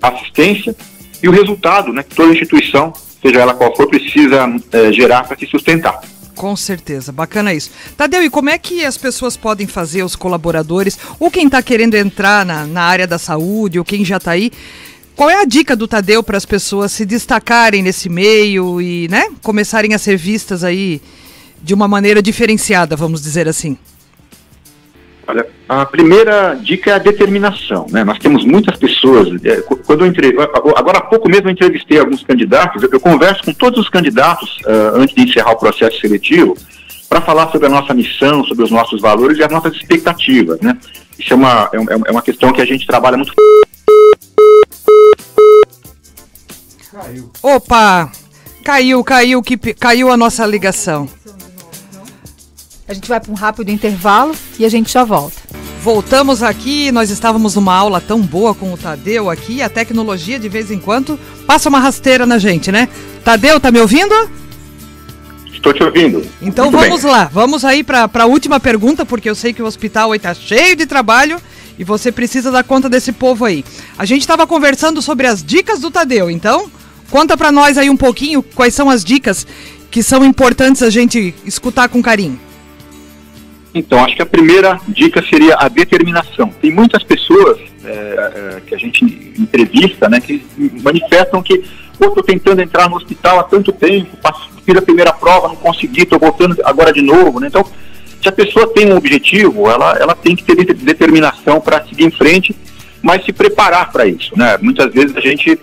assistência 0.00 0.74
e 1.20 1.28
o 1.28 1.32
resultado 1.32 1.92
né? 1.92 2.04
que 2.04 2.14
toda 2.14 2.32
instituição, 2.32 2.92
seja 3.20 3.40
ela 3.40 3.54
qual 3.54 3.74
for, 3.74 3.88
precisa 3.88 4.48
é, 4.70 4.92
gerar 4.92 5.24
para 5.24 5.36
se 5.36 5.46
sustentar. 5.46 6.00
Com 6.36 6.54
certeza, 6.54 7.10
bacana 7.10 7.52
isso. 7.52 7.72
Tadeu, 7.96 8.22
e 8.22 8.30
como 8.30 8.50
é 8.50 8.56
que 8.56 8.84
as 8.84 8.96
pessoas 8.96 9.36
podem 9.36 9.66
fazer, 9.66 10.04
os 10.04 10.14
colaboradores, 10.14 10.96
ou 11.18 11.28
quem 11.28 11.46
está 11.46 11.60
querendo 11.60 11.96
entrar 11.96 12.46
na, 12.46 12.64
na 12.64 12.82
área 12.82 13.08
da 13.08 13.18
saúde, 13.18 13.80
ou 13.80 13.84
quem 13.84 14.04
já 14.04 14.18
está 14.18 14.30
aí, 14.30 14.52
qual 15.18 15.28
é 15.28 15.42
a 15.42 15.44
dica 15.44 15.74
do 15.74 15.88
Tadeu 15.88 16.22
para 16.22 16.36
as 16.36 16.46
pessoas 16.46 16.92
se 16.92 17.04
destacarem 17.04 17.82
nesse 17.82 18.08
meio 18.08 18.80
e, 18.80 19.08
né, 19.08 19.24
começarem 19.42 19.92
a 19.92 19.98
ser 19.98 20.16
vistas 20.16 20.62
aí 20.62 21.02
de 21.60 21.74
uma 21.74 21.88
maneira 21.88 22.22
diferenciada, 22.22 22.94
vamos 22.94 23.20
dizer 23.20 23.48
assim? 23.48 23.76
Olha, 25.26 25.44
a 25.68 25.84
primeira 25.84 26.54
dica 26.54 26.92
é 26.92 26.94
a 26.94 26.98
determinação, 26.98 27.86
né? 27.90 28.04
Nós 28.04 28.20
temos 28.20 28.44
muitas 28.44 28.78
pessoas. 28.78 29.44
É, 29.44 29.60
quando 29.84 30.04
eu 30.04 30.06
entre... 30.06 30.28
agora 30.76 30.98
há 30.98 31.02
pouco 31.02 31.28
mesmo 31.28 31.48
eu 31.48 31.52
entrevistei 31.52 31.98
alguns 31.98 32.22
candidatos. 32.22 32.80
Eu, 32.80 33.00
converso 33.00 33.42
com 33.42 33.52
todos 33.52 33.80
os 33.80 33.90
candidatos 33.90 34.56
uh, 34.60 35.00
antes 35.00 35.16
de 35.16 35.22
encerrar 35.22 35.50
o 35.50 35.56
processo 35.56 36.00
seletivo 36.00 36.56
para 37.08 37.20
falar 37.20 37.50
sobre 37.50 37.66
a 37.66 37.70
nossa 37.70 37.92
missão, 37.92 38.44
sobre 38.44 38.64
os 38.64 38.70
nossos 38.70 39.00
valores 39.00 39.36
e 39.36 39.42
as 39.42 39.50
nossas 39.50 39.74
expectativas, 39.74 40.60
né? 40.60 40.78
Isso 41.18 41.32
é 41.32 41.36
uma, 41.36 41.68
é, 41.72 41.76
é 42.06 42.12
uma 42.12 42.22
questão 42.22 42.52
que 42.52 42.62
a 42.62 42.64
gente 42.64 42.86
trabalha 42.86 43.16
muito 43.16 43.34
Caiu. 46.98 47.30
Opa! 47.40 48.10
Caiu, 48.64 49.04
caiu, 49.04 49.40
que 49.40 49.56
caiu 49.56 50.10
a 50.10 50.16
nossa 50.16 50.44
ligação. 50.44 51.08
A 52.88 52.92
gente 52.92 53.08
vai 53.08 53.20
para 53.20 53.30
um 53.30 53.36
rápido 53.36 53.70
intervalo 53.70 54.34
e 54.58 54.64
a 54.64 54.68
gente 54.68 54.92
já 54.92 55.04
volta. 55.04 55.36
Voltamos 55.80 56.42
aqui, 56.42 56.90
nós 56.90 57.08
estávamos 57.08 57.54
numa 57.54 57.72
aula 57.72 58.00
tão 58.00 58.20
boa 58.20 58.52
com 58.52 58.72
o 58.72 58.76
Tadeu 58.76 59.30
aqui, 59.30 59.62
a 59.62 59.68
tecnologia 59.68 60.40
de 60.40 60.48
vez 60.48 60.72
em 60.72 60.80
quando 60.80 61.18
passa 61.46 61.68
uma 61.68 61.78
rasteira 61.78 62.26
na 62.26 62.36
gente, 62.36 62.72
né? 62.72 62.88
Tadeu, 63.22 63.60
tá 63.60 63.70
me 63.70 63.78
ouvindo? 63.78 64.14
Estou 65.52 65.72
te 65.72 65.84
ouvindo. 65.84 66.26
Então 66.42 66.70
Muito 66.70 66.82
vamos 66.82 67.02
bem. 67.02 67.12
lá, 67.12 67.24
vamos 67.32 67.64
aí 67.64 67.84
para 67.84 68.10
a 68.12 68.26
última 68.26 68.58
pergunta, 68.58 69.06
porque 69.06 69.30
eu 69.30 69.36
sei 69.36 69.52
que 69.52 69.62
o 69.62 69.66
hospital 69.66 70.14
está 70.16 70.34
cheio 70.34 70.74
de 70.74 70.84
trabalho 70.84 71.40
e 71.78 71.84
você 71.84 72.10
precisa 72.10 72.50
dar 72.50 72.64
conta 72.64 72.88
desse 72.88 73.12
povo 73.12 73.44
aí. 73.44 73.64
A 73.96 74.04
gente 74.04 74.22
estava 74.22 74.48
conversando 74.48 75.00
sobre 75.00 75.28
as 75.28 75.44
dicas 75.44 75.80
do 75.80 75.92
Tadeu, 75.92 76.28
então 76.28 76.68
conta 77.10 77.36
para 77.36 77.50
nós 77.52 77.78
aí 77.78 77.88
um 77.90 77.96
pouquinho 77.96 78.42
quais 78.42 78.74
são 78.74 78.88
as 78.90 79.04
dicas 79.04 79.46
que 79.90 80.02
são 80.02 80.24
importantes 80.24 80.82
a 80.82 80.90
gente 80.90 81.34
escutar 81.44 81.88
com 81.88 82.02
carinho. 82.02 82.38
Então, 83.74 84.02
acho 84.04 84.16
que 84.16 84.22
a 84.22 84.26
primeira 84.26 84.80
dica 84.88 85.24
seria 85.28 85.54
a 85.56 85.68
determinação. 85.68 86.48
Tem 86.60 86.70
muitas 86.70 87.02
pessoas 87.02 87.58
é, 87.84 87.90
é, 87.90 88.60
que 88.66 88.74
a 88.74 88.78
gente 88.78 89.04
entrevista, 89.38 90.08
né, 90.08 90.20
que 90.20 90.44
manifestam 90.82 91.42
que, 91.42 91.62
pô, 91.98 92.06
estou 92.06 92.22
tentando 92.22 92.60
entrar 92.60 92.88
no 92.88 92.96
hospital 92.96 93.38
há 93.38 93.44
tanto 93.44 93.72
tempo, 93.72 94.16
fiz 94.64 94.76
a 94.76 94.82
primeira 94.82 95.12
prova, 95.12 95.48
não 95.48 95.56
consegui, 95.56 96.02
estou 96.02 96.18
voltando 96.18 96.56
agora 96.64 96.92
de 96.92 97.02
novo, 97.02 97.40
né? 97.40 97.46
Então, 97.48 97.64
Se 98.20 98.28
a 98.28 98.32
pessoa 98.32 98.66
tem 98.74 98.92
um 98.92 98.96
objetivo, 98.96 99.70
ela, 99.70 99.96
ela 99.96 100.14
tem 100.14 100.34
que 100.34 100.42
ter 100.42 100.74
determinação 100.74 101.60
para 101.60 101.86
seguir 101.86 102.04
em 102.04 102.10
frente, 102.10 102.54
mas 103.00 103.24
se 103.24 103.32
preparar 103.32 103.92
para 103.92 104.06
isso. 104.06 104.36
Né? 104.36 104.58
Muitas 104.60 104.92
vezes 104.92 105.16
a 105.16 105.20
gente 105.20 105.56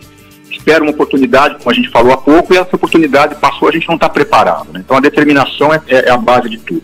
espera 0.65 0.83
uma 0.83 0.91
oportunidade, 0.91 1.57
como 1.59 1.69
a 1.69 1.73
gente 1.73 1.89
falou 1.89 2.11
há 2.11 2.17
pouco, 2.17 2.51
e 2.51 2.57
essa 2.57 2.75
oportunidade 2.75 3.35
passou, 3.35 3.69
a 3.69 3.71
gente 3.71 3.87
não 3.87 3.95
está 3.95 4.09
preparado. 4.09 4.73
Né? 4.73 4.81
Então 4.83 4.97
a 4.97 4.99
determinação 4.99 5.71
é, 5.71 5.79
é, 5.87 6.09
a 6.09 6.17
base 6.17 6.49
de 6.49 6.57
tudo. 6.57 6.81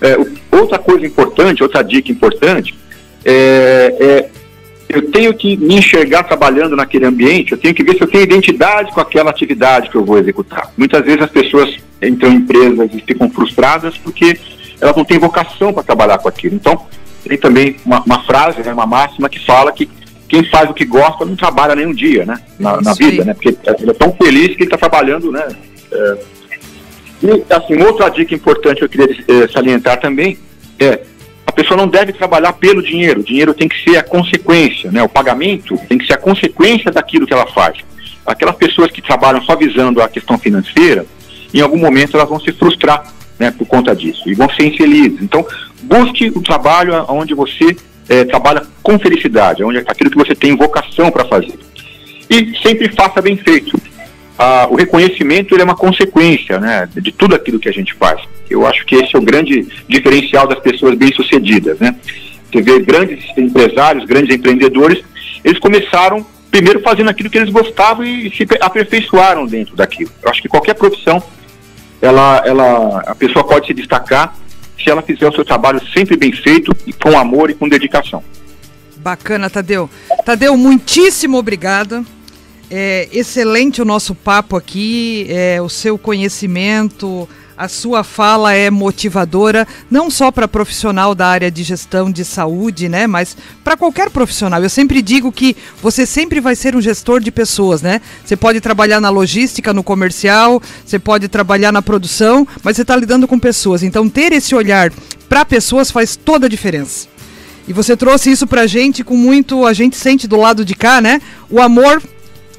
É, 0.00 0.16
outra 0.56 0.78
coisa 0.78 1.04
importante, 1.04 1.64
outra 1.64 1.82
dica 1.82 2.12
importante, 2.12 2.78
é, 3.24 3.96
é, 3.98 4.30
eu 4.88 5.10
tenho 5.10 5.34
que 5.34 5.56
me 5.56 5.78
enxergar 5.78 6.22
trabalhando 6.22 6.76
naquele 6.76 7.06
ambiente, 7.06 7.52
eu 7.52 7.58
tenho 7.58 7.74
que 7.74 7.82
ver 7.82 7.96
se 7.96 8.02
eu 8.02 8.06
tenho 8.06 8.22
identidade 8.22 8.92
com 8.92 9.00
aquela 9.00 9.30
atividade 9.30 9.90
que 9.90 9.96
eu 9.96 10.04
vou 10.04 10.18
executar. 10.18 10.70
Muitas 10.76 11.04
vezes 11.04 11.22
as 11.22 11.30
pessoas 11.30 11.76
entram 12.00 12.30
em 12.30 12.36
empresas 12.36 12.88
e 12.94 13.00
ficam 13.00 13.28
frustradas 13.28 13.98
porque 13.98 14.38
elas 14.80 14.94
não 14.94 15.04
têm 15.04 15.18
vocação 15.18 15.72
para 15.72 15.82
trabalhar 15.82 16.18
com 16.18 16.28
aquilo. 16.28 16.54
Então, 16.54 16.86
tem 17.26 17.36
também 17.36 17.76
uma, 17.84 18.00
uma 18.02 18.22
frase, 18.22 18.62
né, 18.62 18.72
uma 18.72 18.86
máxima 18.86 19.28
que 19.28 19.44
fala 19.44 19.72
que 19.72 19.88
quem 20.28 20.44
faz 20.44 20.68
o 20.68 20.74
que 20.74 20.84
gosta 20.84 21.24
não 21.24 21.36
trabalha 21.36 21.74
nenhum 21.76 21.94
dia, 21.94 22.24
né? 22.24 22.40
Na, 22.58 22.80
na 22.80 22.94
vida, 22.94 23.24
né? 23.24 23.34
Porque 23.34 23.56
ele 23.78 23.90
é 23.90 23.94
tão 23.94 24.12
feliz 24.12 24.48
que 24.48 24.62
ele 24.62 24.64
está 24.64 24.76
trabalhando, 24.76 25.30
né? 25.30 25.46
É... 25.92 26.16
E, 27.22 27.54
assim, 27.54 27.80
outra 27.82 28.08
dica 28.08 28.34
importante 28.34 28.78
que 28.78 28.84
eu 28.84 28.88
queria 28.88 29.24
é, 29.28 29.48
salientar 29.48 30.00
também 30.00 30.38
é 30.78 31.00
a 31.46 31.52
pessoa 31.52 31.76
não 31.76 31.88
deve 31.88 32.12
trabalhar 32.12 32.52
pelo 32.54 32.82
dinheiro. 32.82 33.20
O 33.20 33.24
dinheiro 33.24 33.54
tem 33.54 33.68
que 33.68 33.82
ser 33.82 33.96
a 33.96 34.02
consequência, 34.02 34.90
né? 34.90 35.02
O 35.02 35.08
pagamento 35.08 35.78
tem 35.88 35.96
que 35.96 36.06
ser 36.06 36.14
a 36.14 36.18
consequência 36.18 36.90
daquilo 36.90 37.26
que 37.26 37.32
ela 37.32 37.46
faz. 37.46 37.78
Aquelas 38.26 38.56
pessoas 38.56 38.90
que 38.90 39.00
trabalham 39.00 39.40
só 39.42 39.54
visando 39.54 40.02
a 40.02 40.08
questão 40.08 40.36
financeira, 40.36 41.06
em 41.54 41.60
algum 41.60 41.78
momento 41.78 42.16
elas 42.16 42.28
vão 42.28 42.40
se 42.40 42.52
frustrar, 42.52 43.14
né? 43.38 43.52
Por 43.52 43.66
conta 43.66 43.94
disso 43.94 44.28
e 44.28 44.34
vão 44.34 44.50
ser 44.50 44.64
infelizes. 44.64 45.22
Então, 45.22 45.46
busque 45.82 46.28
o 46.34 46.42
trabalho 46.42 46.92
onde 47.08 47.32
você 47.32 47.76
é, 48.08 48.24
trabalha 48.24 48.62
com 48.82 48.98
felicidade, 48.98 49.64
onde 49.64 49.78
aquilo 49.78 50.10
que 50.10 50.16
você 50.16 50.34
tem 50.34 50.56
vocação 50.56 51.10
para 51.10 51.24
fazer. 51.24 51.58
E 52.28 52.56
sempre 52.62 52.88
faça 52.88 53.20
bem 53.20 53.36
feito. 53.36 53.80
Ah, 54.38 54.66
o 54.70 54.76
reconhecimento 54.76 55.54
ele 55.54 55.62
é 55.62 55.64
uma 55.64 55.76
consequência 55.76 56.58
né, 56.60 56.88
de 56.94 57.10
tudo 57.10 57.34
aquilo 57.34 57.58
que 57.58 57.68
a 57.68 57.72
gente 57.72 57.94
faz. 57.94 58.20
Eu 58.50 58.66
acho 58.66 58.84
que 58.84 58.96
esse 58.96 59.16
é 59.16 59.18
o 59.18 59.22
grande 59.22 59.66
diferencial 59.88 60.46
das 60.46 60.58
pessoas 60.60 60.94
bem-sucedidas. 60.94 61.78
Né? 61.78 61.96
Você 62.50 62.60
vê 62.60 62.80
grandes 62.80 63.24
empresários, 63.36 64.04
grandes 64.04 64.34
empreendedores, 64.34 65.02
eles 65.44 65.58
começaram 65.58 66.24
primeiro 66.50 66.80
fazendo 66.80 67.10
aquilo 67.10 67.30
que 67.30 67.38
eles 67.38 67.52
gostavam 67.52 68.04
e 68.04 68.30
se 68.30 68.46
aperfeiçoaram 68.60 69.46
dentro 69.46 69.74
daquilo. 69.74 70.10
Eu 70.22 70.30
acho 70.30 70.42
que 70.42 70.48
qualquer 70.48 70.74
profissão, 70.74 71.22
ela, 72.00 72.42
ela, 72.44 73.00
a 73.06 73.14
pessoa 73.14 73.44
pode 73.44 73.66
se 73.66 73.74
destacar 73.74 74.34
se 74.82 74.90
ela 74.90 75.02
fizer 75.02 75.28
o 75.28 75.32
seu 75.32 75.44
trabalho 75.44 75.80
sempre 75.92 76.16
bem 76.16 76.32
feito 76.32 76.74
e 76.86 76.92
com 76.92 77.18
amor 77.18 77.50
e 77.50 77.54
com 77.54 77.68
dedicação. 77.68 78.22
Bacana, 78.96 79.48
Tadeu. 79.48 79.88
Tadeu, 80.24 80.56
muitíssimo 80.56 81.38
obrigada. 81.38 82.04
É 82.70 83.08
excelente 83.12 83.80
o 83.80 83.84
nosso 83.84 84.14
papo 84.14 84.56
aqui, 84.56 85.26
é, 85.28 85.62
o 85.62 85.68
seu 85.68 85.96
conhecimento, 85.96 87.28
a 87.56 87.68
sua 87.68 88.04
fala 88.04 88.52
é 88.52 88.70
motivadora, 88.70 89.66
não 89.90 90.10
só 90.10 90.30
para 90.30 90.46
profissional 90.46 91.14
da 91.14 91.26
área 91.26 91.50
de 91.50 91.62
gestão 91.62 92.10
de 92.10 92.24
saúde, 92.24 92.88
né, 92.88 93.06
mas 93.06 93.36
para 93.64 93.76
qualquer 93.76 94.10
profissional. 94.10 94.62
Eu 94.62 94.70
sempre 94.70 95.00
digo 95.00 95.32
que 95.32 95.56
você 95.82 96.04
sempre 96.04 96.40
vai 96.40 96.54
ser 96.54 96.76
um 96.76 96.80
gestor 96.80 97.20
de 97.20 97.30
pessoas, 97.30 97.82
né? 97.82 98.00
Você 98.24 98.36
pode 98.36 98.60
trabalhar 98.60 99.00
na 99.00 99.10
logística, 99.10 99.72
no 99.72 99.82
comercial, 99.82 100.60
você 100.84 100.98
pode 100.98 101.28
trabalhar 101.28 101.72
na 101.72 101.82
produção, 101.82 102.46
mas 102.62 102.76
você 102.76 102.82
está 102.82 102.96
lidando 102.96 103.26
com 103.26 103.38
pessoas. 103.38 103.82
Então, 103.82 104.08
ter 104.08 104.32
esse 104.32 104.54
olhar 104.54 104.92
para 105.28 105.44
pessoas 105.44 105.90
faz 105.90 106.16
toda 106.16 106.46
a 106.46 106.48
diferença. 106.48 107.08
E 107.68 107.72
você 107.72 107.96
trouxe 107.96 108.30
isso 108.30 108.46
para 108.46 108.62
a 108.62 108.66
gente 108.66 109.02
com 109.02 109.16
muito, 109.16 109.66
a 109.66 109.72
gente 109.72 109.96
sente 109.96 110.28
do 110.28 110.36
lado 110.36 110.64
de 110.64 110.74
cá, 110.74 111.00
né? 111.00 111.20
O 111.50 111.60
amor 111.60 112.00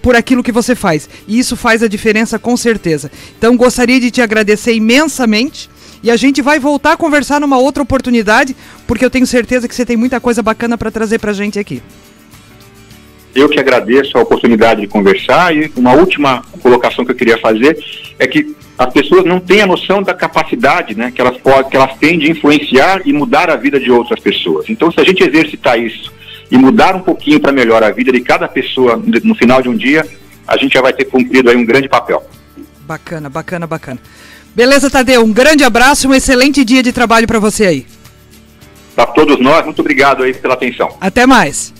por 0.07 0.15
aquilo 0.15 0.41
que 0.41 0.53
você 0.53 0.73
faz. 0.73 1.09
E 1.27 1.37
isso 1.37 1.57
faz 1.57 1.83
a 1.83 1.87
diferença 1.89 2.39
com 2.39 2.55
certeza. 2.55 3.11
Então 3.37 3.57
gostaria 3.57 3.99
de 3.99 4.09
te 4.09 4.21
agradecer 4.21 4.73
imensamente. 4.73 5.69
E 6.01 6.09
a 6.09 6.15
gente 6.15 6.41
vai 6.41 6.59
voltar 6.59 6.93
a 6.93 6.95
conversar 6.95 7.41
numa 7.41 7.57
outra 7.57 7.83
oportunidade, 7.83 8.55
porque 8.87 9.03
eu 9.03 9.09
tenho 9.09 9.27
certeza 9.27 9.67
que 9.67 9.75
você 9.75 9.85
tem 9.85 9.97
muita 9.97 10.21
coisa 10.21 10.41
bacana 10.41 10.77
para 10.77 10.89
trazer 10.89 11.19
para 11.19 11.31
a 11.31 11.33
gente 11.33 11.59
aqui. 11.59 11.83
Eu 13.35 13.49
que 13.49 13.59
agradeço 13.59 14.17
a 14.17 14.21
oportunidade 14.21 14.79
de 14.79 14.87
conversar 14.87 15.53
e 15.53 15.69
uma 15.75 15.91
última 15.91 16.41
colocação 16.61 17.03
que 17.03 17.11
eu 17.11 17.15
queria 17.15 17.37
fazer 17.39 17.77
é 18.17 18.25
que 18.25 18.55
as 18.77 18.93
pessoas 18.93 19.25
não 19.25 19.41
têm 19.41 19.59
a 19.59 19.67
noção 19.67 20.01
da 20.01 20.13
capacidade 20.13 20.95
né, 20.95 21.11
que, 21.13 21.19
elas 21.19 21.35
podem, 21.35 21.69
que 21.69 21.75
elas 21.75 21.97
têm 21.97 22.17
de 22.17 22.31
influenciar 22.31 23.01
e 23.05 23.11
mudar 23.11 23.49
a 23.49 23.57
vida 23.57 23.77
de 23.77 23.91
outras 23.91 24.21
pessoas. 24.21 24.69
Então, 24.69 24.89
se 24.89 25.01
a 25.01 25.03
gente 25.03 25.21
exercitar 25.21 25.77
isso 25.77 26.15
e 26.49 26.57
mudar 26.57 26.95
um 26.95 27.01
pouquinho 27.01 27.39
para 27.39 27.51
melhor 27.51 27.83
a 27.83 27.91
vida 27.91 28.11
de 28.11 28.21
cada 28.21 28.47
pessoa 28.47 29.01
no 29.23 29.35
final 29.35 29.61
de 29.61 29.69
um 29.69 29.75
dia, 29.75 30.05
a 30.47 30.57
gente 30.57 30.73
já 30.73 30.81
vai 30.81 30.93
ter 30.93 31.05
cumprido 31.05 31.49
aí 31.49 31.57
um 31.57 31.65
grande 31.65 31.89
papel. 31.89 32.25
Bacana, 32.81 33.29
bacana, 33.29 33.67
bacana. 33.67 33.99
Beleza, 34.55 34.89
Tadeu, 34.89 35.23
um 35.23 35.31
grande 35.31 35.63
abraço 35.63 36.07
e 36.07 36.09
um 36.09 36.15
excelente 36.15 36.63
dia 36.63 36.81
de 36.81 36.91
trabalho 36.91 37.27
para 37.27 37.37
você 37.37 37.65
aí. 37.65 37.85
Para 38.95 39.05
todos 39.07 39.39
nós, 39.39 39.65
muito 39.65 39.79
obrigado 39.79 40.23
aí 40.23 40.33
pela 40.33 40.55
atenção. 40.55 40.97
Até 40.99 41.25
mais. 41.25 41.73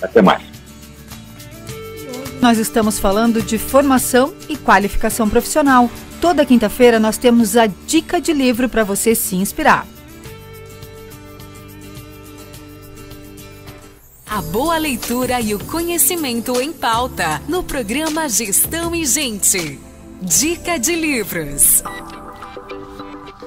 Até 0.00 0.22
mais. 0.22 0.42
Nós 2.40 2.58
estamos 2.58 2.98
falando 2.98 3.42
de 3.42 3.58
formação 3.58 4.32
e 4.48 4.56
qualificação 4.56 5.28
profissional. 5.28 5.90
Toda 6.20 6.46
quinta-feira 6.46 6.98
nós 6.98 7.18
temos 7.18 7.56
a 7.56 7.66
dica 7.66 8.20
de 8.20 8.32
livro 8.32 8.68
para 8.68 8.82
você 8.82 9.14
se 9.14 9.36
inspirar. 9.36 9.86
A 14.32 14.40
boa 14.40 14.78
leitura 14.78 15.42
e 15.42 15.54
o 15.54 15.58
conhecimento 15.58 16.58
em 16.58 16.72
pauta 16.72 17.42
no 17.46 17.62
programa 17.62 18.30
Gestão 18.30 18.94
e 18.94 19.04
Gente. 19.04 19.78
Dica 20.22 20.78
de 20.78 20.96
livros. 20.96 21.84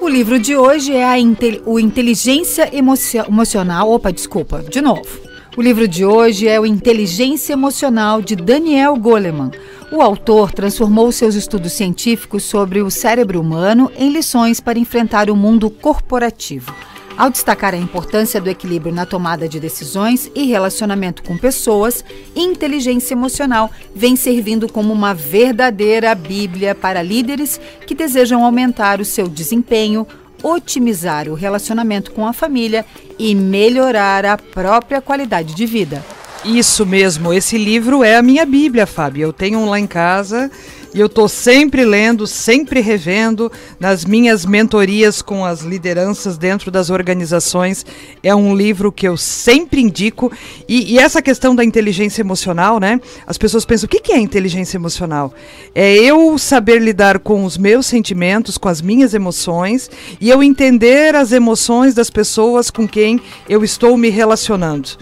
O 0.00 0.08
livro 0.08 0.38
de 0.38 0.54
hoje 0.54 0.94
é 0.94 1.04
a 1.04 1.18
Intel 1.18 1.60
o 1.66 1.80
Inteligência 1.80 2.70
Emocional. 2.72 3.90
Opa, 3.90 4.12
desculpa, 4.12 4.62
de 4.62 4.80
novo. 4.80 5.08
O 5.56 5.60
livro 5.60 5.88
de 5.88 6.04
hoje 6.04 6.46
é 6.46 6.60
o 6.60 6.64
Inteligência 6.64 7.54
Emocional 7.54 8.22
de 8.22 8.36
Daniel 8.36 8.94
Goleman. 8.94 9.50
O 9.90 10.00
autor 10.00 10.52
transformou 10.52 11.10
seus 11.10 11.34
estudos 11.34 11.72
científicos 11.72 12.44
sobre 12.44 12.80
o 12.80 12.92
cérebro 12.92 13.40
humano 13.40 13.90
em 13.98 14.12
lições 14.12 14.60
para 14.60 14.78
enfrentar 14.78 15.30
o 15.30 15.34
mundo 15.34 15.68
corporativo. 15.68 16.72
Ao 17.16 17.30
destacar 17.30 17.72
a 17.72 17.78
importância 17.78 18.38
do 18.38 18.50
equilíbrio 18.50 18.94
na 18.94 19.06
tomada 19.06 19.48
de 19.48 19.58
decisões 19.58 20.30
e 20.34 20.44
relacionamento 20.44 21.22
com 21.22 21.38
pessoas, 21.38 22.04
inteligência 22.34 23.14
emocional 23.14 23.70
vem 23.94 24.14
servindo 24.14 24.70
como 24.70 24.92
uma 24.92 25.14
verdadeira 25.14 26.14
Bíblia 26.14 26.74
para 26.74 27.02
líderes 27.02 27.58
que 27.86 27.94
desejam 27.94 28.44
aumentar 28.44 29.00
o 29.00 29.04
seu 29.04 29.28
desempenho, 29.28 30.06
otimizar 30.42 31.26
o 31.26 31.34
relacionamento 31.34 32.12
com 32.12 32.26
a 32.26 32.34
família 32.34 32.84
e 33.18 33.34
melhorar 33.34 34.26
a 34.26 34.36
própria 34.36 35.00
qualidade 35.00 35.54
de 35.54 35.64
vida. 35.64 36.04
Isso 36.44 36.84
mesmo, 36.84 37.32
esse 37.32 37.56
livro 37.56 38.04
é 38.04 38.16
a 38.16 38.22
minha 38.22 38.44
Bíblia, 38.44 38.86
Fábio. 38.86 39.22
Eu 39.22 39.32
tenho 39.32 39.58
um 39.58 39.70
lá 39.70 39.80
em 39.80 39.86
casa 39.86 40.50
e 40.96 41.00
eu 41.00 41.08
estou 41.08 41.28
sempre 41.28 41.84
lendo, 41.84 42.26
sempre 42.26 42.80
revendo 42.80 43.52
nas 43.78 44.02
minhas 44.02 44.46
mentorias 44.46 45.20
com 45.20 45.44
as 45.44 45.60
lideranças 45.60 46.38
dentro 46.38 46.70
das 46.70 46.88
organizações. 46.88 47.84
É 48.22 48.34
um 48.34 48.56
livro 48.56 48.90
que 48.90 49.06
eu 49.06 49.14
sempre 49.14 49.82
indico. 49.82 50.32
E, 50.66 50.94
e 50.94 50.98
essa 50.98 51.20
questão 51.20 51.54
da 51.54 51.62
inteligência 51.62 52.22
emocional, 52.22 52.80
né? 52.80 52.98
As 53.26 53.36
pessoas 53.36 53.66
pensam: 53.66 53.84
o 53.84 53.90
que, 53.90 54.00
que 54.00 54.12
é 54.12 54.18
inteligência 54.18 54.78
emocional? 54.78 55.34
É 55.74 55.94
eu 55.94 56.38
saber 56.38 56.80
lidar 56.80 57.18
com 57.18 57.44
os 57.44 57.58
meus 57.58 57.84
sentimentos, 57.84 58.56
com 58.56 58.70
as 58.70 58.80
minhas 58.80 59.12
emoções 59.12 59.90
e 60.18 60.30
eu 60.30 60.42
entender 60.42 61.14
as 61.14 61.30
emoções 61.30 61.92
das 61.92 62.08
pessoas 62.08 62.70
com 62.70 62.88
quem 62.88 63.20
eu 63.46 63.62
estou 63.62 63.98
me 63.98 64.08
relacionando. 64.08 64.96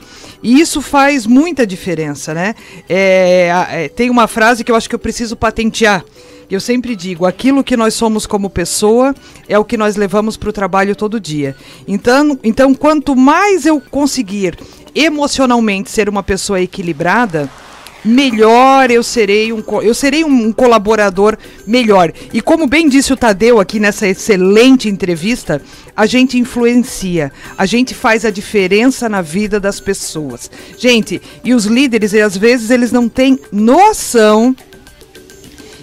E 0.44 0.60
isso 0.60 0.82
faz 0.82 1.26
muita 1.26 1.66
diferença, 1.66 2.34
né? 2.34 2.54
É, 2.86 3.48
é, 3.70 3.88
tem 3.88 4.10
uma 4.10 4.28
frase 4.28 4.62
que 4.62 4.70
eu 4.70 4.76
acho 4.76 4.90
que 4.90 4.94
eu 4.94 4.98
preciso 4.98 5.34
patentear. 5.34 6.04
Eu 6.50 6.60
sempre 6.60 6.94
digo, 6.94 7.24
aquilo 7.24 7.64
que 7.64 7.78
nós 7.78 7.94
somos 7.94 8.26
como 8.26 8.50
pessoa 8.50 9.14
é 9.48 9.58
o 9.58 9.64
que 9.64 9.78
nós 9.78 9.96
levamos 9.96 10.36
para 10.36 10.50
o 10.50 10.52
trabalho 10.52 10.94
todo 10.94 11.18
dia. 11.18 11.56
Então, 11.88 12.38
então, 12.44 12.74
quanto 12.74 13.16
mais 13.16 13.64
eu 13.64 13.80
conseguir 13.80 14.58
emocionalmente 14.94 15.90
ser 15.90 16.10
uma 16.10 16.22
pessoa 16.22 16.60
equilibrada, 16.60 17.48
melhor 18.04 18.90
eu 18.90 19.02
serei 19.02 19.50
um 19.52 19.64
eu 19.82 19.94
serei 19.94 20.24
um 20.24 20.52
colaborador 20.52 21.38
melhor. 21.66 22.12
E 22.32 22.40
como 22.42 22.66
bem 22.66 22.88
disse 22.88 23.12
o 23.12 23.16
Tadeu 23.16 23.58
aqui 23.58 23.80
nessa 23.80 24.06
excelente 24.06 24.88
entrevista, 24.88 25.62
a 25.96 26.06
gente 26.06 26.38
influencia, 26.38 27.32
a 27.56 27.66
gente 27.66 27.94
faz 27.94 28.24
a 28.24 28.30
diferença 28.30 29.08
na 29.08 29.22
vida 29.22 29.60
das 29.60 29.80
pessoas. 29.80 30.50
Gente, 30.76 31.22
e 31.44 31.54
os 31.54 31.66
líderes, 31.66 32.12
às 32.14 32.36
vezes 32.36 32.70
eles 32.70 32.90
não 32.90 33.08
têm 33.08 33.38
noção 33.52 34.56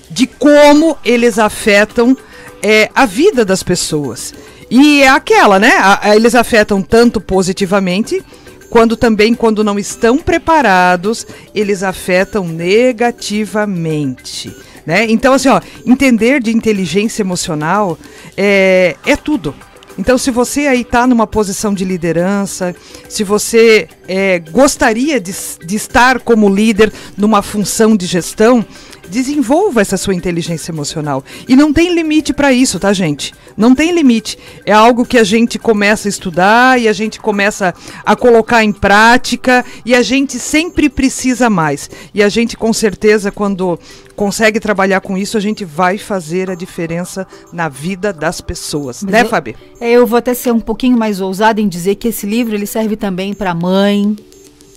de 0.10 0.28
como 0.28 0.98
eles 1.06 1.40
afetam 1.40 2.18
é, 2.62 2.90
a 2.94 3.06
vida 3.06 3.46
das 3.46 3.64
pessoas. 3.64 4.34
E 4.70 5.02
é 5.02 5.08
aquela, 5.08 5.60
né? 5.60 5.72
Eles 6.16 6.36
afetam 6.36 6.82
tanto 6.82 7.20
positivamente, 7.20 8.24
quando 8.70 8.96
também, 8.96 9.34
quando 9.34 9.66
não 9.66 9.78
estão 9.78 10.18
preparados, 10.18 11.28
eles 11.54 11.84
afetam 11.84 12.48
negativamente. 12.48 14.56
Né? 14.86 15.06
Então, 15.10 15.34
assim, 15.34 15.50
ó, 15.50 15.60
entender 15.86 16.42
de 16.42 16.56
inteligência 16.56 17.22
emocional 17.22 17.98
é, 18.38 18.96
é 19.06 19.18
tudo. 19.18 19.54
Então, 19.98 20.18
se 20.18 20.32
você 20.32 20.62
aí 20.68 20.82
está 20.82 21.06
numa 21.06 21.28
posição 21.28 21.74
de 21.74 21.84
liderança, 21.84 22.76
se 23.10 23.24
você 23.24 23.88
é, 24.08 24.40
gostaria 24.40 25.20
de, 25.20 25.34
de 25.66 25.76
estar 25.76 26.20
como 26.20 26.50
líder 26.50 26.92
numa 27.18 27.42
função 27.42 27.96
de 27.96 28.06
gestão, 28.06 28.66
desenvolva 29.12 29.82
essa 29.82 29.98
sua 29.98 30.16
inteligência 30.16 30.72
emocional. 30.72 31.24
E 31.48 31.56
não 31.56 31.72
tem 31.72 31.94
limite 31.94 32.34
para 32.34 32.52
isso, 32.54 32.80
tá, 32.80 32.92
gente? 32.94 33.34
Não 33.56 33.76
tem 33.76 33.92
limite. 33.92 34.40
É 34.66 34.72
algo 34.72 35.06
que 35.06 35.18
a 35.18 35.24
gente 35.24 35.60
começa 35.60 36.08
a 36.08 36.10
estudar 36.10 36.80
e 36.80 36.88
a 36.88 36.94
gente 36.94 37.20
começa 37.20 37.74
a 38.06 38.16
colocar 38.16 38.64
em 38.64 38.72
prática 38.72 39.64
e 39.86 39.94
a 39.94 40.02
gente 40.02 40.40
sempre 40.40 40.90
precisa 40.90 41.50
mais. 41.50 41.90
E 42.14 42.24
a 42.24 42.30
gente, 42.30 42.56
com 42.56 42.72
certeza, 42.72 43.32
quando 43.32 43.78
consegue 44.16 44.60
trabalhar 44.60 45.02
com 45.02 45.18
isso, 45.18 45.38
a 45.38 45.42
gente 45.42 45.66
vai 45.66 45.98
fazer 45.98 46.50
a 46.50 46.56
diferença 46.56 47.28
na 47.52 47.68
vida 47.68 48.14
das 48.14 48.40
pessoas. 48.40 49.04
Mas 49.04 49.12
né, 49.12 49.26
Fabi? 49.26 49.56
É, 49.80 49.92
Eu 49.92 50.08
vou 50.08 50.18
até 50.18 50.34
ser 50.34 50.52
um 50.52 50.60
pouquinho 50.60 50.98
mais 50.98 51.20
ousada 51.20 51.60
em 51.60 51.68
dizer 51.68 51.96
que 51.96 52.08
esse 52.08 52.26
livro 52.26 52.56
ele 52.56 52.66
serve 52.66 52.96
também 52.96 53.34
para 53.34 53.54
mãe, 53.54 54.16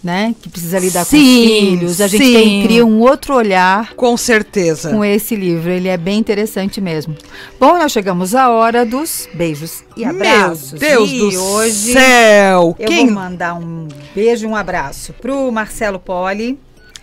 né, 0.05 0.35
que 0.43 0.51
precisa 0.51 0.79
lidar 0.79 1.07
com 1.07 1.17
os 1.17 1.23
Sim, 1.23 1.47
filhos. 1.47 2.01
A 2.01 2.07
gente 2.07 2.25
sim. 2.25 2.33
tem, 2.35 2.63
cria 2.63 2.85
um 2.85 3.01
outro 3.01 3.35
olhar 3.35 3.95
Com 3.95 4.17
certeza. 4.19 4.91
com 4.91 5.03
esse 5.03 5.35
livro. 5.35 5.71
Ele 5.71 5.89
é 5.89 5.97
bem 5.97 6.19
interessante 6.19 6.81
mesmo. 6.81 7.17
Bom, 7.59 7.79
nós 7.79 7.91
chegamos 7.91 8.35
à 8.35 8.51
hora 8.51 8.85
dos 8.85 9.27
beijos 9.33 9.83
e 9.97 10.05
abraços. 10.05 10.79
Meu 10.79 11.07
Deus 11.07 11.11
e 11.11 11.19
do 11.19 11.43
hoje 11.43 11.93
céu! 11.95 12.77
eu 12.79 12.87
Quem 12.87 13.07
vou 13.07 13.15
mandar 13.15 13.55
um 13.55 13.89
beijo 14.15 14.45
e 14.45 14.49
um 14.49 14.55
abraço 14.55 15.15
pro 15.15 15.51
Marcelo 15.51 15.99
Poli, 15.99 16.59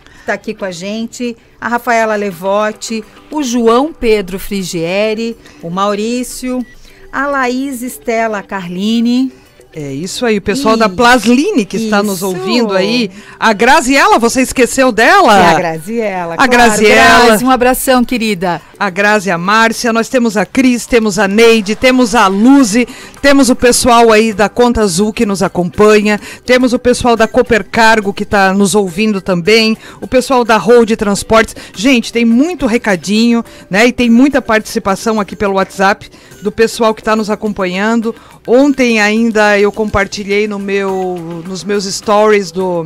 que 0.06 0.20
está 0.20 0.34
aqui 0.34 0.54
com 0.54 0.66
a 0.66 0.72
gente, 0.72 1.36
a 1.60 1.68
Rafaela 1.68 2.16
Levote, 2.16 3.04
o 3.32 3.42
João 3.42 3.92
Pedro 3.92 4.38
Frigieri, 4.38 5.36
o 5.64 5.72
Maurício, 5.72 6.64
a 7.12 7.26
Laís 7.26 7.82
Estela 7.82 8.44
Carline. 8.44 9.41
É 9.74 9.94
isso 9.94 10.26
aí, 10.26 10.38
o 10.38 10.42
pessoal 10.42 10.76
Ih, 10.76 10.80
da 10.80 10.90
Plasline 10.90 11.64
que 11.66 11.78
está 11.78 12.04
nos 12.04 12.18
isso. 12.18 12.28
ouvindo 12.28 12.74
aí. 12.74 13.10
A 13.40 13.54
Graziela, 13.54 14.20
você 14.20 14.42
esqueceu 14.42 14.92
dela? 14.92 15.40
E 15.40 15.46
a 15.46 15.54
Graziela. 15.54 16.36
A 16.38 16.46
Graziela. 16.48 17.26
Grazi, 17.26 17.46
um 17.46 17.50
abração, 17.50 18.04
querida. 18.04 18.62
a 18.78 18.90
Grazi 18.90 19.30
e 19.30 19.32
a 19.32 19.38
Márcia, 19.38 19.94
nós 19.94 20.10
temos 20.10 20.36
a 20.36 20.46
Cris, 20.46 20.86
temos 20.86 21.18
a 21.18 21.26
Neide, 21.26 21.74
temos 21.76 22.16
a 22.16 22.28
Luzi, 22.28 22.86
temos 23.22 23.50
o 23.50 23.56
pessoal 23.56 24.12
aí 24.12 24.34
da 24.34 24.50
Conta 24.50 24.82
Azul 24.82 25.14
que 25.14 25.26
nos 25.26 25.42
acompanha, 25.42 26.20
temos 26.46 26.74
o 26.74 26.80
pessoal 26.80 27.16
da 27.16 27.28
Cooper 27.28 27.64
Cargo 27.64 28.14
que 28.14 28.24
está 28.24 28.54
nos 28.54 28.76
ouvindo 28.76 29.22
também, 29.22 29.78
o 30.02 30.08
pessoal 30.08 30.44
da 30.44 30.58
Road 30.58 30.98
Transportes. 30.98 31.56
Gente, 31.74 32.12
tem 32.12 32.26
muito 32.26 32.66
recadinho, 32.66 33.42
né? 33.70 33.88
E 33.88 33.94
tem 33.94 34.10
muita 34.10 34.42
participação 34.42 35.18
aqui 35.18 35.34
pelo 35.34 35.54
WhatsApp 35.54 36.10
do 36.42 36.52
pessoal 36.52 36.94
que 36.94 37.00
está 37.02 37.16
nos 37.16 37.30
acompanhando. 37.30 38.14
Ontem 38.46 39.00
ainda 39.00 39.60
eu 39.60 39.72
compartilhei 39.72 40.48
no 40.48 40.58
meu, 40.58 41.44
nos 41.46 41.64
meus 41.64 41.86
stories 41.86 42.52
do 42.52 42.86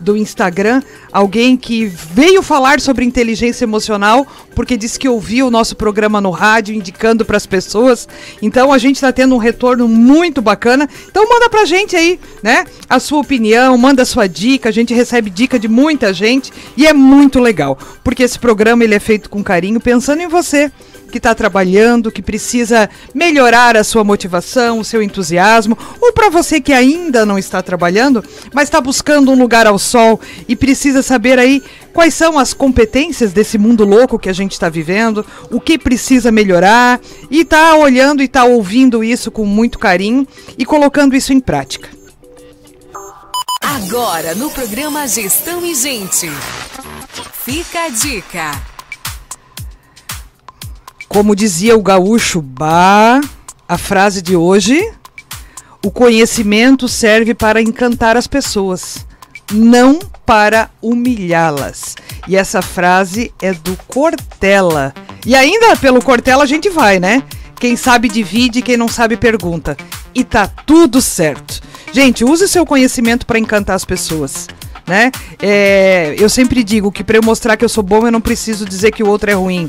do 0.00 0.16
Instagram, 0.16 0.82
alguém 1.12 1.56
que 1.56 1.86
veio 1.86 2.42
falar 2.42 2.80
sobre 2.80 3.04
inteligência 3.04 3.64
emocional 3.64 4.26
porque 4.56 4.74
disse 4.74 4.98
que 4.98 5.06
ouviu 5.06 5.46
o 5.46 5.50
nosso 5.50 5.76
programa 5.76 6.18
no 6.18 6.30
rádio 6.30 6.74
indicando 6.74 7.26
para 7.26 7.36
as 7.36 7.44
pessoas. 7.44 8.08
Então 8.40 8.72
a 8.72 8.78
gente 8.78 8.96
está 8.96 9.12
tendo 9.12 9.34
um 9.34 9.38
retorno 9.38 9.86
muito 9.86 10.40
bacana. 10.40 10.88
Então 11.08 11.28
manda 11.28 11.50
pra 11.50 11.66
gente 11.66 11.94
aí, 11.94 12.18
né? 12.42 12.64
A 12.88 12.98
sua 12.98 13.20
opinião, 13.20 13.76
manda 13.76 14.02
a 14.02 14.06
sua 14.06 14.26
dica. 14.26 14.70
A 14.70 14.72
gente 14.72 14.94
recebe 14.94 15.28
dica 15.28 15.58
de 15.58 15.68
muita 15.68 16.10
gente 16.14 16.50
e 16.74 16.86
é 16.86 16.94
muito 16.94 17.38
legal, 17.38 17.78
porque 18.02 18.22
esse 18.22 18.38
programa 18.38 18.82
ele 18.82 18.94
é 18.94 19.00
feito 19.00 19.28
com 19.28 19.44
carinho, 19.44 19.78
pensando 19.78 20.22
em 20.22 20.26
você 20.26 20.72
que 21.10 21.18
está 21.18 21.34
trabalhando, 21.34 22.10
que 22.10 22.22
precisa 22.22 22.90
melhorar 23.14 23.76
a 23.76 23.84
sua 23.84 24.02
motivação, 24.02 24.80
o 24.80 24.84
seu 24.84 25.02
entusiasmo, 25.02 25.78
ou 26.00 26.12
para 26.12 26.28
você 26.28 26.60
que 26.60 26.72
ainda 26.72 27.24
não 27.24 27.38
está 27.38 27.62
trabalhando, 27.62 28.24
mas 28.52 28.64
está 28.64 28.80
buscando 28.80 29.30
um 29.30 29.38
lugar 29.38 29.66
ao 29.66 29.78
sol 29.78 30.20
e 30.48 30.56
precisa 30.56 31.02
saber 31.02 31.38
aí 31.38 31.62
quais 31.96 32.12
são 32.12 32.38
as 32.38 32.52
competências 32.52 33.32
desse 33.32 33.56
mundo 33.56 33.82
louco 33.82 34.18
que 34.18 34.28
a 34.28 34.32
gente 34.34 34.52
está 34.52 34.68
vivendo, 34.68 35.24
o 35.50 35.58
que 35.58 35.78
precisa 35.78 36.30
melhorar 36.30 37.00
e 37.30 37.40
está 37.40 37.74
olhando 37.74 38.20
e 38.20 38.26
está 38.26 38.44
ouvindo 38.44 39.02
isso 39.02 39.30
com 39.30 39.46
muito 39.46 39.78
carinho 39.78 40.28
e 40.58 40.66
colocando 40.66 41.16
isso 41.16 41.32
em 41.32 41.40
prática. 41.40 41.88
Agora 43.62 44.34
no 44.34 44.50
programa 44.50 45.08
Gestão 45.08 45.64
e 45.64 45.74
Gente. 45.74 46.30
Fica 47.32 47.84
a 47.84 47.88
dica. 47.88 48.50
Como 51.08 51.34
dizia 51.34 51.78
o 51.78 51.82
gaúcho 51.82 52.42
Bah, 52.42 53.22
a 53.66 53.78
frase 53.78 54.20
de 54.20 54.36
hoje: 54.36 54.92
o 55.82 55.90
conhecimento 55.90 56.88
serve 56.88 57.32
para 57.32 57.62
encantar 57.62 58.18
as 58.18 58.26
pessoas, 58.26 59.06
não 59.52 59.98
para 60.24 60.70
humilhá-las. 60.82 61.94
E 62.26 62.36
essa 62.36 62.60
frase 62.60 63.32
é 63.40 63.52
do 63.52 63.76
Cortella. 63.86 64.92
E 65.24 65.34
ainda 65.34 65.76
pelo 65.76 66.02
Cortella 66.02 66.44
a 66.44 66.46
gente 66.46 66.68
vai, 66.68 66.98
né? 66.98 67.22
Quem 67.58 67.76
sabe 67.76 68.08
divide, 68.08 68.62
quem 68.62 68.76
não 68.76 68.88
sabe 68.88 69.16
pergunta. 69.16 69.76
E 70.14 70.24
tá 70.24 70.46
tudo 70.46 71.00
certo. 71.00 71.60
Gente, 71.92 72.24
use 72.24 72.48
seu 72.48 72.66
conhecimento 72.66 73.24
para 73.24 73.38
encantar 73.38 73.76
as 73.76 73.84
pessoas. 73.84 74.48
Né? 74.86 75.10
É, 75.40 76.14
eu 76.18 76.28
sempre 76.28 76.62
digo 76.62 76.92
que 76.92 77.02
para 77.02 77.16
eu 77.16 77.22
mostrar 77.22 77.56
que 77.56 77.64
eu 77.64 77.68
sou 77.68 77.82
bom, 77.82 78.06
eu 78.06 78.12
não 78.12 78.20
preciso 78.20 78.64
dizer 78.64 78.92
que 78.92 79.02
o 79.02 79.08
outro 79.08 79.30
é 79.30 79.34
ruim. 79.34 79.68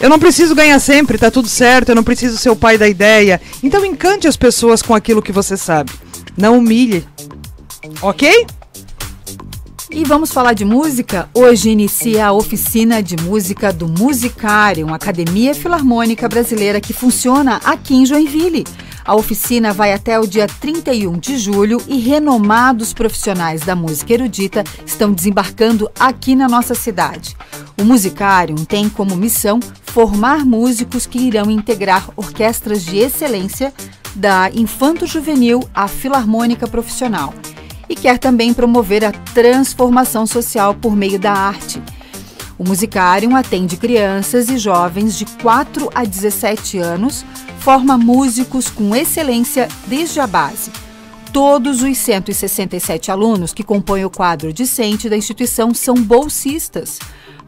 Eu 0.00 0.10
não 0.10 0.18
preciso 0.18 0.54
ganhar 0.54 0.80
sempre, 0.80 1.16
tá 1.16 1.30
tudo 1.30 1.48
certo, 1.48 1.90
eu 1.90 1.94
não 1.94 2.02
preciso 2.02 2.36
ser 2.36 2.50
o 2.50 2.56
pai 2.56 2.76
da 2.76 2.88
ideia. 2.88 3.40
Então 3.62 3.84
encante 3.84 4.26
as 4.26 4.36
pessoas 4.36 4.82
com 4.82 4.94
aquilo 4.94 5.22
que 5.22 5.30
você 5.30 5.56
sabe. 5.56 5.92
Não 6.36 6.58
humilhe. 6.58 7.06
Ok? 8.00 8.46
E 9.94 10.04
vamos 10.04 10.32
falar 10.32 10.54
de 10.54 10.64
música? 10.64 11.28
Hoje 11.34 11.68
inicia 11.68 12.28
a 12.28 12.32
oficina 12.32 13.02
de 13.02 13.14
música 13.14 13.70
do 13.70 13.86
Musicário, 13.86 14.86
uma 14.86 14.96
academia 14.96 15.54
filarmônica 15.54 16.26
brasileira 16.30 16.80
que 16.80 16.94
funciona 16.94 17.60
aqui 17.62 17.94
em 17.94 18.06
Joinville. 18.06 18.64
A 19.04 19.14
oficina 19.14 19.70
vai 19.70 19.92
até 19.92 20.18
o 20.18 20.26
dia 20.26 20.46
31 20.46 21.18
de 21.18 21.36
julho 21.36 21.78
e 21.86 21.98
renomados 21.98 22.94
profissionais 22.94 23.60
da 23.60 23.76
música 23.76 24.14
erudita 24.14 24.64
estão 24.86 25.12
desembarcando 25.12 25.90
aqui 26.00 26.34
na 26.34 26.48
nossa 26.48 26.74
cidade. 26.74 27.36
O 27.78 27.84
Musicário 27.84 28.56
tem 28.64 28.88
como 28.88 29.14
missão 29.14 29.60
formar 29.84 30.46
músicos 30.46 31.04
que 31.04 31.18
irão 31.18 31.50
integrar 31.50 32.08
orquestras 32.16 32.82
de 32.82 32.96
excelência 32.96 33.74
da 34.14 34.50
Infanto 34.54 35.04
Juvenil 35.04 35.68
à 35.74 35.86
Filarmônica 35.86 36.66
Profissional 36.66 37.34
e 37.92 37.94
quer 37.94 38.18
também 38.18 38.54
promover 38.54 39.04
a 39.04 39.12
transformação 39.12 40.26
social 40.26 40.74
por 40.74 40.96
meio 40.96 41.18
da 41.18 41.30
arte. 41.30 41.82
O 42.58 42.64
Musicarium 42.64 43.36
atende 43.36 43.76
crianças 43.76 44.48
e 44.48 44.56
jovens 44.56 45.18
de 45.18 45.26
4 45.26 45.90
a 45.94 46.02
17 46.02 46.78
anos, 46.78 47.22
forma 47.58 47.98
músicos 47.98 48.70
com 48.70 48.96
excelência 48.96 49.68
desde 49.86 50.20
a 50.20 50.26
base. 50.26 50.70
Todos 51.34 51.82
os 51.82 51.98
167 51.98 53.10
alunos 53.10 53.52
que 53.52 53.62
compõem 53.62 54.06
o 54.06 54.10
quadro 54.10 54.54
discente 54.54 55.10
da 55.10 55.16
instituição 55.16 55.74
são 55.74 55.94
bolsistas. 55.94 56.98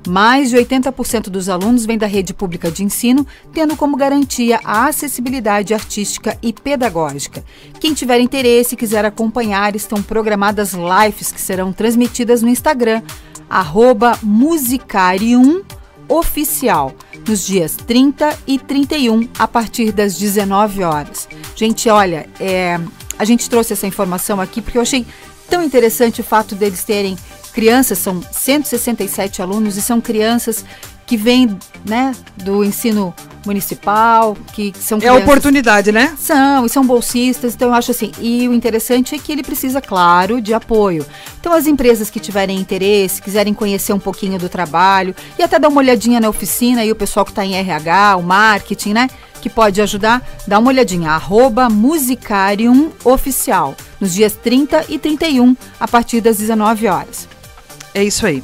Mais 0.06 0.50
de 0.50 0.56
80% 0.56 1.30
dos 1.30 1.48
alunos 1.48 1.86
vêm 1.86 1.96
da 1.96 2.06
rede 2.06 2.34
pública 2.34 2.70
de 2.70 2.84
ensino, 2.84 3.26
tendo 3.52 3.76
como 3.76 3.96
garantia 3.96 4.60
a 4.62 4.86
acessibilidade 4.86 5.72
artística 5.72 6.36
e 6.42 6.52
pedagógica. 6.52 7.42
Quem 7.80 7.94
tiver 7.94 8.20
interesse 8.20 8.74
e 8.74 8.78
quiser 8.78 9.04
acompanhar, 9.04 9.74
estão 9.74 10.02
programadas 10.02 10.72
lives 10.74 11.32
que 11.32 11.40
serão 11.40 11.72
transmitidas 11.72 12.42
no 12.42 12.48
Instagram, 12.48 13.02
arroba 13.48 14.18
musicarium 14.22 15.62
oficial, 16.08 16.92
nos 17.26 17.46
dias 17.46 17.76
30 17.76 18.38
e 18.46 18.58
31, 18.58 19.28
a 19.38 19.48
partir 19.48 19.90
das 19.90 20.18
19 20.18 20.82
horas. 20.82 21.26
Gente, 21.56 21.88
olha, 21.88 22.28
é, 22.38 22.78
a 23.18 23.24
gente 23.24 23.48
trouxe 23.48 23.72
essa 23.72 23.86
informação 23.86 24.40
aqui 24.40 24.60
porque 24.60 24.76
eu 24.76 24.82
achei 24.82 25.06
tão 25.48 25.62
interessante 25.62 26.20
o 26.20 26.24
fato 26.24 26.54
deles 26.54 26.84
terem 26.84 27.16
crianças, 27.54 27.98
são 27.98 28.20
167 28.20 29.40
alunos 29.40 29.76
e 29.76 29.82
são 29.82 30.00
crianças 30.00 30.64
que 31.06 31.16
vêm 31.16 31.56
né, 31.84 32.14
do 32.36 32.64
ensino 32.64 33.14
municipal, 33.44 34.36
que 34.54 34.72
são 34.78 34.98
É 34.98 35.02
crianças... 35.02 35.22
oportunidade, 35.22 35.92
né? 35.92 36.14
São, 36.18 36.64
e 36.64 36.68
são 36.68 36.84
bolsistas, 36.84 37.54
então 37.54 37.68
eu 37.68 37.74
acho 37.74 37.90
assim. 37.90 38.10
E 38.18 38.48
o 38.48 38.54
interessante 38.54 39.14
é 39.14 39.18
que 39.18 39.30
ele 39.30 39.42
precisa, 39.42 39.80
claro, 39.80 40.40
de 40.40 40.54
apoio. 40.54 41.04
Então, 41.38 41.52
as 41.52 41.66
empresas 41.66 42.08
que 42.08 42.18
tiverem 42.18 42.58
interesse, 42.58 43.20
quiserem 43.20 43.52
conhecer 43.52 43.92
um 43.92 43.98
pouquinho 43.98 44.38
do 44.38 44.48
trabalho 44.48 45.14
e 45.38 45.42
até 45.42 45.58
dar 45.58 45.68
uma 45.68 45.80
olhadinha 45.80 46.20
na 46.20 46.28
oficina 46.28 46.84
e 46.84 46.90
o 46.90 46.96
pessoal 46.96 47.24
que 47.24 47.32
está 47.32 47.44
em 47.44 47.54
RH, 47.54 48.16
o 48.16 48.22
marketing, 48.22 48.94
né? 48.94 49.10
Que 49.42 49.50
pode 49.50 49.82
ajudar, 49.82 50.26
dá 50.48 50.58
uma 50.58 50.70
olhadinha, 50.70 51.10
arroba 51.10 51.68
Musicarium 51.68 52.90
Oficial, 53.04 53.76
nos 54.00 54.14
dias 54.14 54.32
30 54.32 54.86
e 54.88 54.98
31, 54.98 55.54
a 55.78 55.86
partir 55.86 56.22
das 56.22 56.38
19 56.38 56.88
horas. 56.88 57.33
É 57.94 58.02
isso 58.02 58.26
aí. 58.26 58.42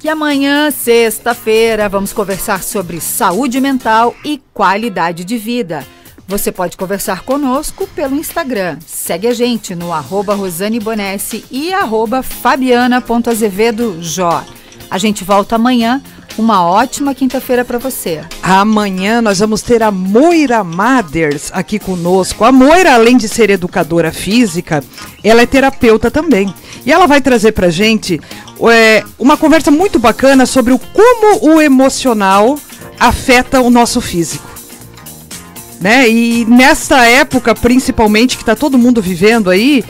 E 0.04 0.10
amanhã, 0.10 0.70
sexta-feira, 0.70 1.90
vamos 1.90 2.14
conversar 2.14 2.62
sobre 2.62 3.02
saúde 3.02 3.60
mental 3.60 4.16
e 4.24 4.40
qualidade 4.54 5.26
de 5.26 5.40
vida. 5.40 5.84
Você 6.28 6.52
pode 6.52 6.78
conversar 6.78 7.24
conosco 7.24 7.88
pelo 7.88 8.16
Instagram. 8.16 8.78
Segue 8.86 9.28
a 9.28 9.34
gente 9.34 9.74
no 9.74 9.92
arroba 9.92 10.36
Rosane 10.36 10.80
Bonessi 10.80 11.44
e 11.50 11.74
arroba 11.74 12.22
fabiana.azevedo 12.22 14.00
A 14.92 15.00
gente 15.00 15.24
volta 15.24 15.56
amanhã 15.56 16.04
uma 16.38 16.64
ótima 16.64 17.16
quinta-feira 17.16 17.64
para 17.64 17.78
você. 17.78 18.22
Amanhã 18.42 19.22
nós 19.22 19.40
vamos 19.40 19.62
ter 19.62 19.82
a 19.82 19.92
Moira 19.92 20.64
Maders 20.64 21.50
aqui 21.54 21.80
conosco. 21.80 22.44
A 22.44 22.52
Moira, 22.52 22.94
além 22.94 23.18
de 23.18 23.28
ser 23.30 23.50
educadora 23.50 24.12
física, 24.12 24.84
ela 25.24 25.42
é 25.42 25.46
terapeuta 25.46 26.12
também. 26.12 26.54
E 26.86 26.92
ela 26.92 27.08
vai 27.08 27.22
trazer 27.22 27.54
para 27.54 27.70
gente 27.70 28.20
é, 28.70 29.04
uma 29.18 29.38
conversa 29.38 29.72
muito 29.72 29.98
bacana 29.98 30.46
sobre 30.46 30.74
o 30.74 30.80
como 30.80 31.56
o 31.56 31.62
emocional 31.62 32.60
afeta 33.00 33.62
o 33.62 33.70
nosso 33.70 34.02
físico. 34.02 34.48
Né? 35.80 36.10
E 36.10 36.46
nessa 36.46 37.06
época, 37.06 37.54
principalmente, 37.54 38.38
que 38.38 38.44
está 38.44 38.56
todo 38.56 38.78
mundo 38.78 39.02
vivendo 39.02 39.50
aí, 39.50 39.84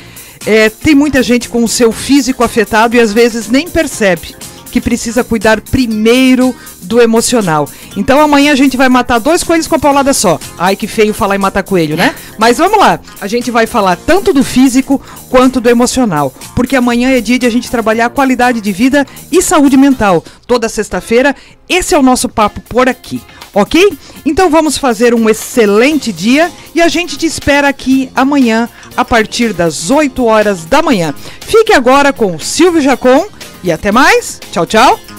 é, 0.45 0.69
tem 0.69 0.93
muita 0.93 1.23
gente 1.23 1.49
com 1.49 1.63
o 1.63 1.67
seu 1.67 1.91
físico 1.91 2.43
afetado 2.43 2.95
e 2.95 2.99
às 2.99 3.13
vezes 3.13 3.49
nem 3.49 3.67
percebe 3.67 4.35
que 4.75 4.81
precisa 4.81 5.23
cuidar 5.23 5.61
primeiro 5.61 6.53
do 6.81 7.01
emocional. 7.01 7.65
Então 7.95 8.19
amanhã 8.19 8.51
a 8.51 8.55
gente 8.57 8.75
vai 8.75 8.89
matar 8.89 9.19
dois 9.19 9.41
coelhos 9.41 9.67
com 9.67 9.75
a 9.75 9.79
paulada 9.79 10.13
só. 10.13 10.37
Ai, 10.57 10.75
que 10.75 10.85
feio 10.85 11.13
falar 11.13 11.37
em 11.37 11.39
matar 11.39 11.63
coelho, 11.63 11.95
né? 11.95 12.13
Mas 12.37 12.57
vamos 12.57 12.77
lá. 12.77 12.99
A 13.21 13.25
gente 13.25 13.49
vai 13.49 13.65
falar 13.65 13.95
tanto 13.95 14.33
do 14.33 14.43
físico 14.43 15.01
quanto 15.29 15.61
do 15.61 15.69
emocional. 15.69 16.33
Porque 16.53 16.75
amanhã 16.75 17.11
é 17.11 17.21
dia 17.21 17.39
de 17.39 17.45
a 17.45 17.49
gente 17.49 17.71
trabalhar 17.71 18.09
qualidade 18.09 18.59
de 18.59 18.71
vida 18.73 19.07
e 19.31 19.41
saúde 19.41 19.77
mental. 19.77 20.21
Toda 20.45 20.67
sexta-feira, 20.67 21.33
esse 21.69 21.95
é 21.95 21.97
o 21.97 22.03
nosso 22.03 22.27
papo 22.27 22.59
por 22.59 22.89
aqui. 22.89 23.21
Ok? 23.53 23.97
Então 24.25 24.49
vamos 24.49 24.77
fazer 24.77 25.13
um 25.13 25.29
excelente 25.29 26.11
dia 26.11 26.51
e 26.73 26.81
a 26.81 26.89
gente 26.89 27.17
te 27.17 27.25
espera 27.25 27.69
aqui 27.69 28.09
amanhã 28.13 28.67
a 28.97 29.05
partir 29.05 29.53
das 29.53 29.89
8 29.89 30.25
horas 30.25 30.65
da 30.65 30.81
manhã. 30.81 31.15
Fique 31.39 31.71
agora 31.71 32.11
com 32.11 32.37
Silvio 32.37 32.81
Jacon 32.81 33.25
e 33.65 33.71
até 33.71 33.91
mais. 33.91 34.39
Tchau, 34.51 34.65
tchau. 34.65 35.14